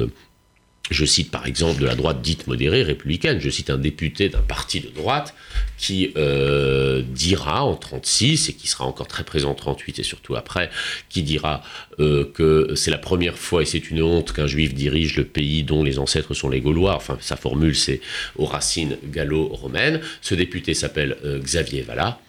je 0.91 1.05
cite 1.05 1.31
par 1.31 1.47
exemple 1.47 1.81
de 1.81 1.87
la 1.87 1.95
droite 1.95 2.21
dite 2.21 2.47
modérée 2.47 2.83
républicaine, 2.83 3.41
je 3.41 3.49
cite 3.49 3.71
un 3.71 3.79
député 3.79 4.29
d'un 4.29 4.41
parti 4.41 4.81
de 4.81 4.89
droite 4.89 5.35
qui 5.79 6.13
euh, 6.17 7.03
dira 7.03 7.65
en 7.65 7.77
36 7.77 8.49
et 8.49 8.53
qui 8.55 8.69
sera 8.69 8.85
encore 8.85 9.07
très 9.07 9.25
présent 9.25 9.51
en 9.51 9.55
38 9.55 10.01
et 10.01 10.03
surtout 10.03 10.37
après, 10.37 10.71
qui 11.09 11.23
dira 11.23 11.63
euh, 12.01 12.31
que 12.35 12.75
c'est 12.75 12.91
la 12.91 12.99
première 12.99 13.39
fois 13.39 13.63
et 13.63 13.67
c'est 13.67 13.91
une 13.91 14.03
honte 14.03 14.33
qu'un 14.33 14.47
juif 14.47 14.75
dirige 14.75 15.17
le 15.17 15.25
pays 15.25 15.63
dont 15.63 15.83
les 15.85 15.99
ancêtres 15.99 16.35
sont 16.35 16.49
les 16.49 16.61
Gaulois. 16.61 16.97
Enfin, 16.97 17.17
sa 17.21 17.37
formule 17.37 17.77
c'est 17.77 18.01
aux 18.37 18.47
racines 18.47 18.97
gallo-romaines. 19.05 20.01
Ce 20.21 20.35
député 20.35 20.75
s'appelle 20.75 21.17
euh, 21.25 21.39
Xavier 21.39 21.83
Vallat. 21.83 22.21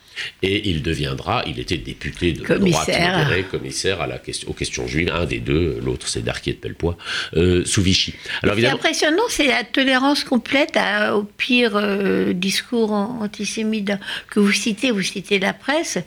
Et 0.44 0.70
il 0.70 0.82
deviendra, 0.82 1.44
il 1.48 1.60
était 1.60 1.78
député 1.78 2.34
de 2.34 2.44
commissaire. 2.44 2.86
droite 2.86 3.18
modérée, 3.18 3.44
commissaire 3.44 4.02
à 4.02 4.08
la 4.08 4.18
question, 4.18 4.50
aux 4.50 4.54
questions 4.54 4.88
juives, 4.88 5.12
un 5.14 5.26
des 5.26 5.40
deux, 5.40 5.80
l'autre 5.84 6.08
c'est 6.08 6.24
Darquier 6.24 6.54
de 6.54 6.58
Pellepoix, 6.58 6.98
euh, 7.36 7.64
sous 7.66 7.82
Vichy. 7.82 8.14
Alors, 8.44 8.56
Ce 8.56 8.60
qui 8.60 8.66
est 8.66 8.70
impressionnant, 8.70 9.24
c'est 9.30 9.48
la 9.48 9.64
tolérance 9.64 10.24
complète 10.24 10.78
au 11.14 11.24
pire 11.24 11.76
euh, 11.76 12.34
discours 12.34 12.92
antisémite 12.92 13.92
que 14.30 14.40
vous 14.40 14.52
citez, 14.52 14.92
vous 14.92 15.02
citez 15.02 15.40
la 15.40 15.54
presse. 15.54 15.98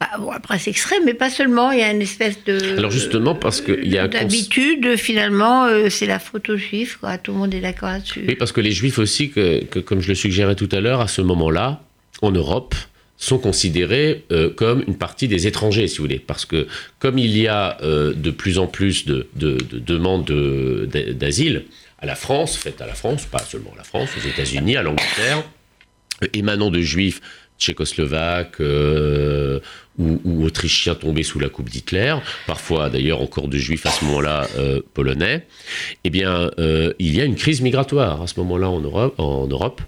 Bah, 0.00 0.08
bon, 0.18 0.32
la 0.32 0.40
presse 0.40 0.66
extrême, 0.66 1.02
mais 1.04 1.14
pas 1.14 1.30
seulement. 1.30 1.70
Il 1.70 1.78
y 1.78 1.82
a 1.82 1.90
une 1.90 2.02
espèce 2.02 2.42
de. 2.44 2.76
Alors 2.76 2.90
justement, 2.90 3.36
parce 3.36 3.60
qu'il 3.60 3.86
y 3.86 3.98
a. 3.98 4.08
D'habitude, 4.08 4.96
finalement, 4.96 5.66
euh, 5.66 5.88
c'est 5.90 6.06
la 6.06 6.18
faute 6.18 6.48
aux 6.50 6.56
juifs, 6.56 6.96
quoi. 7.00 7.18
Tout 7.18 7.32
le 7.32 7.38
monde 7.38 7.54
est 7.54 7.60
d'accord 7.60 7.90
là-dessus. 7.90 8.24
Oui, 8.26 8.34
parce 8.34 8.50
que 8.50 8.60
les 8.60 8.72
juifs 8.72 8.98
aussi, 8.98 9.30
que, 9.30 9.62
que, 9.64 9.78
comme 9.78 10.00
je 10.00 10.08
le 10.08 10.16
suggérais 10.16 10.56
tout 10.56 10.68
à 10.72 10.80
l'heure, 10.80 11.00
à 11.00 11.08
ce 11.08 11.22
moment-là, 11.22 11.84
en 12.20 12.32
Europe, 12.32 12.74
sont 13.22 13.38
considérés 13.38 14.24
euh, 14.32 14.50
comme 14.50 14.82
une 14.88 14.96
partie 14.96 15.28
des 15.28 15.46
étrangers, 15.46 15.86
si 15.86 15.98
vous 15.98 16.04
voulez. 16.04 16.18
Parce 16.18 16.44
que 16.44 16.66
comme 16.98 17.18
il 17.18 17.38
y 17.38 17.46
a 17.46 17.78
euh, 17.82 18.12
de 18.12 18.32
plus 18.32 18.58
en 18.58 18.66
plus 18.66 19.06
de, 19.06 19.28
demandes 19.36 20.24
d'asile 20.26 21.64
à 22.00 22.06
la 22.06 22.16
France, 22.16 22.56
faites 22.56 22.80
à 22.80 22.86
la 22.86 22.94
France, 22.94 23.26
pas 23.26 23.38
seulement 23.38 23.70
à 23.74 23.78
la 23.78 23.84
France, 23.84 24.10
aux 24.18 24.28
États-Unis, 24.28 24.76
à 24.76 24.82
l'Angleterre, 24.82 25.44
émanant 26.32 26.70
de 26.70 26.80
juifs 26.80 27.20
tchécoslovaques 27.60 28.60
euh, 28.60 29.60
ou, 29.98 30.44
autrichiens 30.44 30.96
tombés 30.96 31.22
sous 31.22 31.38
la 31.38 31.48
coupe 31.48 31.70
d'Hitler, 31.70 32.16
parfois 32.48 32.90
d'ailleurs 32.90 33.20
encore 33.20 33.46
de 33.46 33.56
juifs 33.56 33.86
à 33.86 33.90
ce 33.90 34.04
moment-là 34.06 34.48
polonais, 34.94 35.46
eh 36.02 36.10
bien, 36.10 36.50
il 36.58 37.14
y 37.14 37.20
a 37.20 37.24
une 37.24 37.36
crise 37.36 37.60
migratoire 37.60 38.22
à 38.22 38.26
ce 38.26 38.40
moment-là 38.40 38.68
en 38.68 38.80
Europe. 38.80 39.14
En 39.18 39.46
Europe 39.46 39.80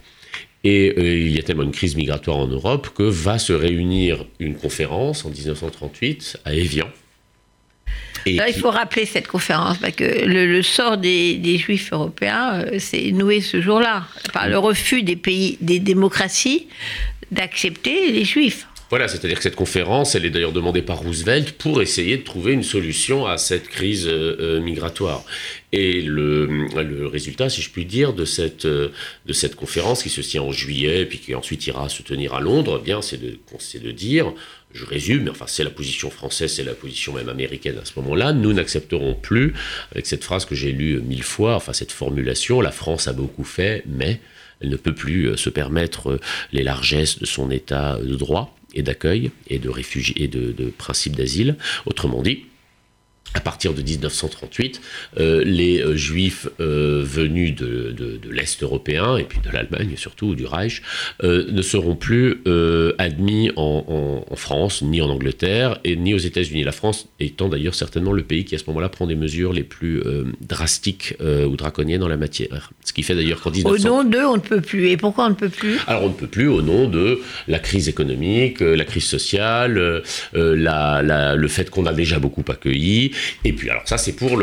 et 0.64 0.94
euh, 0.96 1.18
il 1.18 1.36
y 1.36 1.38
a 1.38 1.42
tellement 1.42 1.62
une 1.62 1.72
crise 1.72 1.94
migratoire 1.94 2.38
en 2.38 2.46
Europe 2.46 2.88
que 2.94 3.02
va 3.02 3.38
se 3.38 3.52
réunir 3.52 4.24
une 4.40 4.56
conférence 4.56 5.26
en 5.26 5.30
1938 5.30 6.38
à 6.44 6.54
Évian. 6.54 6.88
Et 8.26 8.38
Il 8.48 8.54
faut 8.54 8.70
rappeler 8.70 9.04
cette 9.04 9.28
conférence, 9.28 9.76
parce 9.76 9.94
que 9.94 10.24
le, 10.24 10.62
sort 10.62 10.96
des, 10.96 11.58
juifs 11.58 11.92
européens 11.92 12.54
euh, 12.54 12.78
s'est 12.78 13.10
noué 13.12 13.42
ce 13.42 13.60
jour-là, 13.60 14.06
par 14.32 14.48
le 14.48 14.56
refus 14.56 15.02
des 15.02 15.16
pays, 15.16 15.58
des 15.60 15.78
démocraties, 15.78 16.66
d'accepter 17.30 18.10
les 18.12 18.24
juifs. 18.24 18.66
Voilà, 18.94 19.08
c'est-à-dire 19.08 19.38
que 19.38 19.42
cette 19.42 19.56
conférence, 19.56 20.14
elle 20.14 20.24
est 20.24 20.30
d'ailleurs 20.30 20.52
demandée 20.52 20.80
par 20.80 20.98
Roosevelt 20.98 21.50
pour 21.58 21.82
essayer 21.82 22.16
de 22.16 22.22
trouver 22.22 22.52
une 22.52 22.62
solution 22.62 23.26
à 23.26 23.38
cette 23.38 23.66
crise 23.66 24.06
migratoire. 24.06 25.24
Et 25.72 26.00
le, 26.00 27.08
résultat, 27.08 27.48
si 27.48 27.60
je 27.60 27.70
puis 27.70 27.86
dire, 27.86 28.12
de 28.12 28.24
cette, 28.24 28.68
de 28.68 28.92
cette 29.32 29.56
conférence 29.56 30.04
qui 30.04 30.10
se 30.10 30.20
tient 30.20 30.42
en 30.42 30.52
juillet, 30.52 31.06
puis 31.06 31.18
qui 31.18 31.34
ensuite 31.34 31.66
ira 31.66 31.88
se 31.88 32.04
tenir 32.04 32.34
à 32.34 32.40
Londres, 32.40 32.78
eh 32.80 32.84
bien, 32.84 33.02
c'est 33.02 33.20
de, 33.20 33.36
de 33.82 33.90
dire 33.90 34.32
je 34.72 34.84
résume, 34.84 35.28
enfin 35.28 35.46
c'est 35.48 35.64
la 35.64 35.70
position 35.70 36.08
française, 36.08 36.52
c'est 36.52 36.62
la 36.62 36.74
position 36.74 37.14
même 37.14 37.28
américaine 37.28 37.78
à 37.82 37.84
ce 37.84 37.94
moment-là, 37.96 38.32
nous 38.32 38.52
n'accepterons 38.52 39.14
plus, 39.14 39.54
avec 39.90 40.06
cette 40.06 40.22
phrase 40.22 40.44
que 40.44 40.54
j'ai 40.54 40.70
lue 40.70 41.00
mille 41.00 41.24
fois, 41.24 41.56
enfin 41.56 41.72
cette 41.72 41.90
formulation, 41.90 42.60
la 42.60 42.70
France 42.70 43.08
a 43.08 43.12
beaucoup 43.12 43.44
fait, 43.44 43.82
mais 43.88 44.20
elle 44.60 44.68
ne 44.68 44.76
peut 44.76 44.94
plus 44.94 45.30
euh, 45.30 45.36
se 45.36 45.50
permettre 45.50 46.12
euh, 46.12 46.20
les 46.52 46.62
largesses 46.62 47.18
de 47.18 47.26
son 47.26 47.50
état 47.50 47.98
de 47.98 48.14
droit 48.14 48.56
et 48.74 48.82
d'accueil 48.82 49.30
et 49.48 49.58
de 49.58 49.68
réfugiés 49.68 50.22
et 50.22 50.28
de, 50.28 50.52
de 50.52 50.66
principe 50.70 51.16
d'asile. 51.16 51.56
Autrement 51.86 52.22
dit, 52.22 52.44
à 53.34 53.40
partir 53.40 53.74
de 53.74 53.82
1938, 53.82 54.80
euh, 55.18 55.42
les 55.44 55.80
euh, 55.80 55.96
juifs 55.96 56.48
euh, 56.60 57.02
venus 57.04 57.54
de, 57.54 57.90
de, 57.90 58.30
l'Est 58.30 58.62
européen, 58.62 59.16
et 59.16 59.24
puis 59.24 59.40
de 59.44 59.50
l'Allemagne 59.52 59.94
surtout, 59.96 60.34
du 60.34 60.46
Reich, 60.46 60.82
ne 61.22 61.62
seront 61.62 61.96
plus 61.96 62.42
admis 62.98 63.50
en, 63.56 64.24
en, 64.30 64.36
France, 64.36 64.82
ni 64.82 65.00
en 65.00 65.08
Angleterre, 65.08 65.78
et 65.84 65.96
ni 65.96 66.14
aux 66.14 66.18
États-Unis. 66.18 66.64
La 66.64 66.72
France 66.72 67.08
étant 67.20 67.48
d'ailleurs 67.48 67.74
certainement 67.74 68.12
le 68.12 68.22
pays 68.22 68.44
qui 68.44 68.54
à 68.54 68.58
ce 68.58 68.64
moment-là 68.68 68.88
prend 68.88 69.06
des 69.06 69.14
mesures 69.14 69.52
les 69.52 69.62
plus 69.62 70.02
drastiques 70.40 71.14
ou 71.20 71.56
draconiennes 71.56 72.02
en 72.02 72.08
la 72.08 72.16
matière. 72.16 72.72
Ce 72.84 72.92
qui 72.92 73.02
fait 73.02 73.14
d'ailleurs 73.14 73.40
qu'en 73.40 73.50
19... 73.50 73.72
Au 73.72 73.78
nom 73.78 74.04
d'eux, 74.04 74.24
on 74.24 74.36
ne 74.36 74.40
peut 74.40 74.60
plus. 74.60 74.88
Et 74.88 74.96
pourquoi 74.96 75.26
on 75.26 75.30
ne 75.30 75.34
peut 75.34 75.48
plus? 75.48 75.78
Alors 75.86 76.04
on 76.04 76.08
ne 76.08 76.14
peut 76.14 76.26
plus 76.26 76.48
au 76.48 76.62
nom 76.62 76.88
de 76.88 77.20
la 77.48 77.58
crise 77.58 77.88
économique, 77.88 78.60
la 78.60 78.84
crise 78.84 79.04
sociale, 79.04 80.02
la, 80.32 81.02
la, 81.02 81.36
le 81.36 81.48
fait 81.48 81.70
qu'on 81.70 81.86
a 81.86 81.92
déjà 81.92 82.18
beaucoup 82.18 82.44
accueilli, 82.48 83.12
et 83.44 83.52
puis, 83.52 83.70
alors 83.70 83.82
ça, 83.86 83.98
c'est 83.98 84.14
pour 84.14 84.40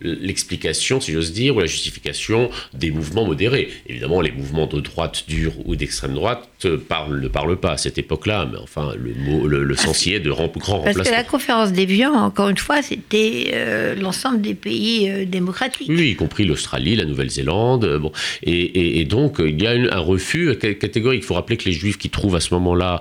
l'explication, 0.00 1.00
si 1.00 1.12
j'ose 1.12 1.32
dire, 1.32 1.56
ou 1.56 1.60
la 1.60 1.66
justification 1.66 2.50
des 2.72 2.90
mouvements 2.90 3.24
modérés. 3.24 3.68
Évidemment, 3.86 4.20
les 4.20 4.32
mouvements 4.32 4.66
de 4.66 4.80
droite 4.80 5.24
dure 5.28 5.52
ou 5.64 5.76
d'extrême 5.76 6.14
droite 6.14 6.48
parlent, 6.88 7.20
ne 7.20 7.28
parlent 7.28 7.58
pas 7.58 7.72
à 7.72 7.76
cette 7.76 7.98
époque-là, 7.98 8.48
mais 8.50 8.58
enfin, 8.58 8.92
le, 8.96 9.14
mot, 9.14 9.46
le, 9.46 9.62
le 9.64 9.74
est 10.06 10.20
de 10.20 10.30
grand 10.30 10.44
remplacement. 10.44 10.82
Parce 10.82 11.08
que 11.08 11.14
la 11.14 11.24
conférence 11.24 11.72
d'Évian, 11.72 12.12
encore 12.12 12.48
une 12.48 12.58
fois, 12.58 12.82
c'était 12.82 13.50
euh, 13.52 13.94
l'ensemble 13.94 14.40
des 14.40 14.54
pays 14.54 15.10
euh, 15.10 15.24
démocratiques. 15.24 15.88
Oui, 15.88 16.10
y 16.10 16.16
compris 16.16 16.44
l'Australie, 16.44 16.96
la 16.96 17.04
Nouvelle-Zélande. 17.04 17.84
Euh, 17.84 17.98
bon. 17.98 18.12
Et, 18.42 19.04
donc, 19.04 19.36
il 19.38 19.60
y 19.60 19.66
a 19.66 19.72
un 19.72 19.98
refus 19.98 20.56
catégorique. 20.56 21.22
Il 21.22 21.26
faut 21.26 21.34
rappeler 21.34 21.56
que 21.56 21.66
les 21.66 21.72
Juifs 21.72 21.98
qui 21.98 22.08
trouvent 22.08 22.36
à 22.36 22.40
ce 22.40 22.54
moment-là 22.54 23.00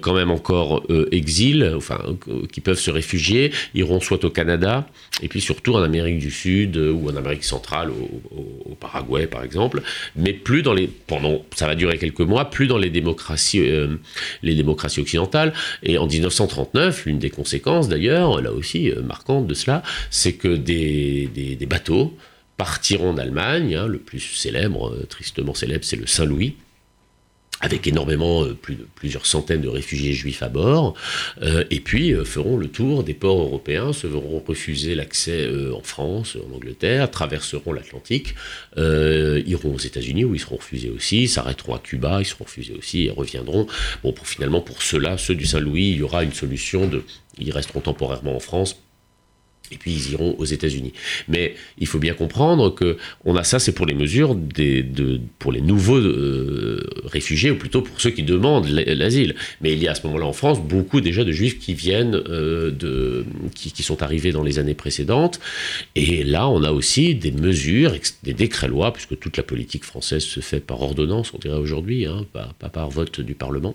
quand 0.00 0.14
même 0.14 0.30
encore 0.30 0.84
exil, 1.12 1.72
enfin, 1.76 1.98
qui 2.52 2.60
peuvent 2.60 2.78
se 2.78 2.90
réfugier, 2.90 3.52
iront 3.74 4.00
soit 4.00 4.24
au 4.24 4.30
Canada, 4.30 4.73
et 5.22 5.28
puis 5.28 5.40
surtout 5.40 5.74
en 5.74 5.82
Amérique 5.82 6.18
du 6.18 6.30
Sud 6.30 6.76
euh, 6.76 6.92
ou 6.92 7.10
en 7.10 7.16
Amérique 7.16 7.44
centrale, 7.44 7.90
au, 7.90 8.74
Paraguay 8.80 9.26
par 9.26 9.44
exemple, 9.44 9.82
mais 10.16 10.32
plus 10.32 10.62
dans 10.62 10.74
les, 10.74 10.88
pendant, 10.88 11.42
ça 11.54 11.66
va 11.66 11.74
durer 11.74 11.96
quelques 11.96 12.20
mois, 12.20 12.50
plus 12.50 12.66
dans 12.66 12.76
les 12.76 12.90
démocraties, 12.90 13.60
euh, 13.60 13.96
les 14.42 14.54
démocraties 14.54 15.00
occidentales. 15.00 15.52
Et 15.82 15.96
en 15.96 16.06
1939, 16.06 17.06
l'une 17.06 17.18
des 17.18 17.30
conséquences 17.30 17.88
d'ailleurs, 17.88 18.40
là 18.40 18.52
aussi 18.52 18.90
euh, 18.90 19.02
marquante 19.02 19.46
de 19.46 19.54
cela, 19.54 19.82
c'est 20.10 20.32
que 20.32 20.48
des, 20.48 21.28
des, 21.32 21.66
bateaux 21.66 22.16
partiront 22.56 23.14
d'Allemagne, 23.14 23.74
hein, 23.74 23.86
le 23.86 23.98
plus 23.98 24.20
célèbre, 24.20 24.94
tristement 25.08 25.54
célèbre, 25.54 25.84
c'est 25.84 25.96
le 25.96 26.06
Saint-Louis, 26.06 26.56
avec 27.60 27.86
énormément, 27.86 28.44
euh, 28.44 28.54
plus 28.54 28.74
de, 28.74 28.86
plusieurs 28.94 29.26
centaines 29.26 29.62
de 29.62 29.68
réfugiés 29.68 30.12
juifs 30.12 30.42
à 30.42 30.48
bord, 30.48 30.94
euh, 31.42 31.64
et 31.70 31.80
puis 31.80 32.12
euh, 32.12 32.24
feront 32.24 32.56
le 32.56 32.68
tour 32.68 33.04
des 33.04 33.14
ports 33.14 33.40
européens, 33.40 33.92
se 33.92 34.06
verront 34.06 34.42
refuser 34.46 34.94
l'accès 34.94 35.48
en 35.72 35.82
France, 35.82 36.36
en 36.36 36.54
Angleterre, 36.54 37.10
traverseront 37.10 37.72
l'Atlantique, 37.72 38.34
iront 38.76 39.74
aux 39.74 39.78
États-Unis 39.78 40.24
où 40.24 40.34
ils 40.34 40.40
seront 40.40 40.56
refusés 40.56 40.90
aussi, 40.90 41.28
s'arrêteront 41.28 41.74
à 41.74 41.78
Cuba, 41.78 42.18
ils 42.20 42.26
seront 42.26 42.44
refusés 42.44 42.74
aussi 42.76 43.04
et 43.04 43.10
reviendront. 43.10 43.66
Bon, 44.02 44.14
finalement, 44.22 44.60
pour 44.60 44.82
ceux-là, 44.82 45.16
ceux 45.18 45.34
du 45.34 45.46
Saint-Louis, 45.46 45.90
il 45.90 45.98
y 45.98 46.02
aura 46.02 46.24
une 46.24 46.32
solution 46.32 46.86
de, 46.86 47.02
ils 47.38 47.52
resteront 47.52 47.80
temporairement 47.80 48.36
en 48.36 48.40
France 48.40 48.76
et 49.72 49.76
puis 49.76 49.92
ils 49.92 50.12
iront 50.12 50.36
aux 50.38 50.44
États-Unis. 50.44 50.92
Mais 51.28 51.54
il 51.78 51.86
faut 51.86 51.98
bien 51.98 52.14
comprendre 52.14 52.74
que 52.74 52.96
on 53.24 53.36
a 53.36 53.44
ça, 53.44 53.58
c'est 53.58 53.72
pour 53.72 53.86
les 53.86 53.94
mesures 53.94 54.34
de, 54.34 55.20
pour 55.38 55.52
les 55.52 55.60
nouveaux 55.60 55.98
euh, 55.98 56.82
réfugiés, 57.04 57.50
ou 57.50 57.56
plutôt 57.56 57.82
pour 57.82 58.00
ceux 58.00 58.10
qui 58.10 58.22
demandent 58.22 58.68
l'asile. 58.68 59.34
Mais 59.60 59.72
il 59.72 59.82
y 59.82 59.88
a 59.88 59.92
à 59.92 59.94
ce 59.94 60.06
moment-là 60.06 60.26
en 60.26 60.32
France 60.32 60.60
beaucoup 60.60 61.00
déjà 61.00 61.24
de 61.24 61.32
juifs 61.32 61.58
qui 61.58 61.74
viennent 61.74 62.14
euh, 62.14 62.70
de, 62.70 63.24
qui, 63.54 63.82
sont 63.82 64.02
arrivés 64.02 64.32
dans 64.32 64.42
les 64.42 64.58
années 64.58 64.74
précédentes. 64.74 65.40
Et 65.94 66.24
là, 66.24 66.48
on 66.48 66.62
a 66.62 66.72
aussi 66.72 67.14
des 67.14 67.32
mesures, 67.32 67.94
des 68.22 68.34
décrets-lois, 68.34 68.92
puisque 68.92 69.18
toute 69.18 69.36
la 69.36 69.42
politique 69.42 69.84
française 69.84 70.22
se 70.24 70.40
fait 70.40 70.60
par 70.60 70.82
ordonnance, 70.82 71.32
on 71.34 71.38
dirait 71.38 71.58
aujourd'hui, 71.58 72.06
hein, 72.06 72.24
pas 72.32 72.68
par 72.68 72.90
vote 72.90 73.20
du 73.20 73.34
Parlement 73.34 73.74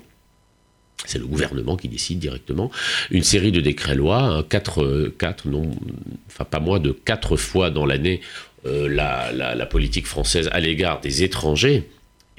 c'est 1.05 1.19
le 1.19 1.25
gouvernement 1.25 1.77
qui 1.77 1.87
décide 1.87 2.19
directement, 2.19 2.71
une 3.09 3.23
série 3.23 3.51
de 3.51 3.61
décrets-lois, 3.61 4.21
hein, 4.21 4.43
quatre, 4.47 5.11
quatre, 5.17 5.47
non, 5.47 5.71
enfin 6.27 6.43
pas 6.43 6.59
moins 6.59 6.79
de 6.79 6.91
quatre 6.91 7.37
fois 7.37 7.69
dans 7.69 7.85
l'année, 7.85 8.21
euh, 8.65 8.89
la, 8.89 9.65
politique 9.65 10.07
française 10.07 10.49
à 10.51 10.59
l'égard 10.59 10.99
des 10.99 11.23
étrangers 11.23 11.87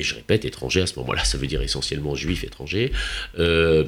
et 0.00 0.02
je 0.02 0.14
répète, 0.14 0.44
étranger 0.44 0.80
à 0.80 0.86
ce 0.86 0.98
moment-là, 1.00 1.24
ça 1.24 1.36
veut 1.36 1.46
dire 1.46 1.62
essentiellement 1.62 2.14
juif 2.14 2.42
étranger, 2.42 2.92
euh, 3.38 3.84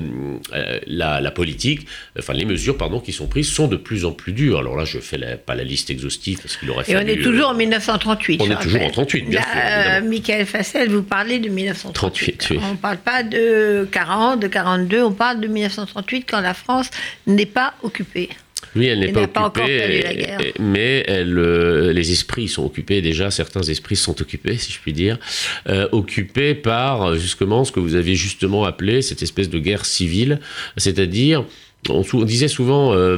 euh, 0.53 0.79
la, 0.87 1.31
politique, 1.31 1.87
enfin 2.19 2.35
les 2.35 2.45
mesures 2.45 2.77
pardon, 2.77 3.01
qui 3.01 3.13
sont 3.13 3.27
prises 3.27 3.49
sont 3.49 3.67
de 3.67 3.77
plus 3.77 4.05
en 4.05 4.13
plus 4.13 4.33
dures. 4.33 4.59
Alors 4.59 4.77
là, 4.77 4.85
je 4.85 4.99
ne 4.99 5.03
fais 5.03 5.19
pas 5.37 5.55
la 5.55 5.65
liste 5.65 5.91
exhaustive 5.91 6.41
parce 6.43 6.57
qu'il 6.57 6.71
aurait 6.71 6.85
Et 6.89 6.97
on 6.97 7.01
est 7.01 7.23
toujours 7.23 7.49
en 7.49 7.55
1938. 7.55 8.43
On 8.43 8.51
est 8.51 8.61
toujours 8.61 8.83
en 8.83 8.91
38, 8.91 9.29
bien 9.29 9.41
sûr. 9.41 10.09
Michael 10.09 10.47
Fassel, 10.47 10.91
vous 10.91 11.03
parlez 11.03 11.39
de 11.39 11.49
1938. 11.49 12.53
On 12.61 12.73
ne 12.73 12.77
parle 12.77 12.99
pas 12.99 13.23
de 13.23 13.89
40, 13.91 14.41
de 14.41 14.49
42, 14.49 15.03
on 15.03 15.13
parle 15.13 15.41
de 15.41 15.49
1938 15.49 16.27
quand 16.29 16.41
la 16.41 16.55
France 16.55 16.91
n'est 17.27 17.47
pas 17.47 17.75
occupée. 17.83 18.29
Oui, 18.75 18.87
elle 18.87 19.01
n'est 19.01 19.13
pas 19.13 19.47
occupée, 19.47 20.53
mais 20.59 21.05
elle, 21.07 21.39
euh, 21.39 21.93
les 21.93 22.13
esprits 22.13 22.49
sont 22.49 22.65
occupés 22.65 23.03
déjà, 23.03 23.31
certains 23.31 23.63
esprits 23.63 23.97
sont 23.97 24.21
occupés, 24.21 24.57
si 24.57 24.73
je 24.73 24.79
puis 24.79 24.93
dire, 24.93 25.19
euh, 25.69 25.89
occupés 25.93 26.55
par 26.55 27.17
justement 27.17 27.65
ce 27.65 27.73
que 27.73 27.81
vous 27.81 27.95
avez 27.95 28.15
justement 28.15 28.65
appelé 28.65 29.03
cette 29.03 29.23
espèce 29.23 29.51
de 29.51 29.59
guerre 29.59 29.85
civile, 29.85 30.41
c'est-à-dire 30.77 31.45
on, 31.89 32.03
disait 32.23 32.47
souvent, 32.47 32.95
euh, 32.95 33.17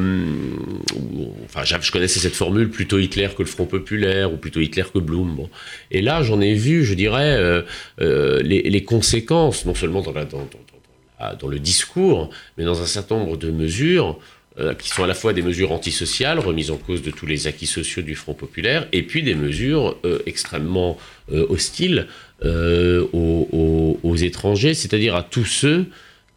enfin, 1.44 1.64
je 1.64 1.92
connaissais 1.92 2.18
cette 2.18 2.34
formule 2.34 2.70
plutôt 2.70 2.98
Hitler 2.98 3.28
que 3.36 3.42
le 3.42 3.48
Front 3.48 3.66
populaire 3.66 4.32
ou 4.32 4.38
plutôt 4.38 4.60
Hitler 4.60 4.84
que 4.92 4.98
Blum. 4.98 5.36
Bon. 5.36 5.50
Et 5.90 6.00
là, 6.00 6.22
j'en 6.22 6.40
ai 6.40 6.54
vu, 6.54 6.82
je 6.82 6.94
dirais, 6.94 7.62
les, 7.98 8.84
conséquences, 8.84 9.66
non 9.66 9.74
seulement 9.74 10.00
dans, 10.00 10.12
dans, 10.12 11.48
le 11.48 11.58
discours, 11.58 12.30
mais 12.56 12.64
dans 12.64 12.80
un 12.80 12.86
certain 12.86 13.18
nombre 13.18 13.36
de 13.36 13.50
mesures 13.50 14.18
euh, 14.60 14.72
qui 14.72 14.88
sont 14.88 15.02
à 15.02 15.08
la 15.08 15.14
fois 15.14 15.32
des 15.32 15.42
mesures 15.42 15.72
antisociales, 15.72 16.38
remises 16.38 16.70
en 16.70 16.76
cause 16.76 17.02
de 17.02 17.10
tous 17.10 17.26
les 17.26 17.48
acquis 17.48 17.66
sociaux 17.66 18.02
du 18.02 18.14
Front 18.14 18.34
populaire, 18.34 18.86
et 18.92 19.02
puis 19.02 19.24
des 19.24 19.34
mesures 19.34 19.96
euh, 20.04 20.20
extrêmement 20.26 20.96
euh, 21.32 21.44
hostiles 21.48 22.06
aux, 22.40 24.16
étrangers, 24.16 24.74
c'est-à-dire 24.74 25.16
à 25.16 25.24
tous 25.24 25.44
ceux 25.44 25.86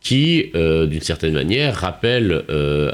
qui, 0.01 0.51
d'une 0.53 1.01
certaine 1.01 1.33
manière, 1.33 1.75
rappellent 1.75 2.43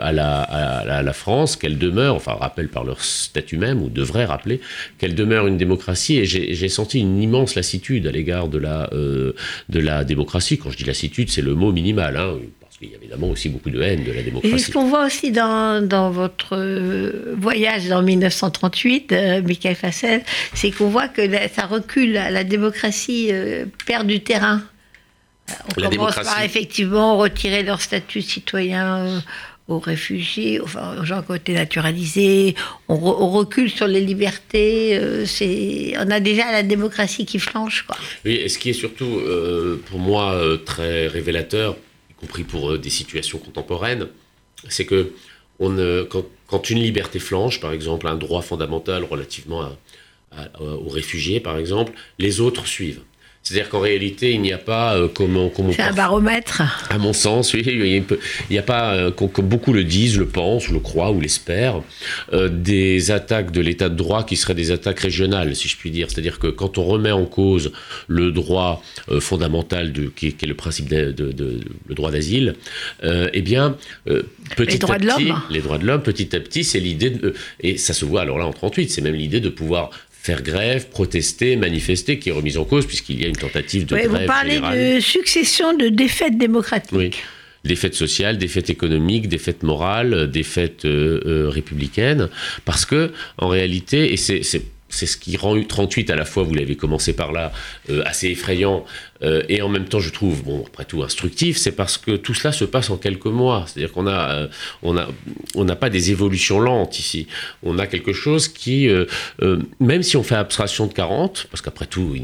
à 0.01 0.11
la, 0.11 0.41
à, 0.41 1.03
la, 1.03 1.13
France 1.13 1.55
qu'elle 1.55 1.78
demeure, 1.78 2.15
enfin 2.15 2.34
rappellent 2.34 2.69
par 2.69 2.84
leur 2.84 3.03
statut 3.03 3.57
même, 3.57 3.84
ou 3.84 3.89
devraient 3.89 4.26
rappeler, 4.26 4.61
qu'elle 4.97 5.13
demeure 5.13 5.45
une 5.45 5.57
démocratie. 5.57 6.17
Et 6.17 6.26
j'ai 6.26 6.69
senti 6.69 6.99
une 6.99 7.21
immense 7.21 7.53
lassitude 7.53 8.07
à 8.07 8.11
l'égard 8.11 8.47
de, 8.47 8.57
la 8.57 8.89
de 8.91 9.80
la 9.80 10.03
démocratie. 10.03 10.57
Quand 10.57 10.71
je 10.71 10.78
dis 10.78 10.86
lassitude, 10.86 11.30
c'est 11.30 11.43
le 11.43 11.53
mot 11.53 11.71
minimal. 11.71 12.17
Hein 12.17 12.39
il 12.84 12.91
y 12.91 12.93
a 12.93 12.97
évidemment 12.97 13.29
aussi 13.29 13.49
beaucoup 13.49 13.69
de 13.69 13.81
haine 13.81 14.03
de 14.03 14.11
la 14.11 14.21
démocratie. 14.21 14.55
Et 14.55 14.57
ce 14.57 14.71
qu'on 14.71 14.88
voit 14.88 15.05
aussi 15.05 15.31
dans, 15.31 15.86
dans 15.86 16.11
votre 16.11 16.55
euh, 16.55 17.36
voyage 17.38 17.91
en 17.91 18.01
1938, 18.01 19.11
euh, 19.11 19.41
Michael 19.41 19.75
Fassel, 19.75 20.23
c'est 20.53 20.71
qu'on 20.71 20.89
voit 20.89 21.07
que 21.07 21.21
ça 21.53 21.65
recule, 21.65 22.13
la, 22.13 22.43
démocratie 22.43 23.29
euh, 23.31 23.65
perd 23.86 24.07
du 24.07 24.21
terrain. 24.21 24.61
On 25.77 25.89
commence 25.89 26.15
par 26.15 26.41
effectivement 26.43 27.17
retirer 27.17 27.63
leur 27.63 27.81
statut 27.81 28.19
de 28.19 28.23
citoyen 28.23 29.21
aux 29.67 29.79
réfugiés, 29.79 30.61
enfin, 30.61 30.97
aux 30.99 31.05
gens 31.05 31.21
qui 31.21 31.31
ont 31.31 31.36
été 31.36 31.53
naturalisés. 31.53 32.55
On, 32.88 32.97
recule 33.29 33.69
sur 33.69 33.88
les 33.88 33.99
libertés. 33.99 34.99
c'est, 35.25 35.95
on 35.97 36.09
a 36.11 36.21
déjà 36.21 36.51
la 36.51 36.63
démocratie 36.63 37.25
qui 37.25 37.39
flanche. 37.39 37.84
Quoi. 37.86 37.97
Oui, 38.23 38.36
et 38.36 38.47
ce 38.47 38.57
qui 38.57 38.69
est 38.69 38.73
surtout, 38.73 39.21
pour 39.89 39.99
moi, 39.99 40.41
très 40.65 41.07
révélateur, 41.07 41.75
compris 42.24 42.43
pour 42.43 42.71
euh, 42.71 42.78
des 42.78 42.89
situations 42.89 43.39
contemporaines, 43.39 44.07
c'est 44.69 44.86
que 44.86 45.11
quand, 46.49 46.69
une 46.69 46.80
liberté 46.80 47.19
flanche, 47.19 47.59
par 47.59 47.71
exemple 47.71 48.07
un 48.07 48.15
droit 48.15 48.41
fondamental 48.41 49.03
relativement 49.03 49.69
aux 50.59 50.89
réfugiés, 50.89 51.39
par 51.39 51.57
exemple, 51.57 51.93
les 52.17 52.41
autres 52.41 52.65
suivent. 52.65 53.01
C'est-à-dire 53.43 53.67
qu'en 53.67 53.81
réalité, 53.81 54.31
il 54.31 54.41
n'y 54.41 54.53
a 54.53 54.57
pas 54.57 54.95
euh, 54.95 55.09
comment. 55.13 55.51
C'est 55.73 55.81
un 55.81 55.91
baromètre. 55.91 56.61
À 56.89 56.97
mon 56.97 57.11
sens, 57.11 57.53
oui. 57.53 57.61
Il 57.65 58.05
n'y 58.49 58.57
a, 58.57 58.61
pas, 58.63 58.93
euh, 58.93 59.11
comme, 59.11 59.47
beaucoup 59.47 59.73
le 59.73 59.83
disent, 59.83 60.17
le 60.17 60.27
pensent, 60.27 60.69
le 60.69 60.79
croient 60.79 61.11
ou 61.11 61.19
l'espèrent, 61.19 61.81
euh, 62.31 62.47
des 62.47 63.11
attaques 63.11 63.51
de 63.51 63.59
l'état 63.59 63.89
de 63.89 63.95
droit 63.95 64.23
qui 64.23 64.37
seraient 64.37 64.55
des 64.55 64.71
attaques 64.71 65.01
régionales, 65.01 65.57
si 65.57 65.67
je 65.67 65.75
puis 65.75 65.91
dire. 65.91 66.09
C'est-à-dire 66.09 66.39
que 66.39 66.47
quand 66.47 66.77
on 66.77 66.85
remet 66.85 67.11
en 67.11 67.25
cause 67.25 67.73
le 68.07 68.31
droit 68.31 68.81
fondamental 69.19 69.91
de, 69.91 70.05
qui, 70.07 70.27
est 70.27 70.45
le 70.45 70.55
principe 70.55 70.87
de, 70.87 71.13
le 71.87 71.95
droit 71.95 72.11
d'asile, 72.11 72.55
eh 73.03 73.41
bien, 73.41 73.75
petit 74.55 74.71
les 74.71 74.77
droits 74.77 74.95
à 74.95 74.99
petit, 74.99 75.05
de 75.05 75.29
l'homme. 75.29 75.41
les 75.49 75.59
droits 75.59 75.77
de 75.77 75.85
l'homme, 75.85 76.01
petit 76.01 76.33
à 76.33 76.39
petit, 76.39 76.63
c'est 76.63 76.79
l'idée 76.79 77.09
de, 77.09 77.33
et 77.59 77.77
ça 77.77 77.93
se 77.93 78.05
voit 78.05 78.21
alors 78.21 78.37
là 78.37 78.47
en 78.47 78.53
38, 78.53 78.89
c'est 78.89 79.01
même 79.01 79.15
l'idée 79.15 79.41
de 79.41 79.49
pouvoir 79.49 79.89
faire 80.24 80.41
grève, 80.41 80.88
protester, 80.88 81.57
manifester, 81.57 82.17
qui 82.17 82.30
est 82.30 82.32
remise 82.32 82.57
en 82.57 82.63
cause 82.63 82.88
puisqu'il 82.88 83.21
y 83.21 83.26
a 83.26 83.28
une 83.28 83.36
tentative 83.36 83.86
de 83.86 83.95
grève 83.95 84.09
Vous 84.09 84.26
parlez 84.26 84.59
de 84.59 85.01
succession 85.01 85.76
de 85.76 85.89
défaites 85.89 86.38
démocratiques. 86.38 86.97
Oui. 86.97 87.11
Défaites 87.65 87.93
sociales, 87.93 88.38
défaites 88.38 88.69
économiques, 88.69 89.28
défaites 89.28 89.63
morales, 89.63 90.30
défaites 90.32 90.86
euh, 90.86 91.21
euh, 91.26 91.49
républicaines, 91.49 92.30
parce 92.65 92.86
que 92.86 93.11
en 93.38 93.47
réalité, 93.47 94.13
et 94.13 94.17
c'est 94.17 94.41
c'est 94.93 95.07
ce 95.07 95.17
qui 95.17 95.38
rend 95.38 95.59
38 95.61 96.09
à 96.11 96.15
la 96.15 96.24
fois, 96.24 96.43
vous 96.43 96.53
l'avez 96.53 96.76
commencé 96.76 97.13
par 97.13 97.32
là, 97.32 97.51
euh, 97.89 98.03
assez 98.05 98.28
effrayant 98.28 98.86
euh, 99.24 99.43
et 99.49 99.61
en 99.61 99.69
même 99.69 99.86
temps, 99.86 99.99
je 99.99 100.09
trouve, 100.09 100.43
bon, 100.43 100.63
après 100.67 100.86
tout, 100.86 101.03
instructif, 101.03 101.57
c'est 101.57 101.71
parce 101.71 101.97
que 101.97 102.15
tout 102.15 102.34
cela 102.34 102.51
se 102.51 102.65
passe 102.65 102.89
en 102.89 102.97
quelques 102.97 103.26
mois. 103.26 103.65
C'est-à-dire 103.67 103.91
qu'on 103.91 104.07
a, 104.07 104.32
euh, 104.34 104.47
on 104.82 104.97
a, 104.97 105.07
on 105.55 105.65
n'a 105.65 105.76
pas 105.76 105.89
des 105.89 106.11
évolutions 106.11 106.59
lentes 106.59 106.99
ici. 106.99 107.28
On 107.63 107.80
a 107.80 107.88
quelque 107.88 108.13
chose 108.13 108.47
qui, 108.47 108.89
même 109.80 110.03
si 110.03 110.17
on 110.17 110.24
fait 110.24 110.36
abstraction 110.36 110.88
de 110.88 110.93
40, 110.93 111.47
parce 111.49 111.61
qu'après 111.61 111.86
tout, 111.86 112.13
il 112.15 112.24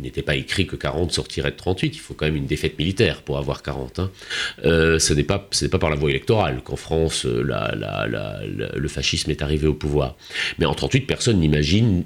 n'était 0.00 0.22
pas 0.22 0.36
écrit 0.36 0.66
que 0.66 0.76
40 0.76 1.12
sortirait 1.12 1.50
de 1.50 1.56
38, 1.56 1.94
il 1.94 1.98
faut 1.98 2.14
quand 2.14 2.26
même 2.26 2.36
une 2.36 2.46
défaite 2.46 2.78
militaire 2.78 3.22
pour 3.22 3.38
avoir 3.38 3.62
40. 3.62 3.98
Hein. 3.98 4.10
ce 4.64 5.12
n'est 5.12 5.22
pas, 5.22 5.46
ce 5.50 5.64
n'est 5.64 5.70
pas 5.70 5.78
par 5.78 5.90
la 5.90 5.96
voie 5.96 6.10
électorale 6.10 6.60
qu'en 6.64 6.76
France, 6.76 7.24
le 7.24 8.88
fascisme 8.88 9.30
est 9.30 9.42
arrivé 9.42 9.66
au 9.66 9.74
pouvoir. 9.74 10.16
Mais 10.58 10.66
en 10.66 10.74
38, 10.74 11.02
personne 11.02 11.40
n'imagine 11.40 12.04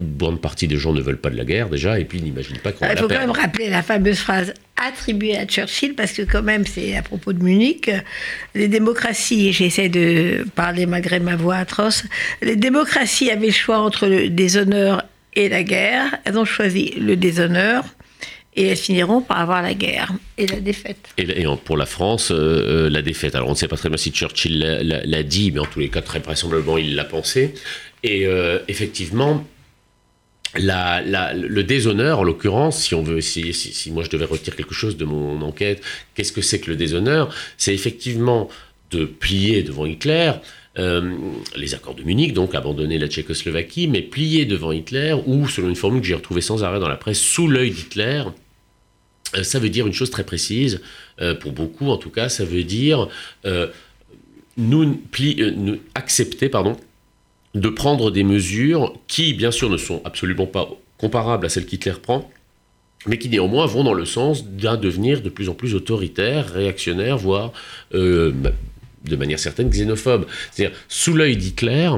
une, 0.00 0.06
bonne 0.06 0.38
partie 0.38 0.66
des 0.68 0.76
gens 0.76 0.92
ne 0.92 1.00
veulent 1.00 1.20
pas 1.20 1.30
de 1.30 1.36
la 1.36 1.44
guerre 1.44 1.68
déjà, 1.68 1.98
et 1.98 2.04
puis 2.04 2.20
n'imaginent 2.20 2.58
pas 2.58 2.72
qu'on 2.72 2.86
va 2.86 2.92
Il 2.92 2.98
faut 2.98 3.08
quand 3.08 3.18
même 3.18 3.30
rappeler 3.30 3.70
la 3.70 3.82
fameuse 3.82 4.18
phrase 4.18 4.52
attribuée 4.76 5.36
à 5.36 5.46
Churchill, 5.46 5.94
parce 5.94 6.12
que 6.12 6.22
quand 6.22 6.42
même, 6.42 6.66
c'est 6.66 6.96
à 6.96 7.02
propos 7.02 7.32
de 7.32 7.42
Munich, 7.42 7.90
les 8.54 8.68
démocraties, 8.68 9.48
et 9.48 9.52
j'essaie 9.52 9.88
de 9.88 10.46
parler 10.54 10.86
malgré 10.86 11.20
ma 11.20 11.36
voix 11.36 11.56
atroce, 11.56 12.04
les 12.42 12.56
démocraties 12.56 13.30
avaient 13.30 13.46
le 13.46 13.52
choix 13.52 13.78
entre 13.78 14.06
le 14.06 14.28
déshonneur 14.28 15.04
et 15.34 15.48
la 15.48 15.62
guerre, 15.62 16.16
elles 16.24 16.38
ont 16.38 16.44
choisi 16.44 16.94
le 16.98 17.16
déshonneur, 17.16 17.84
et 18.56 18.68
elles 18.68 18.76
finiront 18.76 19.20
par 19.20 19.40
avoir 19.40 19.62
la 19.62 19.74
guerre 19.74 20.12
et 20.38 20.46
la 20.46 20.60
défaite. 20.60 21.08
Et, 21.18 21.44
pour 21.64 21.76
la 21.76 21.86
France, 21.86 22.30
euh, 22.30 22.86
euh, 22.86 22.90
la 22.90 23.02
défaite. 23.02 23.34
Alors 23.34 23.48
on 23.48 23.52
ne 23.52 23.56
sait 23.56 23.68
pas 23.68 23.76
très 23.76 23.88
bien 23.88 23.98
si 23.98 24.12
Churchill 24.12 24.58
l'a 24.58 25.22
dit, 25.22 25.50
mais 25.50 25.60
en 25.60 25.66
tous 25.66 25.80
les 25.80 25.88
cas, 25.88 26.02
très 26.02 26.20
vraisemblablement, 26.20 26.78
il 26.78 26.94
l'a 26.94 27.04
pensé. 27.04 27.54
Et 28.02 28.26
euh, 28.26 28.58
effectivement, 28.68 29.44
le 30.56 31.62
déshonneur, 31.62 32.20
en 32.20 32.24
l'occurrence, 32.24 32.80
si 32.82 32.94
on 32.94 33.02
veut, 33.02 33.20
si, 33.20 33.90
moi 33.92 34.04
je 34.04 34.10
devais 34.10 34.24
retirer 34.24 34.56
quelque 34.56 34.74
chose 34.74 34.96
de 34.96 35.04
mon 35.04 35.42
enquête, 35.42 35.82
qu'est-ce 36.14 36.32
que 36.32 36.42
c'est 36.42 36.60
que 36.60 36.70
le 36.70 36.76
déshonneur? 36.76 37.34
C'est 37.56 37.74
effectivement 37.74 38.48
de 38.90 39.04
plier 39.04 39.62
devant 39.62 39.86
Hitler. 39.86 40.32
Euh, 40.76 41.14
les 41.54 41.72
accords 41.74 41.94
de 41.94 42.02
Munich, 42.02 42.32
donc 42.32 42.52
abandonner 42.56 42.98
la 42.98 43.06
Tchécoslovaquie, 43.06 43.86
mais 43.86 44.02
plier 44.02 44.44
devant 44.44 44.72
Hitler, 44.72 45.14
ou 45.24 45.46
selon 45.46 45.68
une 45.68 45.76
formule 45.76 46.00
que 46.00 46.06
j'ai 46.08 46.14
retrouvée 46.14 46.40
sans 46.40 46.64
arrêt 46.64 46.80
dans 46.80 46.88
la 46.88 46.96
presse, 46.96 47.20
sous 47.20 47.46
l'œil 47.46 47.70
d'Hitler, 47.70 48.24
euh, 49.36 49.44
ça 49.44 49.60
veut 49.60 49.68
dire 49.68 49.86
une 49.86 49.92
chose 49.92 50.10
très 50.10 50.24
précise, 50.24 50.80
pour 51.40 51.52
beaucoup 51.52 51.90
en 51.90 51.96
tout 51.96 52.10
cas, 52.10 52.28
ça 52.28 52.44
veut 52.44 52.64
dire 52.64 53.08
nous, 54.56 55.00
nous, 55.56 55.78
accepter 55.94 56.48
pardon, 56.48 56.76
de 57.54 57.68
prendre 57.68 58.10
des 58.10 58.24
mesures 58.24 58.94
qui, 59.06 59.32
bien 59.32 59.50
sûr, 59.50 59.70
ne 59.70 59.76
sont 59.76 60.02
absolument 60.04 60.46
pas 60.46 60.68
comparables 60.98 61.46
à 61.46 61.48
celles 61.48 61.66
qu'Hitler 61.66 61.94
prend, 62.02 62.30
mais 63.06 63.18
qui 63.18 63.28
néanmoins 63.28 63.66
vont 63.66 63.84
dans 63.84 63.94
le 63.94 64.04
sens 64.04 64.46
d'un 64.46 64.76
devenir 64.76 65.20
de 65.22 65.28
plus 65.28 65.48
en 65.48 65.54
plus 65.54 65.74
autoritaire, 65.74 66.52
réactionnaire, 66.52 67.18
voire 67.18 67.52
euh, 67.94 68.32
de 69.04 69.16
manière 69.16 69.38
certaine 69.38 69.68
xénophobe. 69.68 70.26
C'est-à-dire, 70.50 70.76
sous 70.88 71.14
l'œil 71.14 71.36
d'Hitler, 71.36 71.90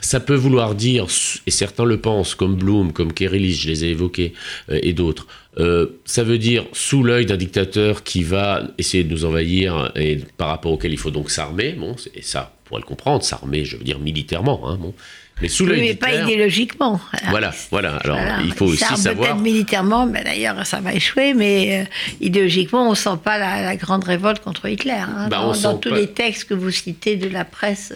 ça 0.00 0.20
peut 0.20 0.34
vouloir 0.34 0.74
dire, 0.74 1.06
et 1.46 1.50
certains 1.50 1.84
le 1.84 1.98
pensent, 1.98 2.34
comme 2.34 2.56
Blum, 2.56 2.92
comme 2.92 3.12
Kerelis, 3.12 3.54
je 3.54 3.68
les 3.68 3.84
ai 3.84 3.88
évoqués, 3.90 4.32
euh, 4.70 4.78
et 4.82 4.92
d'autres, 4.92 5.26
euh, 5.58 5.86
ça 6.04 6.24
veut 6.24 6.38
dire 6.38 6.66
sous 6.72 7.02
l'œil 7.04 7.26
d'un 7.26 7.36
dictateur 7.36 8.02
qui 8.02 8.22
va 8.22 8.62
essayer 8.78 9.04
de 9.04 9.10
nous 9.10 9.24
envahir 9.24 9.92
et 9.96 10.18
par 10.38 10.48
rapport 10.48 10.72
auquel 10.72 10.92
il 10.92 10.98
faut 10.98 11.10
donc 11.10 11.30
s'armer, 11.30 11.72
bon, 11.72 11.94
et 12.14 12.22
ça, 12.22 12.54
pour 12.72 12.78
le 12.78 12.86
comprendre, 12.86 13.22
s'armer, 13.22 13.66
je 13.66 13.76
veux 13.76 13.84
dire 13.84 13.98
militairement, 13.98 14.66
hein, 14.66 14.78
bon. 14.80 14.94
Mais 15.42 15.48
sous 15.48 15.66
l'œil 15.66 15.80
mais 15.80 15.94
pas 15.94 16.14
idéologiquement. 16.14 16.98
Voilà, 17.28 17.52
voilà. 17.70 17.96
Alors, 17.96 18.18
il 18.42 18.54
faut 18.54 18.64
aussi 18.64 18.82
savoir. 18.96 19.28
Peut-être 19.28 19.42
militairement, 19.42 20.06
mais 20.06 20.24
d'ailleurs, 20.24 20.64
ça 20.64 20.80
va 20.80 20.94
échouer, 20.94 21.34
mais 21.34 21.82
euh, 21.82 21.84
idéologiquement, 22.22 22.86
on 22.86 22.90
ne 22.90 22.94
sent 22.94 23.18
pas 23.22 23.36
la, 23.36 23.76
grande 23.76 24.04
révolte 24.04 24.42
contre 24.42 24.66
Hitler. 24.68 24.92
Hein, 24.92 25.28
bah, 25.28 25.52
dans, 25.62 25.76
tous 25.76 25.92
les 25.92 26.06
textes 26.06 26.48
que 26.48 26.54
vous 26.54 26.70
citez 26.70 27.16
de 27.16 27.28
la 27.28 27.44
presse 27.44 27.92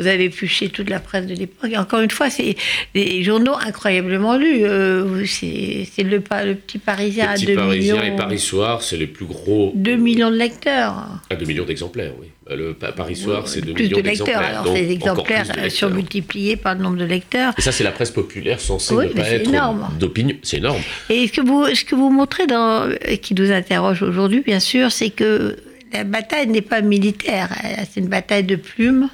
vous 0.00 0.06
avez 0.06 0.24
épluché 0.24 0.70
toute 0.70 0.88
la 0.88 0.98
presse 0.98 1.26
de 1.26 1.34
l'époque. 1.34 1.70
Et 1.70 1.76
encore 1.76 2.00
une 2.00 2.10
fois, 2.10 2.30
c'est 2.30 2.56
des 2.94 3.22
journaux 3.22 3.54
incroyablement 3.54 4.36
lus. 4.36 4.64
Euh, 4.64 5.24
c'est 5.26 5.86
le, 5.98 6.16
le, 6.16 6.54
Petit 6.54 6.78
Parisien 6.78 7.26
le 7.26 7.30
à 7.30 7.34
petit 7.34 7.46
2 7.46 7.54
Parisien 7.54 7.94
millions. 7.96 8.14
et 8.14 8.16
Paris 8.16 8.38
Soir, 8.38 8.82
c'est 8.82 8.96
les 8.96 9.06
plus 9.06 9.26
gros. 9.26 9.72
2 9.74 9.96
millions 9.96 10.30
de 10.30 10.36
lecteurs. 10.36 11.06
Ah, 11.28 11.36
2 11.36 11.44
millions 11.44 11.66
d'exemplaires, 11.66 12.14
oui. 12.18 12.28
Euh, 12.50 12.56
le 12.56 12.74
Paris 12.74 13.16
Soir, 13.16 13.46
c'est 13.48 13.60
2 13.60 13.72
millions 13.72 13.98
de 13.98 14.02
lecteurs. 14.02 14.40
Alors, 14.40 14.76
ces 14.76 14.90
exemplaires 14.90 15.46
surmultipliés 15.70 16.56
par 16.56 16.74
le 16.74 16.82
nombre 16.82 16.96
de 16.96 17.04
lecteurs. 17.04 17.52
Et 17.58 17.62
ça, 17.62 17.72
c'est 17.72 17.84
la 17.84 17.92
presse 17.92 18.10
populaire 18.10 18.60
censée 18.60 18.94
ne 18.94 19.06
pas 19.06 19.30
être 19.30 19.98
d'opinion. 19.98 20.36
C'est 20.42 20.58
énorme. 20.58 20.80
Et 21.08 21.26
ce 21.26 21.32
que 21.32 21.40
vous, 21.40 21.66
ce 21.74 21.84
que 21.84 21.94
vous 21.94 22.10
montrez, 22.10 22.46
dans, 22.46 22.90
qui 23.22 23.34
nous 23.34 23.50
interroge 23.50 24.02
aujourd'hui, 24.02 24.40
bien 24.40 24.60
sûr, 24.60 24.92
c'est 24.92 25.10
que 25.10 25.56
la 25.92 26.04
bataille 26.04 26.48
n'est 26.48 26.60
pas 26.60 26.80
militaire. 26.80 27.48
C'est 27.90 28.00
une 28.00 28.08
bataille 28.08 28.44
de 28.44 28.56
plumes 28.56 29.08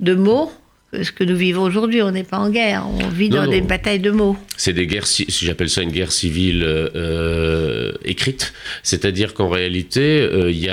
de 0.00 0.14
mots 0.14 0.50
ce 0.92 1.12
que 1.12 1.24
nous 1.24 1.36
vivons 1.36 1.62
aujourd'hui. 1.62 2.02
On 2.02 2.10
n'est 2.10 2.24
pas 2.24 2.38
en 2.38 2.50
guerre, 2.50 2.86
on 2.88 3.08
vit 3.08 3.28
dans 3.28 3.46
des 3.46 3.60
batailles 3.60 4.00
de 4.00 4.10
mots. 4.10 4.36
C'est 4.56 4.72
des 4.72 4.86
guerres, 4.86 5.06
j'appelle 5.28 5.68
ça 5.68 5.82
une 5.82 5.92
guerre 5.92 6.12
civile 6.12 6.62
euh, 6.64 7.92
écrite. 8.04 8.52
C'est-à-dire 8.82 9.34
qu'en 9.34 9.48
réalité, 9.48 10.20
euh, 10.20 10.50
il 10.50 10.58
y 10.58 10.68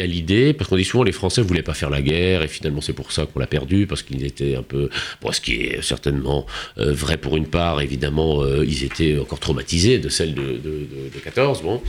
a, 0.00 0.06
l'idée, 0.06 0.52
parce 0.52 0.70
qu'on 0.70 0.76
dit 0.76 0.84
souvent 0.84 1.02
les 1.02 1.12
Français 1.12 1.42
ne 1.42 1.46
voulaient 1.46 1.62
pas 1.62 1.74
faire 1.74 1.90
la 1.90 2.00
guerre, 2.00 2.42
et 2.42 2.48
finalement 2.48 2.80
c'est 2.80 2.92
pour 2.92 3.12
ça 3.12 3.26
qu'on 3.26 3.40
l'a 3.40 3.46
perdu, 3.46 3.86
parce 3.86 4.02
qu'ils 4.02 4.24
étaient 4.24 4.54
un 4.54 4.62
peu, 4.62 4.88
bon, 5.20 5.32
ce 5.32 5.40
qui 5.40 5.54
est 5.54 5.82
certainement 5.82 6.46
euh, 6.78 6.92
vrai 6.92 7.16
pour 7.16 7.36
une 7.36 7.46
part, 7.46 7.80
évidemment, 7.80 8.44
ils 8.62 8.84
étaient 8.84 9.18
encore 9.18 9.40
traumatisés 9.40 9.98
de 9.98 10.08
celle 10.08 10.34
de, 10.34 10.42
de, 10.42 11.18
14. 11.22 11.62
Bon, 11.62 11.82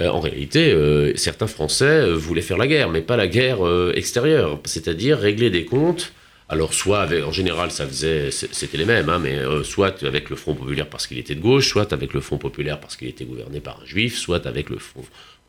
en 0.00 0.20
réalité, 0.20 0.74
certains 1.16 1.46
Français 1.46 2.08
voulaient 2.12 2.42
faire 2.42 2.56
la 2.56 2.66
guerre, 2.66 2.88
mais 2.88 3.00
pas 3.00 3.16
la 3.16 3.26
guerre 3.26 3.58
extérieure, 3.94 4.60
c'est-à-dire 4.64 5.18
régler 5.18 5.50
des 5.50 5.64
comptes 5.64 6.12
alors 6.48 6.74
soit 6.74 7.02
avec, 7.02 7.24
en 7.24 7.32
général 7.32 7.70
ça 7.70 7.86
faisait, 7.86 8.30
c'était 8.30 8.78
les 8.78 8.84
mêmes, 8.84 9.08
hein, 9.08 9.18
mais 9.18 9.34
euh, 9.34 9.64
soit 9.64 10.02
avec 10.04 10.30
le 10.30 10.36
Front 10.36 10.54
populaire 10.54 10.88
parce 10.88 11.06
qu'il 11.06 11.18
était 11.18 11.34
de 11.34 11.40
gauche, 11.40 11.68
soit 11.68 11.92
avec 11.92 12.12
le 12.12 12.20
Front 12.20 12.38
populaire 12.38 12.80
parce 12.80 12.96
qu'il 12.96 13.08
était 13.08 13.24
gouverné 13.24 13.60
par 13.60 13.80
un 13.82 13.86
juif, 13.86 14.16
soit 14.16 14.46
avec 14.46 14.70
le 14.70 14.78
Front 14.78 15.04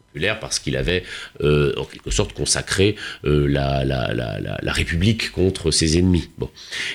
populaire 0.08 0.40
parce 0.40 0.58
qu'il 0.60 0.76
avait 0.76 1.04
euh, 1.42 1.74
en 1.78 1.86
quelque 1.86 2.10
sorte 2.10 2.34
consacré 2.34 2.96
euh, 3.26 3.48
la, 3.48 3.86
la, 3.86 4.14
la, 4.14 4.40
la, 4.40 4.72
République 4.72 5.32
contre 5.32 5.70
ses 5.70 5.98
ennemis. 6.00 6.30
Bon. 6.38 6.50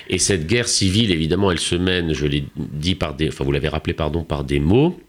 Et 0.09 0.17
cette 0.17 0.47
guerre 0.47 0.67
civile, 0.67 1.11
évidemment, 1.11 1.51
elle 1.51 1.59
se 1.59 1.75
mène, 1.75 2.13
je 2.13 2.25
l'ai 2.25 2.43
dit 2.57 2.95
par 2.95 3.13
des, 3.13 3.29
enfin 3.29 3.45
vous 3.45 3.51
l'avez 3.51 3.69
rappelé, 3.69 3.93
pardon, 3.93 4.23
par 4.23 4.43
des 4.43 4.59
mots 4.59 4.99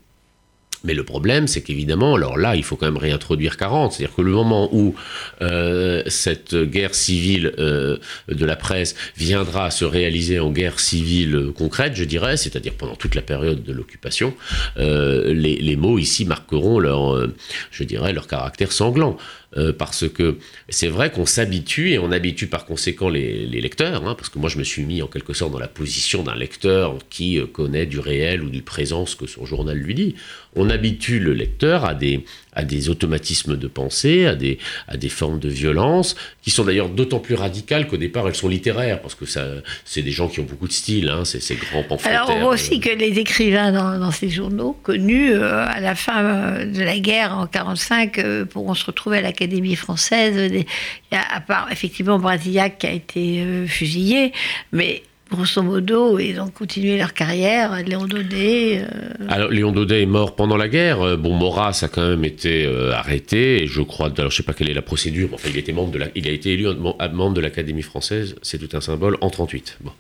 mais 0.85 0.95
le 0.95 1.03
problème, 1.03 1.49
c'est 1.49 1.63
qu'évidemment, 1.63 2.15
alors 2.15 2.37
là, 2.37 2.57
il 2.57 2.63
faut 2.63 2.77
quand 2.77 2.87
même 2.87 2.99
réintroduire 2.99 3.57
40. 3.57 3.93
C'est-à-dire 3.93 4.15
que 4.15 4.23
le 4.23 4.33
moment 4.33 4.69
où 4.73 4.95
euh, 5.41 6.03
cette 6.07 6.55
guerre 6.55 6.95
civile 6.95 7.53
euh, 7.59 7.97
de 8.29 8.45
la 8.45 8.55
presse 8.55 8.95
viendra 9.17 9.71
se 9.71 9.87
réaliser 9.87 10.39
en 10.39 10.51
guerre 10.51 10.79
civile 10.79 11.53
concrète, 11.57 11.97
je 11.97 12.05
dirais, 12.05 12.37
c'est-à-dire 12.37 12.75
pendant 12.75 12.97
toute 12.97 13.15
la 13.15 13.23
période 13.23 13.63
de 13.63 13.73
l'occupation, 13.73 14.35
euh, 14.79 15.33
les, 15.33 15.57
les, 15.57 15.77
mots 15.77 15.99
ici 15.99 16.27
marqueront 16.27 16.79
leur, 16.79 17.29
je 17.71 17.85
dirais, 17.85 18.13
leur 18.13 18.27
caractère 18.27 18.71
sanglant. 18.71 19.17
Euh, 19.57 19.73
parce 19.73 20.09
que 20.09 20.39
c'est 20.69 20.89
vrai 20.89 21.13
qu'on 21.13 21.27
s'habitue 21.27 21.93
et 21.93 21.99
on 22.01 22.11
habitue 22.11 22.49
par 22.49 22.65
conséquent 22.65 23.09
les, 23.09 23.47
lecteurs, 23.47 24.05
hein, 24.07 24.17
parce 24.17 24.29
que 24.29 24.41
moi 24.41 24.51
je 24.51 24.59
me 24.59 24.65
suis 24.65 24.83
mis 24.83 25.01
en 25.01 25.07
quelque 25.07 25.33
sorte 25.33 25.53
dans 25.53 25.61
la 25.61 25.69
position 25.69 26.25
d'un 26.25 26.35
lecteur 26.35 26.99
qui 27.09 27.39
euh, 27.39 27.47
connaît 27.47 27.87
du 27.87 28.01
réel 28.01 28.43
ou 28.43 28.51
du 28.51 28.63
présent 28.63 29.07
ce 29.07 29.15
que 29.15 29.27
son 29.27 29.47
journal 29.47 29.77
lui 29.77 29.95
dit. 29.95 30.17
On 30.57 30.71
habitue 30.71 31.21
le 31.21 31.35
lecteur 31.35 31.85
à 31.85 31.95
des, 31.95 32.25
à 32.55 32.65
des 32.65 32.89
automatismes 32.89 33.57
de 33.57 33.67
pensée, 33.67 34.27
à 34.27 34.35
des, 34.35 34.59
à 34.89 34.97
des 34.97 35.09
formes 35.09 35.39
de 35.39 35.49
violence, 35.49 36.17
qui 36.43 36.51
sont 36.51 36.65
d'ailleurs 36.65 36.89
d'autant 36.89 37.19
plus 37.19 37.35
radicales 37.35 37.87
qu'au 37.87 37.97
départ 37.97 38.27
elles 38.29 38.35
sont 38.35 38.49
littéraires, 38.49 39.01
parce 39.01 39.15
que 39.15 39.27
ça, 39.27 39.47
c'est 39.85 40.03
des 40.03 40.11
gens 40.11 40.29
qui 40.29 40.41
ont 40.41 40.45
beaucoup 40.45 40.69
de 40.69 40.73
style, 40.73 41.09
hein, 41.09 41.25
c'est 41.25 41.41
ces 41.41 41.55
grands. 41.55 41.85
Alors 42.05 42.31
on 42.31 42.41
voit 42.41 42.53
aussi 42.55 42.81
que 42.81 42.91
les 42.91 43.19
écrivains 43.19 43.73
dans, 43.73 44.11
ces 44.11 44.29
journaux 44.29 44.77
connus, 44.83 45.33
euh, 45.33 45.67
à 45.67 45.81
la 45.81 45.95
fin 45.95 46.25
euh, 46.25 46.65
de 46.65 46.83
la 46.83 46.99
guerre 46.99 47.33
en 47.33 47.45
1945, 47.45 48.19
euh, 48.19 48.45
pourront 48.45 48.75
se 48.75 48.87
retrouver 48.87 49.19
à 49.19 49.21
l'Académie 49.21 49.77
française. 49.77 50.65
À 51.11 51.41
part 51.41 51.69
effectivement 51.71 52.19
Brasillac 52.19 52.79
qui 52.79 52.87
a 52.87 52.93
été 52.93 53.45
fusillé, 53.67 54.33
mais 54.73 55.03
grosso 55.35 55.63
modo, 55.63 56.19
ils 56.19 56.41
ont 56.41 56.49
continué 56.49 56.97
leur 56.97 57.13
carrière. 57.13 57.83
Léon 57.83 58.07
Daudet. 58.07 58.83
Euh, 58.83 59.27
alors, 59.29 59.51
Léon 59.51 59.73
Daudet 59.73 60.03
est 60.03 60.07
mort 60.07 60.35
pendant 60.37 60.57
la 60.57 60.69
guerre. 60.69 61.03
Euh, 61.03 61.17
bon, 61.17 61.35
Maurras 61.35 61.81
a 61.83 61.89
quand 61.89 62.07
même 62.07 62.25
été 62.25 62.65
euh, 62.65 62.93
arrêté, 62.93 63.63
et 63.63 63.67
je 63.67 63.83
crois, 63.83 64.13
alors 64.17 64.31
je 64.31 64.37
sais 64.37 64.43
pas 64.43 64.53
quelle 64.53 64.71
est 64.71 64.75
la 64.75 64.83
procédure, 64.83 65.31
enfin, 65.35 65.49
il, 65.51 65.59
était 65.59 65.73
membre 65.73 65.93
de 65.93 65.99
la, 65.99 66.09
il 66.15 66.29
a 66.29 66.31
été 66.31 66.53
élu 66.53 66.67
membre 66.75 67.35
de 67.35 67.41
l'Académie 67.41 67.83
française, 67.83 68.37
c'est 68.43 68.59
tout 68.59 68.77
un 68.77 68.81
symbole, 68.81 69.19
en 69.21 69.31
38. 69.31 69.79
Bon. 69.83 69.93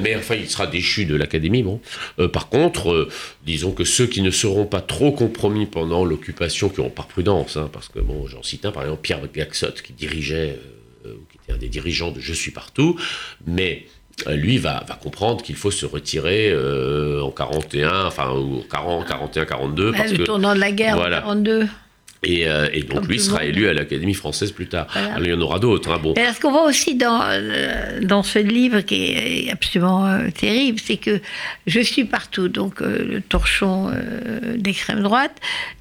mais 0.00 0.16
enfin, 0.16 0.34
il 0.34 0.48
sera 0.48 0.66
déchu 0.66 1.04
de 1.04 1.14
l'Académie. 1.14 1.62
Bon. 1.62 1.80
par 2.28 2.48
contre, 2.48 3.08
disons 3.44 3.72
que 3.72 3.84
ceux 3.84 4.06
qui 4.06 4.22
ne 4.22 4.30
seront 4.30 4.66
pas 4.66 4.80
trop 4.80 5.12
compromis 5.12 5.66
pendant 5.66 6.04
l'occupation, 6.04 6.68
qui 6.68 6.80
ont 6.80 6.90
par 6.90 7.06
prudence, 7.06 7.56
hein, 7.56 7.68
parce 7.72 7.88
que, 7.88 8.00
bon, 8.00 8.26
j'en 8.26 8.42
cite 8.42 8.64
un, 8.64 8.72
par 8.72 8.82
exemple, 8.84 9.02
Pierre 9.02 9.20
Gaxot, 9.32 9.72
qui 9.84 9.92
dirigeait, 9.92 10.58
qui 11.04 11.38
était 11.42 11.52
un 11.52 11.58
des 11.58 11.68
dirigeants 11.68 12.10
de 12.10 12.20
Je 12.20 12.32
suis 12.32 12.50
partout, 12.50 12.98
mais 13.46 13.86
lui 14.30 14.58
va, 14.58 14.84
va 14.86 14.94
comprendre 14.94 15.42
qu'il 15.42 15.56
faut 15.56 15.70
se 15.70 15.86
retirer 15.86 16.50
euh, 16.50 17.22
en 17.22 17.30
41, 17.30 18.06
enfin, 18.06 18.28
en 18.28 18.62
40, 18.70 19.06
41, 19.06 19.44
42. 19.44 19.92
parce 19.92 20.12
le 20.12 20.24
tournant 20.24 20.54
de 20.54 20.60
la 20.60 20.72
guerre 20.72 20.98
en 20.98 21.10
42. 21.10 21.66
Et, 22.24 22.46
euh, 22.46 22.68
et, 22.72 22.84
donc 22.84 23.08
lui 23.08 23.18
sera 23.18 23.44
élu 23.44 23.66
à 23.66 23.72
l'Académie 23.74 24.14
française 24.14 24.52
plus 24.52 24.68
tard. 24.68 24.86
il 25.18 25.26
y 25.26 25.32
en 25.32 25.40
aura 25.40 25.58
d'autres. 25.58 25.90
Hein, 25.90 25.98
bon. 26.00 26.14
ce 26.14 26.40
qu'on 26.40 26.52
voit 26.52 26.66
aussi 26.66 26.94
dans, 26.94 27.20
dans 28.02 28.22
ce 28.22 28.38
livre 28.38 28.80
qui 28.82 29.06
est 29.06 29.50
absolument 29.50 30.20
terrible, 30.30 30.78
c'est 30.78 30.98
que 30.98 31.20
je 31.66 31.80
suis 31.80 32.04
partout, 32.04 32.48
donc 32.48 32.80
le 32.80 33.20
torchon 33.20 33.90
d'extrême 34.54 35.02
droite. 35.02 35.34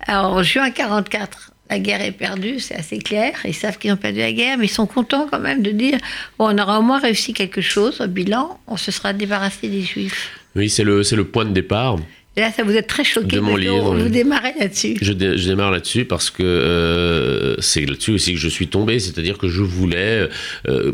en 0.07 0.41
juin 0.41 0.71
44, 0.71 1.51
la 1.72 1.80
guerre 1.80 2.01
est 2.01 2.11
perdue, 2.11 2.59
c'est 2.59 2.76
assez 2.76 2.99
clair. 2.99 3.34
Ils 3.45 3.53
savent 3.53 3.78
qu'ils 3.78 3.93
ont 3.93 3.97
perdu 3.97 4.19
la 4.19 4.34
guerre, 4.34 4.57
mais 4.57 4.65
ils 4.65 4.69
sont 4.69 4.86
contents 4.86 5.28
quand 5.32 5.39
même 5.39 5.63
de 5.63 5.72
dire 5.72 5.97
bon, 6.38 6.53
on 6.53 6.57
aura 6.61 6.80
au 6.80 6.82
moins 6.82 6.99
réussi 6.99 7.34
quelque 7.34 7.61
chose 7.61 8.01
au 8.01 8.07
bilan, 8.07 8.59
on 8.67 8.78
se 8.78 8.91
sera 8.91 9.13
débarrassé 9.13 9.69
des 9.69 9.82
Juifs. 9.82 10.30
Oui, 10.55 10.69
c'est 10.69 10.84
le, 10.84 11.01
le 11.01 11.24
point 11.24 11.45
de 11.45 11.51
départ. 11.51 11.97
Et 12.38 12.41
là, 12.41 12.51
ça 12.51 12.63
vous 12.63 12.76
êtes 12.76 12.88
très 12.88 13.03
choqué. 13.03 13.36
De 13.36 13.39
mon 13.41 13.57
livre. 13.57 13.97
Vous 13.97 14.09
démarrez 14.09 14.53
là-dessus. 14.57 14.97
Je, 15.01 15.11
démarre 15.11 15.72
là-dessus 15.72 16.05
parce 16.05 16.30
que 16.30 16.43
euh, 16.43 17.59
c'est 17.59 17.86
là-dessus 17.86 18.11
aussi 18.11 18.34
que 18.34 18.39
je 18.39 18.47
suis 18.47 18.67
tombé. 18.67 18.99
C'est-à-dire 18.99 19.38
que 19.38 19.49
je 19.49 19.61
voulais 19.61 20.30
euh, 20.67 20.93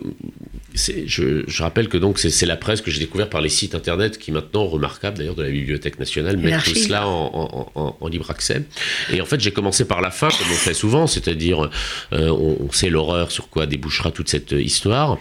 je, 0.78 1.62
rappelle 1.62 1.90
que 1.90 1.98
donc 1.98 2.20
c'est 2.20 2.46
la 2.46 2.56
presse 2.56 2.82
que 2.82 2.92
j'ai 2.92 3.00
découvert 3.00 3.30
par 3.30 3.42
les 3.42 3.50
sites 3.50 3.76
internet 3.76 4.18
qui 4.18 4.32
maintenant 4.32 4.66
remarquables 4.66 5.18
d'ailleurs 5.18 5.36
de 5.36 5.44
la 5.44 5.50
Bibliothèque 5.50 6.00
nationale 6.00 6.38
mettent 6.38 6.64
tout 6.64 6.76
cela 6.76 7.08
en, 7.08 8.08
libre 8.10 8.30
accès. 8.32 8.64
Et 9.12 9.22
en 9.22 9.26
fait 9.26 9.40
j'ai 9.40 9.52
commencé 9.52 9.86
par 9.86 10.02
la 10.02 10.12
fin 10.12 10.30
comme 10.30 10.48
on 10.52 10.56
fait 10.56 10.74
souvent, 10.74 11.08
c'est-à-dire 11.08 11.70
euh, 12.14 12.30
on, 12.30 12.72
sait 12.72 12.90
l'horreur 12.90 13.32
sur 13.32 13.50
quoi 13.50 13.66
débouchera 13.66 14.12
toute 14.12 14.30
cette 14.30 14.52
histoire. 14.52 15.18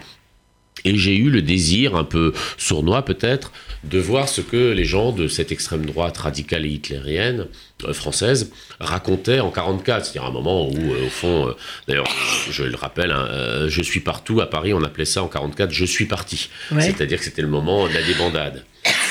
Et 0.84 0.96
j'ai 0.96 1.16
eu 1.16 1.30
le 1.30 1.42
désir, 1.42 1.96
un 1.96 2.04
peu 2.04 2.32
sournois 2.58 3.04
peut-être, 3.04 3.52
de 3.84 3.98
voir 3.98 4.28
ce 4.28 4.40
que 4.40 4.72
les 4.72 4.84
gens 4.84 5.12
de 5.12 5.28
cette 5.28 5.52
extrême 5.52 5.86
droite 5.86 6.16
radicale 6.18 6.66
et 6.66 6.70
hitlérienne 6.70 7.46
euh, 7.84 7.92
française 7.92 8.52
racontaient 8.80 9.40
en 9.40 9.50
44, 9.50 10.04
c'est-à-dire 10.04 10.24
un 10.24 10.32
moment 10.32 10.68
où, 10.68 10.76
euh, 10.76 11.06
au 11.06 11.10
fond, 11.10 11.48
euh, 11.48 11.52
d'ailleurs, 11.88 12.08
je 12.50 12.64
le 12.64 12.76
rappelle, 12.76 13.10
hein, 13.10 13.66
je 13.68 13.82
suis 13.82 14.00
partout 14.00 14.40
à 14.40 14.46
Paris, 14.48 14.74
on 14.74 14.82
appelait 14.82 15.04
ça 15.04 15.22
en 15.22 15.28
44, 15.28 15.70
je 15.70 15.84
suis 15.84 16.06
parti. 16.06 16.50
C'est-à-dire 16.78 17.18
que 17.18 17.24
c'était 17.24 17.42
le 17.42 17.48
moment 17.48 17.88
de 17.88 17.94
la 17.94 18.02
débandade. 18.02 18.64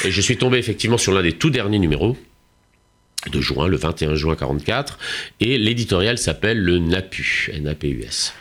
Et 0.03 0.11
je 0.11 0.21
suis 0.21 0.37
tombé 0.37 0.57
effectivement 0.57 0.97
sur 0.97 1.13
l'un 1.13 1.23
des 1.23 1.33
tout 1.33 1.49
derniers 1.49 1.79
numéros 1.79 2.17
de 3.31 3.41
juin, 3.41 3.67
le 3.67 3.77
21 3.77 4.15
juin 4.15 4.35
44, 4.35 4.99
et 5.39 5.57
l'éditorial 5.57 6.17
s'appelle 6.17 6.59
le 6.59 6.79
NAPU, 6.79 7.51
N-A-P-U-S. 7.53 8.33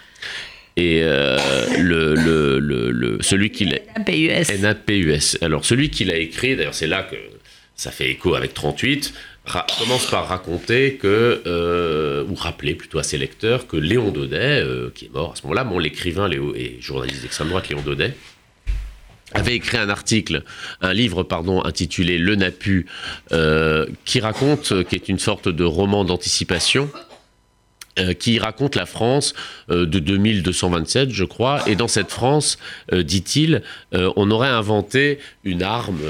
Et 0.77 1.03
euh, 1.03 1.39
le, 1.79 2.15
le, 2.15 2.91
le, 2.91 3.19
celui 3.21 3.51
qui 3.51 3.65
l'a. 3.65 3.79
NAPUS. 3.99 5.39
Alors, 5.41 5.65
celui 5.65 5.91
qui 5.91 6.05
l'a 6.05 6.17
écrit, 6.17 6.57
d'ailleurs, 6.57 6.75
c'est 6.75 6.89
là 6.89 7.05
que 7.05 7.17
ça 7.77 7.93
fait 7.93 8.11
écho 8.11 8.35
avec 8.35 8.55
38, 8.55 9.15
commence 9.79 10.11
par 10.11 10.27
raconter 10.29 10.95
que, 10.95 11.43
euh, 11.47 12.25
ou 12.29 12.35
rappeler 12.35 12.75
plutôt 12.75 12.99
à 12.99 13.05
ses 13.05 13.19
lecteurs, 13.19 13.69
que 13.69 13.77
Léon 13.77 14.11
Daudet, 14.11 14.63
euh, 14.63 14.91
qui 14.93 15.07
est 15.07 15.13
mort 15.13 15.33
à 15.33 15.37
ce 15.37 15.43
moment-là, 15.43 15.63
mon 15.63 15.79
l'écrivain 15.79 16.29
et 16.31 16.77
journaliste 16.81 17.23
d'extrême 17.23 17.49
droite 17.49 17.69
Léon 17.69 17.83
Daudet, 17.83 18.15
avait 19.33 19.55
écrit 19.55 19.79
un 19.79 19.89
article, 19.89 20.43
un 20.81 20.93
livre, 20.93 21.23
pardon, 21.23 21.65
intitulé 21.65 22.19
Le 22.19 22.35
Napu, 22.35 22.87
qui 24.05 24.21
raconte, 24.21 24.85
qui 24.85 24.95
est 24.97 25.09
une 25.09 25.19
sorte 25.19 25.49
de 25.49 25.65
roman 25.65 26.05
d'anticipation, 26.05 26.91
qui 28.15 28.39
raconte 28.39 28.77
la 28.77 28.87
France 28.87 29.35
euh, 29.71 29.87
de 29.87 29.99
2227, 29.99 31.11
je 31.11 31.25
crois. 31.25 31.63
Et 31.69 31.77
dans 31.77 31.89
cette 31.89 32.11
France, 32.11 32.59
euh, 32.93 33.03
dit-il, 33.03 33.63
on 33.93 34.31
aurait 34.31 34.49
inventé 34.49 35.19
une 35.45 35.63
arme 35.63 36.01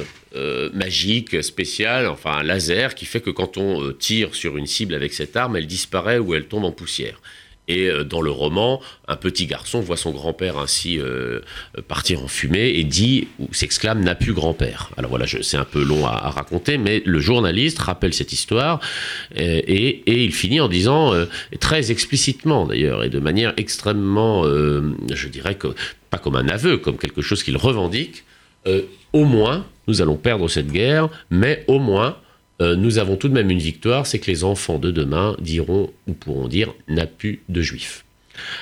magique, 0.73 1.45
spéciale, 1.45 2.09
enfin 2.09 2.39
un 2.39 2.43
laser, 2.43 2.97
qui 2.97 3.05
fait 3.05 3.21
que 3.21 3.31
quand 3.31 3.57
on 3.57 3.93
tire 3.93 4.35
sur 4.35 4.57
une 4.57 4.67
cible 4.67 4.95
avec 4.95 5.13
cette 5.13 5.37
arme, 5.37 5.57
elle 5.57 5.69
disparaît 5.69 6.19
ou 6.19 6.35
elle 6.35 6.47
tombe 6.47 6.65
en 6.65 6.73
poussière. 6.73 7.21
Et 7.67 7.89
euh, 7.89 8.05
dans 8.05 8.21
le 8.21 8.31
roman, 8.31 8.81
un 9.09 9.17
petit 9.17 9.47
garçon 9.47 9.81
voit 9.81 9.97
son 9.97 10.11
grand-père 10.11 10.59
ainsi 10.59 10.99
euh, 10.99 11.41
partir 11.89 12.23
en 12.23 12.29
fumée 12.29 12.69
et 12.77 12.85
dit, 12.85 13.29
ou 13.39 13.49
s'exclame, 13.53 14.03
n'a 14.03 14.15
plus 14.15 14.35
grand-père. 14.35 14.91
Alors 14.97 15.11
voilà, 15.11 15.27
c'est 15.27 15.57
un 15.57 15.65
peu 15.65 15.83
long 15.83 16.07
à, 16.07 16.31
raconter, 16.31 16.79
mais 16.79 17.03
le 17.05 17.21
journaliste 17.21 17.79
rappelle 17.79 18.13
cette 18.13 18.33
histoire 18.33 18.81
euh, 19.39 19.61
et, 19.67 20.25
il 20.25 20.33
finit 20.33 20.61
en 20.61 20.69
disant, 20.69 21.13
très 21.61 21.91
explicitement 21.91 22.67
d'ailleurs, 22.67 23.05
et 23.05 23.11
de 23.11 23.19
manière 23.19 23.53
extrêmement, 23.57 24.45
je 24.45 25.29
dirais, 25.29 25.57
pas 26.11 26.19
comme 26.19 26.37
un 26.37 26.49
aveu, 26.49 26.79
comme 26.79 26.97
quelque 26.97 27.23
chose 27.23 27.43
qu'il 27.43 27.57
revendique, 27.57 28.25
au 29.13 29.25
moins, 29.25 29.67
nous 29.87 30.03
allons 30.03 30.17
perdre 30.17 30.49
cette 30.49 30.71
guerre, 30.71 31.09
mais 31.31 31.65
au 31.69 31.79
moins, 31.79 32.17
euh, 32.63 32.77
nous 32.77 32.99
avons 32.99 33.17
tout 33.17 33.29
de 33.29 33.35
même 33.35 33.51
une 33.51 33.59
victoire, 33.59 34.07
c'est 34.07 34.19
que 34.19 34.31
les 34.31 34.45
enfants 34.45 34.79
de 34.79 34.91
demain 34.91 35.37
diront 35.41 35.91
ou 36.07 36.13
pourront 36.13 36.49
dire 36.49 36.73
n'a 36.89 37.07
plus 37.07 37.43
de 37.49 37.63
juifs. 37.63 38.05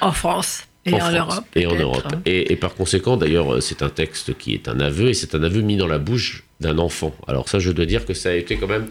En 0.00 0.12
France. 0.12 0.64
Et 0.84 1.00
en, 1.00 1.12
Europe. 1.12 1.44
Et 1.54 1.66
en 1.66 1.76
Europe. 1.76 2.12
Et, 2.26 2.56
par 2.56 2.74
conséquent, 2.74 3.16
d'ailleurs, 3.16 3.54
euh, 3.54 3.60
c'est 3.60 3.82
un 3.82 3.88
texte 3.88 4.36
qui 4.36 4.52
est 4.54 4.66
un 4.66 4.80
aveu, 4.80 5.10
et 5.10 5.14
c'est 5.14 5.36
un 5.36 5.42
aveu 5.44 5.60
mis 5.60 5.76
dans 5.76 5.86
la 5.86 5.98
bouche 5.98 6.44
d'un 6.60 6.78
enfant. 6.78 7.14
Alors 7.28 7.48
ça, 7.48 7.60
je 7.60 7.70
dois 7.70 7.86
dire 7.86 8.04
que 8.04 8.14
ça 8.14 8.30
a 8.30 8.34
été 8.34 8.56
quand 8.56 8.66
même... 8.66 8.88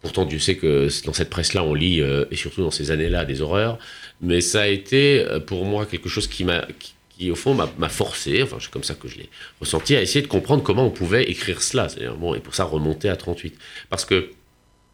Pourtant, 0.00 0.24
Dieu 0.24 0.38
sait 0.38 0.56
que 0.56 0.88
dans 1.04 1.12
cette 1.12 1.30
presse-là, 1.30 1.64
on 1.64 1.74
lit, 1.74 2.00
euh, 2.00 2.24
et 2.30 2.36
surtout 2.36 2.62
dans 2.62 2.70
ces 2.70 2.90
années-là, 2.90 3.24
des 3.24 3.42
horreurs. 3.42 3.78
Mais 4.22 4.40
ça 4.40 4.62
a 4.62 4.66
été, 4.66 5.26
pour 5.46 5.64
moi, 5.66 5.84
quelque 5.84 6.08
chose 6.08 6.26
qui 6.26 6.44
m'a... 6.44 6.66
Qui, 6.78 6.94
au 7.30 7.34
fond 7.34 7.54
m'a 7.54 7.88
forcé, 7.88 8.42
enfin 8.42 8.58
c'est 8.60 8.70
comme 8.70 8.84
ça 8.84 8.94
que 8.94 9.08
je 9.08 9.18
l'ai 9.18 9.28
ressenti, 9.60 9.96
à 9.96 10.02
essayer 10.02 10.22
de 10.22 10.26
comprendre 10.26 10.62
comment 10.62 10.86
on 10.86 10.90
pouvait 10.90 11.24
écrire 11.24 11.62
cela. 11.62 11.88
Bon, 12.18 12.34
et 12.34 12.40
pour 12.40 12.54
ça 12.54 12.64
remonter 12.64 13.08
à 13.08 13.16
38. 13.16 13.54
Parce 13.90 14.04
que 14.04 14.30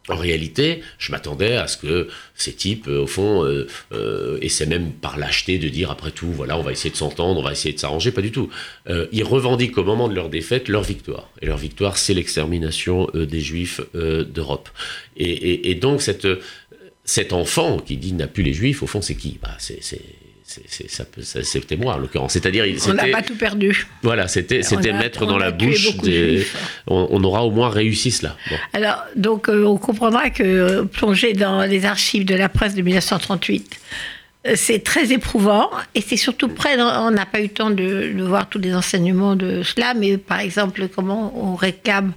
en 0.09 0.17
réalité, 0.17 0.81
je 0.97 1.13
m'attendais 1.13 1.55
à 1.55 1.67
ce 1.67 1.77
que 1.77 2.09
ces 2.35 2.51
types, 2.51 2.89
euh, 2.89 3.03
au 3.03 3.07
fond, 3.07 3.45
euh, 3.45 3.67
euh, 3.93 4.37
même 4.67 4.91
par 4.91 5.17
lâcheté 5.17 5.57
de 5.57 5.69
dire 5.69 5.91
après 5.91 6.11
tout, 6.11 6.27
voilà, 6.27 6.57
on 6.57 6.61
va 6.61 6.73
essayer 6.73 6.89
de 6.89 6.97
s'entendre, 6.97 7.39
on 7.39 7.43
va 7.43 7.53
essayer 7.53 7.73
de 7.73 7.79
s'arranger. 7.79 8.11
Pas 8.11 8.21
du 8.21 8.31
tout. 8.31 8.49
ils 9.11 9.23
revendiquent 9.23 9.77
au 9.77 9.83
moment 9.83 10.07
de 10.07 10.13
leur 10.13 10.29
défaite 10.29 10.67
leur 10.67 10.83
victoire. 10.83 11.29
Et 11.41 11.45
leur 11.45 11.57
victoire, 11.57 11.97
c'est 11.97 12.13
l'extermination 12.13 13.07
des 13.13 13.39
Juifs 13.39 13.81
d'Europe. 13.93 14.69
Et, 15.17 15.75
donc, 15.75 16.01
cette, 16.01 16.27
cet 17.05 17.33
enfant 17.33 17.79
qui 17.79 17.97
dit 17.97 18.13
n'a 18.13 18.27
plus 18.27 18.43
les 18.43 18.53
Juifs, 18.53 18.83
au 18.83 18.87
fond, 18.87 19.01
c'est 19.01 19.15
qui? 19.15 19.39
Bah, 19.41 19.55
C'est 19.59 20.01
c'était 20.67 21.75
moi 21.75 21.95
en 21.95 21.97
l'occurrence. 21.97 22.33
C'est-à-dire, 22.33 22.65
on 22.87 22.93
n'a 22.93 23.07
pas 23.07 23.21
tout 23.21 23.35
perdu. 23.35 23.87
Voilà, 24.01 24.27
c'était 24.27 24.63
c'était 24.63 24.93
mettre 24.93 25.25
dans 25.25 25.37
la 25.37 25.51
bouche 25.51 25.97
des. 25.97 26.45
On, 26.87 27.23
aura 27.23 27.45
au 27.45 27.51
moins 27.51 27.69
réussi 27.69 28.11
cela. 28.11 28.35
Alors, 28.73 29.03
donc, 29.15 29.49
euh, 29.49 29.63
on 29.63 29.77
comprendra 29.77 30.29
que 30.29 30.43
euh, 30.43 30.83
plonger 30.83 31.33
dans 31.33 31.63
les 31.63 31.85
archives 31.85 32.25
de 32.25 32.35
la 32.35 32.49
presse 32.49 32.75
de 32.75 32.81
1938, 32.81 33.79
euh, 34.45 34.53
c'est 34.55 34.83
très 34.83 35.11
éprouvant 35.11 35.69
et 35.95 36.01
c'est 36.01 36.17
surtout 36.17 36.49
près. 36.49 36.79
On 36.79 37.11
n'a 37.11 37.25
pas 37.25 37.39
eu 37.39 37.43
le 37.43 37.49
temps 37.49 37.69
de, 37.69 38.11
de, 38.13 38.23
voir 38.23 38.49
tous 38.49 38.59
les 38.59 38.73
enseignements 38.75 39.35
de 39.35 39.63
cela, 39.63 39.93
mais 39.93 40.17
par 40.17 40.39
exemple, 40.39 40.87
comment 40.93 41.33
on 41.35 41.55
réclame 41.55 42.13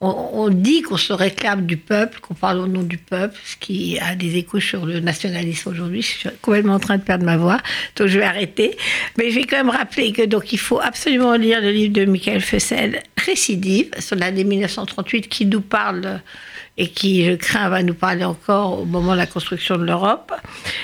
on, 0.00 0.48
dit 0.50 0.82
qu'on 0.82 0.98
se 0.98 1.12
réclame 1.12 1.64
du 1.64 1.78
peuple, 1.78 2.20
qu'on 2.20 2.34
parle 2.34 2.58
au 2.58 2.66
nom 2.66 2.82
du 2.82 2.98
peuple, 2.98 3.38
ce 3.44 3.56
qui 3.56 3.98
a 3.98 4.14
des 4.14 4.36
échos 4.36 4.60
sur 4.60 4.84
le 4.84 5.00
nationalisme 5.00 5.70
aujourd'hui. 5.70 6.02
Je 6.02 6.06
suis 6.06 6.28
complètement 6.42 6.74
en 6.74 6.78
train 6.78 6.98
de 6.98 7.02
perdre 7.02 7.24
ma 7.24 7.38
voix, 7.38 7.58
donc 7.96 8.08
je 8.08 8.18
vais 8.18 8.24
arrêter. 8.24 8.76
Mais 9.16 9.30
je 9.30 9.36
vais 9.36 9.44
quand 9.44 9.56
même 9.56 9.70
rappeler 9.70 10.12
que 10.12 10.22
donc 10.22 10.52
il 10.52 10.58
faut 10.58 10.80
absolument 10.80 11.34
lire 11.34 11.62
le 11.62 11.70
livre 11.70 11.94
de 11.94 12.04
Michael 12.04 12.42
Fessel, 12.42 13.02
Récidive, 13.16 13.90
sur 13.98 14.16
l'année 14.16 14.44
1938, 14.44 15.28
qui 15.28 15.46
nous 15.46 15.62
parle 15.62 16.20
et 16.78 16.88
qui, 16.88 17.24
je 17.24 17.32
crains, 17.32 17.70
va 17.70 17.82
nous 17.82 17.94
parler 17.94 18.24
encore 18.24 18.80
au 18.80 18.84
moment 18.84 19.12
de 19.12 19.18
la 19.18 19.26
construction 19.26 19.78
de 19.78 19.84
l'Europe. 19.84 20.32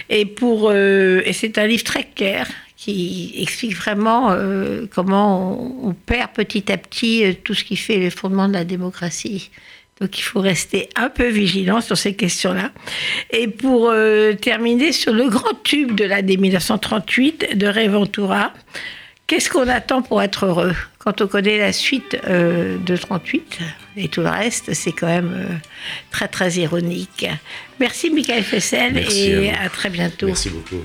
Et, 0.09 0.35
euh, 0.43 1.23
et 1.27 1.33
c'est 1.35 1.59
un 1.59 1.67
livre 1.67 1.85
très 1.85 2.05
clair 2.05 2.49
qui 2.83 3.33
explique 3.37 3.77
vraiment 3.77 4.33
euh, 4.33 4.87
comment 4.93 5.87
on, 5.87 5.93
perd 5.93 6.33
petit 6.33 6.73
à 6.73 6.77
petit 6.77 7.25
euh, 7.25 7.33
tout 7.33 7.55
ce 7.55 7.63
qui 7.63 7.77
fait 7.77 7.99
les 7.99 8.11
fondements 8.11 8.49
de 8.49 8.55
la 8.55 8.65
démocratie. 8.65 9.51
Donc 10.01 10.19
il 10.19 10.23
faut 10.23 10.41
rester 10.41 10.89
un 10.97 11.09
peu 11.09 11.29
vigilant 11.29 11.81
sur 11.81 11.97
ces 11.97 12.15
questions-là. 12.15 12.73
Et 13.31 13.47
pour 13.47 13.91
euh, 13.91 14.33
terminer 14.33 14.91
sur 14.91 15.13
le 15.13 15.29
grand 15.29 15.63
tube 15.63 15.95
de 15.95 16.05
l'année 16.05 16.37
1938 16.37 17.57
de 17.57 17.67
Reventura, 17.69 18.53
qu'est-ce 19.29 19.49
qu'on 19.49 19.69
attend 19.69 20.03
pour 20.03 20.21
être 20.21 20.47
heureux? 20.47 20.75
Quand 20.99 21.21
on 21.21 21.29
connaît 21.29 21.59
la 21.59 21.73
suite 21.73 22.17
de 22.27 22.97
38 22.97 23.59
et 23.97 24.09
tout 24.09 24.23
le 24.23 24.29
reste, 24.29 24.73
c'est 24.73 24.93
quand 24.93 25.09
même 25.09 25.61
très 26.13 26.29
très 26.29 26.53
ironique. 26.53 27.27
Merci 27.81 28.11
Michael 28.11 28.45
Fessel 28.45 28.99
et 28.99 29.51
à, 29.51 29.69
très 29.69 29.91
bientôt. 29.91 30.27
Merci 30.27 30.51
beaucoup. 30.51 30.85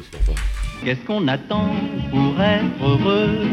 Qu'est-ce 0.84 1.03
qu'on 1.05 1.28
attend 1.28 1.71
pour 2.11 2.41
être 2.41 2.82
heureux? 2.82 3.47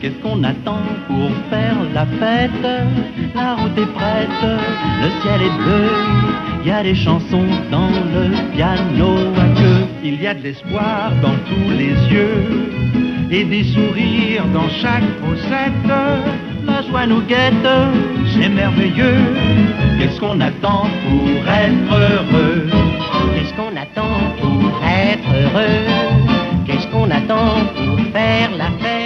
Qu'est-ce 0.00 0.18
qu'on 0.22 0.42
attend 0.44 0.82
pour 1.06 1.30
faire 1.50 1.76
la 1.92 2.06
fête? 2.06 2.50
La 3.34 3.54
route 3.54 3.76
est 3.76 3.92
prête, 3.92 4.28
le 5.02 5.10
ciel 5.22 5.42
est 5.42 5.56
bleu, 5.62 5.88
il 6.62 6.68
y 6.68 6.70
a 6.72 6.82
des 6.82 6.94
chansons 6.94 7.46
dans 7.70 7.88
le 7.88 8.54
piano 8.54 9.16
à 9.36 9.60
queue. 9.60 9.86
Il 10.02 10.22
y 10.22 10.26
a 10.26 10.34
de 10.34 10.42
l'espoir 10.42 11.12
dans 11.22 11.36
tous 11.48 11.70
les 11.70 11.94
yeux 12.12 13.28
et 13.30 13.44
des 13.44 13.64
sourires 13.64 14.46
dans 14.52 14.68
chaque 14.68 15.04
fossette. 15.22 15.72
La 16.66 16.82
joie 16.82 17.06
nous 17.06 17.20
guette, 17.22 17.68
c'est 18.32 18.48
merveilleux. 18.48 19.18
Qu'est-ce 19.98 20.18
qu'on 20.18 20.40
attend 20.40 20.86
pour 21.04 21.28
être 21.48 21.92
heureux? 21.92 22.68
Qu'est-ce 23.34 23.54
qu'on 23.54 23.76
attend 23.76 24.16
pour 24.40 24.70
être 24.86 25.28
heureux? 25.28 26.23
Qu'on 26.94 27.10
attend 27.10 27.66
pour 27.74 27.98
faire 28.12 28.56
la 28.56 28.70
fête 28.80 29.03